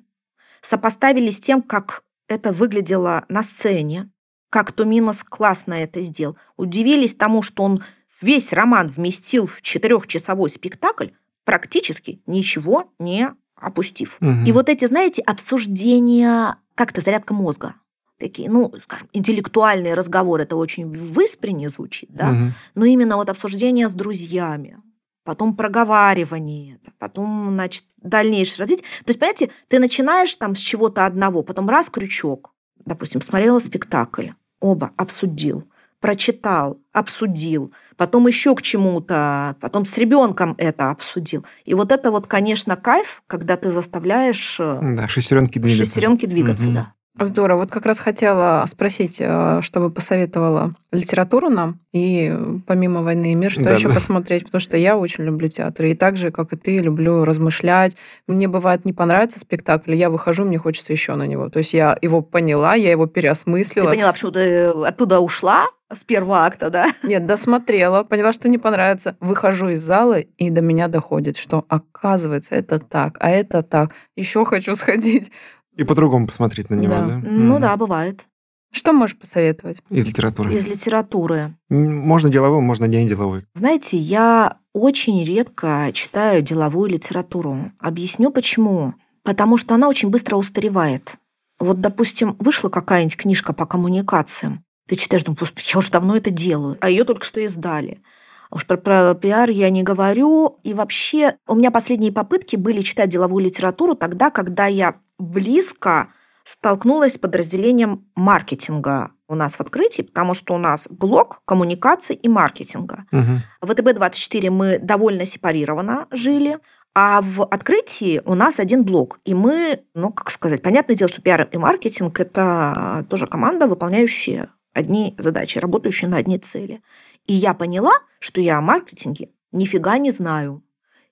Сопоставили 0.61 1.31
с 1.31 1.41
тем, 1.41 1.63
как 1.63 2.03
это 2.29 2.53
выглядело 2.53 3.25
на 3.29 3.43
сцене, 3.43 4.11
как 4.51 4.73
Туминос 4.73 5.25
классно 5.25 5.75
это 5.75 6.01
сделал. 6.03 6.37
Удивились 6.57 7.15
тому, 7.15 7.43
что 7.43 7.65
он 7.65 7.83
весь 8.23 8.53
роман 8.53 8.87
вместил 8.87 9.47
в 9.47 9.61
четырехчасовой 9.63 10.49
спектакль, 10.49 11.09
практически 11.45 12.23
ничего 12.27 12.93
не 12.99 13.31
опустив. 13.57 14.17
Мгм. 14.21 14.45
И 14.45 14.53
вот 14.53 14.69
эти, 14.69 14.85
знаете, 14.87 15.23
обсуждения, 15.23 16.57
как-то 16.75 17.01
зарядка 17.01 17.35
мозга. 17.35 17.75
Такие, 18.19 18.49
ну, 18.49 18.73
скажем, 18.85 19.09
интеллектуальные 19.13 19.95
разговоры, 19.95 20.45
это 20.45 20.55
очень 20.57 20.87
выспренне 20.87 21.69
звучит, 21.69 22.11
да, 22.13 22.31
Мгм. 22.31 22.53
но 22.77 22.85
именно 22.85 23.17
вот 23.17 23.29
обсуждение 23.29 23.89
с 23.89 23.93
друзьями, 23.93 24.79
потом 25.25 25.57
проговаривание, 25.57 26.79
потом, 26.99 27.51
значит, 27.53 27.85
дальнейшее 28.03 28.61
развитие. 28.61 28.85
То 29.05 29.09
есть, 29.11 29.19
понимаете, 29.19 29.51
ты 29.69 29.79
начинаешь 29.79 30.35
там 30.37 30.55
с 30.55 30.59
чего-то 30.59 31.07
одного, 31.07 31.43
потом 31.43 31.69
раз 31.69 31.91
крючок, 31.91 32.53
допустим, 32.85 33.21
смотрела 33.21 33.59
спектакль, 33.59 34.29
оба 34.61 34.93
обсудил, 34.97 35.65
прочитал, 36.01 36.79
обсудил, 36.93 37.73
потом 37.97 38.27
еще 38.27 38.55
к 38.55 38.61
чему-то, 38.63 39.57
потом 39.61 39.87
с 39.87 39.97
ребенком 39.97 40.55
это 40.59 40.91
обсудил. 40.91 41.47
И 41.65 41.73
вот 41.75 41.91
это 41.93 42.11
вот, 42.11 42.27
конечно, 42.27 42.77
кайф, 42.77 43.23
когда 43.27 43.57
ты 43.57 43.71
заставляешь 43.73 44.59
э, 44.61 44.79
Да, 44.83 45.09
шестеренки 45.09 45.59
двигаться. 45.59 45.85
шестеренки 45.87 46.27
двигаться, 46.27 46.67
Мгм. 46.67 46.75
да. 46.75 46.93
Здорово. 47.19 47.61
Вот 47.61 47.71
как 47.71 47.87
раз 47.87 48.01
хотела 48.01 48.65
спросить, 48.67 49.19
э, 49.21 49.61
чтобы 49.63 49.91
посоветовала 49.91 50.75
литературу 50.91 51.49
нам 51.49 51.79
и 51.93 52.37
помимо 52.67 53.03
«Войны 53.03 53.31
и 53.31 53.35
мир», 53.37 53.53
что 53.53 53.63
Да, 53.63 53.75
еще 53.75 53.87
да. 53.89 53.95
посмотреть, 53.95 54.45
потому 54.47 54.61
что 54.61 54.77
я 54.77 54.97
очень 54.97 55.23
люблю 55.23 55.49
театр. 55.49 55.87
И 55.87 55.95
так 55.95 56.17
же, 56.17 56.33
как 56.33 56.53
и 56.53 56.57
ты, 56.57 56.79
люблю 56.81 57.25
размышлять. 57.25 57.97
Мне 58.27 58.49
бывает 58.49 58.85
не 58.85 58.93
понравится 58.93 59.39
спектакль, 59.39 59.95
я 59.95 60.11
выхожу, 60.11 60.45
мне 60.45 60.59
хочется 60.59 60.93
еще 60.93 61.15
на 61.15 61.27
него. 61.29 61.49
То 61.51 61.59
есть 61.59 61.73
я 61.73 61.97
его 62.03 62.21
поняла, 62.21 62.75
я 62.75 62.91
его 62.91 63.07
Ты 63.07 63.13
переосмыслила. 63.13 63.91
поняла, 63.91 64.13
почему 64.13 64.33
ты 64.33 64.67
оттуда 64.71 65.21
ушла 65.21 65.67
с 65.93 66.03
первого 66.03 66.45
акта, 66.45 66.69
да? 66.71 66.89
Нет, 67.05 67.27
досмотрела, 67.27 68.03
поняла, 68.03 68.33
что 68.33 68.49
не 68.49 68.59
понравится. 68.59 69.17
Выхожу 69.21 69.69
из 69.69 69.83
зала, 69.83 70.19
и 70.19 70.51
до 70.51 70.63
меня 70.63 70.89
доходит, 70.89 71.37
что 71.37 71.65
оказывается 71.69 72.57
это 72.57 72.81
так, 72.81 73.17
а 73.21 73.31
это 73.31 73.63
так. 73.63 73.93
Еще 74.17 74.45
хочу 74.45 74.75
сходить. 74.75 75.31
И 75.77 75.85
по-другому 75.85 76.27
посмотреть 76.27 76.71
на 76.71 76.75
него, 76.75 76.95
Да. 76.95 77.07
да? 77.07 77.17
Ну 77.23 77.55
Мгм. 77.55 77.61
да, 77.63 77.77
бывает. 77.77 78.27
Что 78.73 78.93
можешь 78.93 79.17
посоветовать? 79.17 79.79
Из 79.91 80.05
литературы. 80.05 80.53
Из 80.53 80.67
литературы. 80.67 81.55
Можно 81.69 82.29
деловой, 82.29 82.61
можно 82.61 82.87
не 82.87 83.09
деловой. 83.09 83.45
Знаете, 83.55 83.97
я 83.97 84.57
очень 84.73 85.23
редко 85.25 85.91
читаю 85.93 86.43
деловую 86.43 86.91
литературу. 86.91 87.71
Объясню 87.79 88.31
почему. 88.33 88.95
Потому 89.23 89.57
что 89.59 89.75
она 89.77 89.89
очень 89.89 90.11
быстро 90.11 90.37
устаревает. 90.37 91.15
Вот, 91.61 91.81
допустим, 91.81 92.37
вышла 92.41 92.69
какая-нибудь 92.69 93.17
книжка 93.17 93.53
по 93.53 93.65
коммуникациям. 93.65 94.65
Ты 94.89 94.97
читаешь, 94.97 95.23
думаешь, 95.23 95.39
«Господи, 95.41 95.71
я 95.73 95.79
уже 95.79 95.91
давно 95.93 96.17
это 96.17 96.31
делаю, 96.31 96.77
а 96.81 96.91
ее 96.91 97.05
только 97.05 97.25
что 97.25 97.41
издали. 97.41 98.03
А 98.51 98.57
Уж 98.57 98.67
про, 98.67 98.77
про 98.77 99.15
пиар 99.15 99.49
я 99.51 99.71
не 99.71 99.83
говорю. 99.83 100.59
И 100.65 100.75
вообще, 100.75 101.37
у 101.47 101.55
меня 101.55 101.71
последние 101.71 102.13
попытки 102.13 102.57
были 102.57 102.83
читать 102.83 103.09
деловую 103.09 103.45
литературу 103.45 103.95
тогда, 103.95 104.31
когда 104.31 104.67
я 104.67 104.97
близко 105.19 106.09
столкнулась 106.45 107.15
с 107.15 107.19
подразделением 107.19 108.07
маркетинга 108.15 109.13
у 109.29 109.35
нас 109.35 109.55
в 109.57 109.61
открытии, 109.61 110.03
потому 110.03 110.35
что 110.35 110.55
у 110.55 110.59
нас 110.59 110.87
блок 110.91 111.41
коммуникаций 111.47 112.15
и 112.15 112.29
маркетинга. 112.29 113.07
Мгм. 113.11 113.41
В 113.63 113.71
ВТБ-24 113.71 114.51
мы 114.51 114.79
довольно 114.79 115.25
сепарированно 115.25 116.07
жили, 116.11 116.59
а 116.95 117.21
в 117.23 117.43
открытии 117.43 118.23
у 118.25 118.35
нас 118.35 118.61
один 118.61 118.85
блок. 118.85 119.19
И 119.25 119.35
мы, 119.35 119.81
ну, 119.95 120.13
как 120.13 120.31
сказать, 120.31 120.63
понятное 120.63 120.95
дело, 120.95 121.09
что 121.09 121.23
пиар 121.23 121.49
и 121.51 121.57
маркетинг– 121.57 122.21
это 122.21 123.07
тоже 123.09 123.27
команда, 123.27 123.67
выполняющая 123.67 124.51
одни 124.75 125.15
задачи, 125.19 125.59
работающая 125.59 126.09
на 126.09 126.19
одни 126.19 126.39
цели. 126.39 126.83
И 127.27 127.33
я 127.33 127.55
поняла, 127.55 127.95
что 128.21 128.41
я 128.41 128.59
о 128.59 128.61
маркетинге 128.61 129.31
нифига 129.51 129.99
не 129.99 130.11
знаю. 130.11 130.63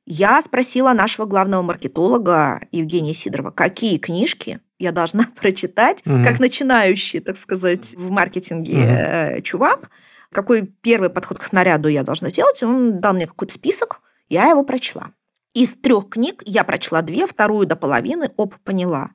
Я 0.05 0.43
спросила 0.43 0.93
нашего 0.93 1.27
главного 1.27 1.63
маркетолога 1.63 2.61
Евгения 2.73 3.15
Сидорова, 3.15 3.51
какие 3.51 3.99
книжки 3.99 4.61
я 4.79 4.93
должна 4.93 5.27
прочитать, 5.41 6.03
Мгм. 6.05 6.25
как 6.25 6.41
начинающий, 6.41 7.21
так 7.21 7.37
сказать, 7.37 7.95
в 7.97 8.11
маркетинге 8.11 8.75
э, 8.83 9.41
чувак, 9.43 9.91
какой 10.33 10.63
первый 10.63 11.11
подход 11.11 11.39
к 11.39 11.45
снаряду 11.45 11.89
я 11.89 12.03
должна 12.03 12.31
сделать. 12.31 12.63
Он 12.63 13.01
дал 13.01 13.15
мне 13.15 13.27
какой-то 13.27 13.55
список, 13.55 14.01
я 14.29 14.49
его 14.49 14.65
прочла. 14.65 15.11
Из 15.55 15.75
трех 15.75 16.09
книг 16.09 16.43
я 16.47 16.65
прочла 16.65 17.03
две, 17.03 17.27
вторую 17.27 17.67
до 17.67 17.77
половины, 17.77 18.31
оп, 18.37 18.55
поняла. 18.65 19.11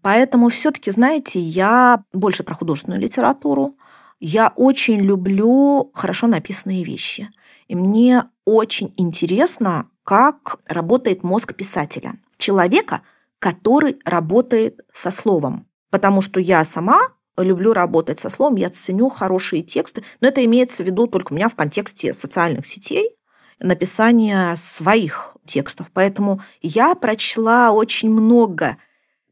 Поэтому 0.00 0.48
все-таки, 0.48 0.90
знаете, 0.92 1.40
я 1.40 2.04
больше 2.12 2.44
про 2.44 2.54
художественную 2.54 3.00
литературу. 3.02 3.76
Я 4.20 4.52
очень 4.56 5.00
люблю 5.00 5.90
хорошо 5.92 6.28
написанные 6.28 6.84
вещи. 6.84 7.28
И 7.66 7.74
мне 7.74 8.24
очень 8.44 8.94
интересно, 8.96 9.89
как 10.04 10.58
работает 10.66 11.22
мозг 11.22 11.54
писателя. 11.54 12.14
Человека, 12.36 13.02
который 13.38 13.98
работает 14.04 14.80
со 14.92 15.10
словом. 15.10 15.66
Потому 15.90 16.22
что 16.22 16.40
я 16.40 16.64
сама 16.64 17.00
люблю 17.36 17.72
работать 17.72 18.20
со 18.20 18.28
словом, 18.28 18.56
я 18.56 18.70
ценю 18.70 19.08
хорошие 19.08 19.62
тексты. 19.62 20.04
Но 20.20 20.28
это 20.28 20.44
имеется 20.44 20.82
в 20.82 20.86
виду 20.86 21.06
только 21.06 21.32
у 21.32 21.36
меня 21.36 21.48
в 21.48 21.54
контексте 21.54 22.12
социальных 22.12 22.66
сетей, 22.66 23.16
написания 23.58 24.56
своих 24.56 25.36
текстов. 25.46 25.90
Поэтому 25.92 26.40
я 26.62 26.94
прочла 26.94 27.72
очень 27.72 28.10
много 28.10 28.76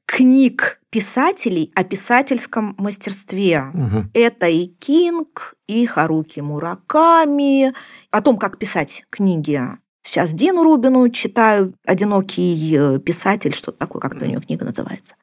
книг 0.07 0.81
писателей 0.91 1.71
о 1.75 1.85
писательском 1.85 2.75
мастерстве. 2.79 3.65
Мгм. 3.75 4.11
Это 4.15 4.47
и 4.49 4.67
Кинг, 4.67 5.55
и 5.67 5.85
Харуки 5.87 6.41
Мураками, 6.41 7.75
о 8.11 8.23
том, 8.23 8.39
как 8.39 8.59
писать 8.59 9.05
книги. 9.11 9.61
Сейчас 10.09 10.33
Дину 10.33 10.63
Рубину 10.63 11.07
читаю 11.11 11.75
«Одинокий 11.85 12.75
э, 12.75 12.99
писатель», 12.99 13.55
что-то 13.55 13.77
такое, 13.77 14.01
как-то 14.01 14.25
у 14.25 14.29
нее 14.29 14.41
книга 14.41 14.65
называется. 14.65 15.17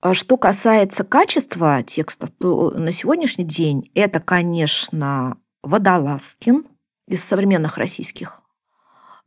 А 0.00 0.12
Что 0.12 0.36
касается 0.36 1.04
качества 1.04 1.84
текстов, 1.84 2.30
то 2.36 2.72
на 2.72 2.90
сегодняшний 2.90 3.44
день 3.44 3.92
это, 3.94 4.18
конечно, 4.18 5.38
Водолазкин 5.62 6.66
из 7.06 7.22
современных 7.22 7.78
российских. 7.78 8.42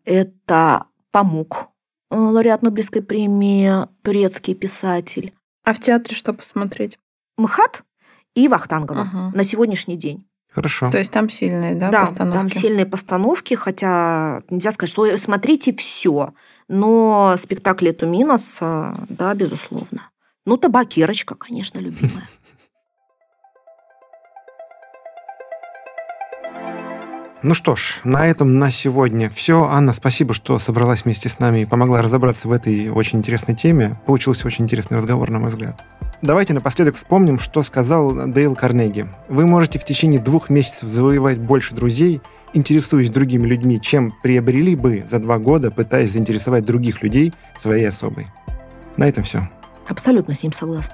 Это 0.03 0.87
Памук, 1.11 1.69
э, 2.09 2.17
лауреат 2.17 2.61
Нобелевской 2.61 3.01
премии, 3.01 3.87
турецкий 4.01 4.55
писатель. 4.55 5.33
А 5.63 5.71
в 5.71 5.79
театре 5.79 6.17
что 6.17 6.33
посмотреть? 6.33 6.99
МХАТ 7.37 7.83
и 8.35 8.49
Вахтангова 8.49 9.03
Ага. 9.03 9.31
на 9.33 9.45
сегодняшний 9.45 9.95
день. 9.95 10.27
Хорошо. 10.53 10.89
То 10.91 10.97
есть 10.97 11.11
там 11.11 11.29
сильные, 11.29 11.75
да, 11.75 11.89
Да, 11.89 12.01
постановки? 12.01 12.37
там 12.37 12.49
сильные 12.49 12.85
постановки, 12.85 13.53
хотя 13.53 14.41
нельзя 14.49 14.71
сказать, 14.71 14.91
что 14.91 15.17
смотрите 15.17 15.73
все. 15.73 16.33
Но 16.67 17.35
спектакли 17.41 17.91
Туминаса, 17.91 18.95
да, 19.09 19.33
безусловно. 19.33 20.09
Ну, 20.45 20.57
табакерочка, 20.57 21.35
конечно, 21.35 21.79
любимая. 21.79 22.27
Ну 27.43 27.55
что 27.55 27.75
ж, 27.75 28.01
на 28.03 28.27
этом 28.27 28.59
на 28.59 28.69
сегодня 28.69 29.27
все. 29.27 29.63
Анна, 29.63 29.93
спасибо, 29.93 30.31
что 30.35 30.59
собралась 30.59 31.05
вместе 31.05 31.27
с 31.27 31.39
нами 31.39 31.61
и 31.61 31.65
помогла 31.65 32.03
разобраться 32.03 32.47
в 32.47 32.51
этой 32.51 32.89
очень 32.89 33.17
интересной 33.17 33.55
теме. 33.55 33.99
Получился 34.05 34.45
очень 34.45 34.65
интересный 34.65 34.97
разговор, 34.97 35.31
на 35.31 35.39
мой 35.39 35.49
взгляд. 35.49 35.81
Давайте 36.21 36.53
напоследок 36.53 36.95
вспомним, 36.95 37.39
что 37.39 37.63
сказал 37.63 38.27
Дейл 38.27 38.55
Карнеги. 38.55 39.07
Вы 39.27 39.47
можете 39.47 39.79
в 39.79 39.85
течение 39.85 40.19
двух 40.19 40.51
месяцев 40.51 40.87
завоевать 40.87 41.39
больше 41.39 41.73
друзей, 41.73 42.21
интересуясь 42.53 43.09
другими 43.09 43.47
людьми, 43.47 43.81
чем 43.81 44.13
приобрели 44.21 44.75
бы 44.75 45.03
за 45.09 45.17
два 45.17 45.39
года, 45.39 45.71
пытаясь 45.71 46.11
заинтересовать 46.11 46.63
других 46.63 47.01
людей 47.01 47.33
своей 47.57 47.87
особой. 47.87 48.27
На 48.97 49.07
этом 49.07 49.23
все. 49.23 49.49
Абсолютно 49.87 50.35
с 50.35 50.43
ним 50.43 50.53
согласна. 50.53 50.93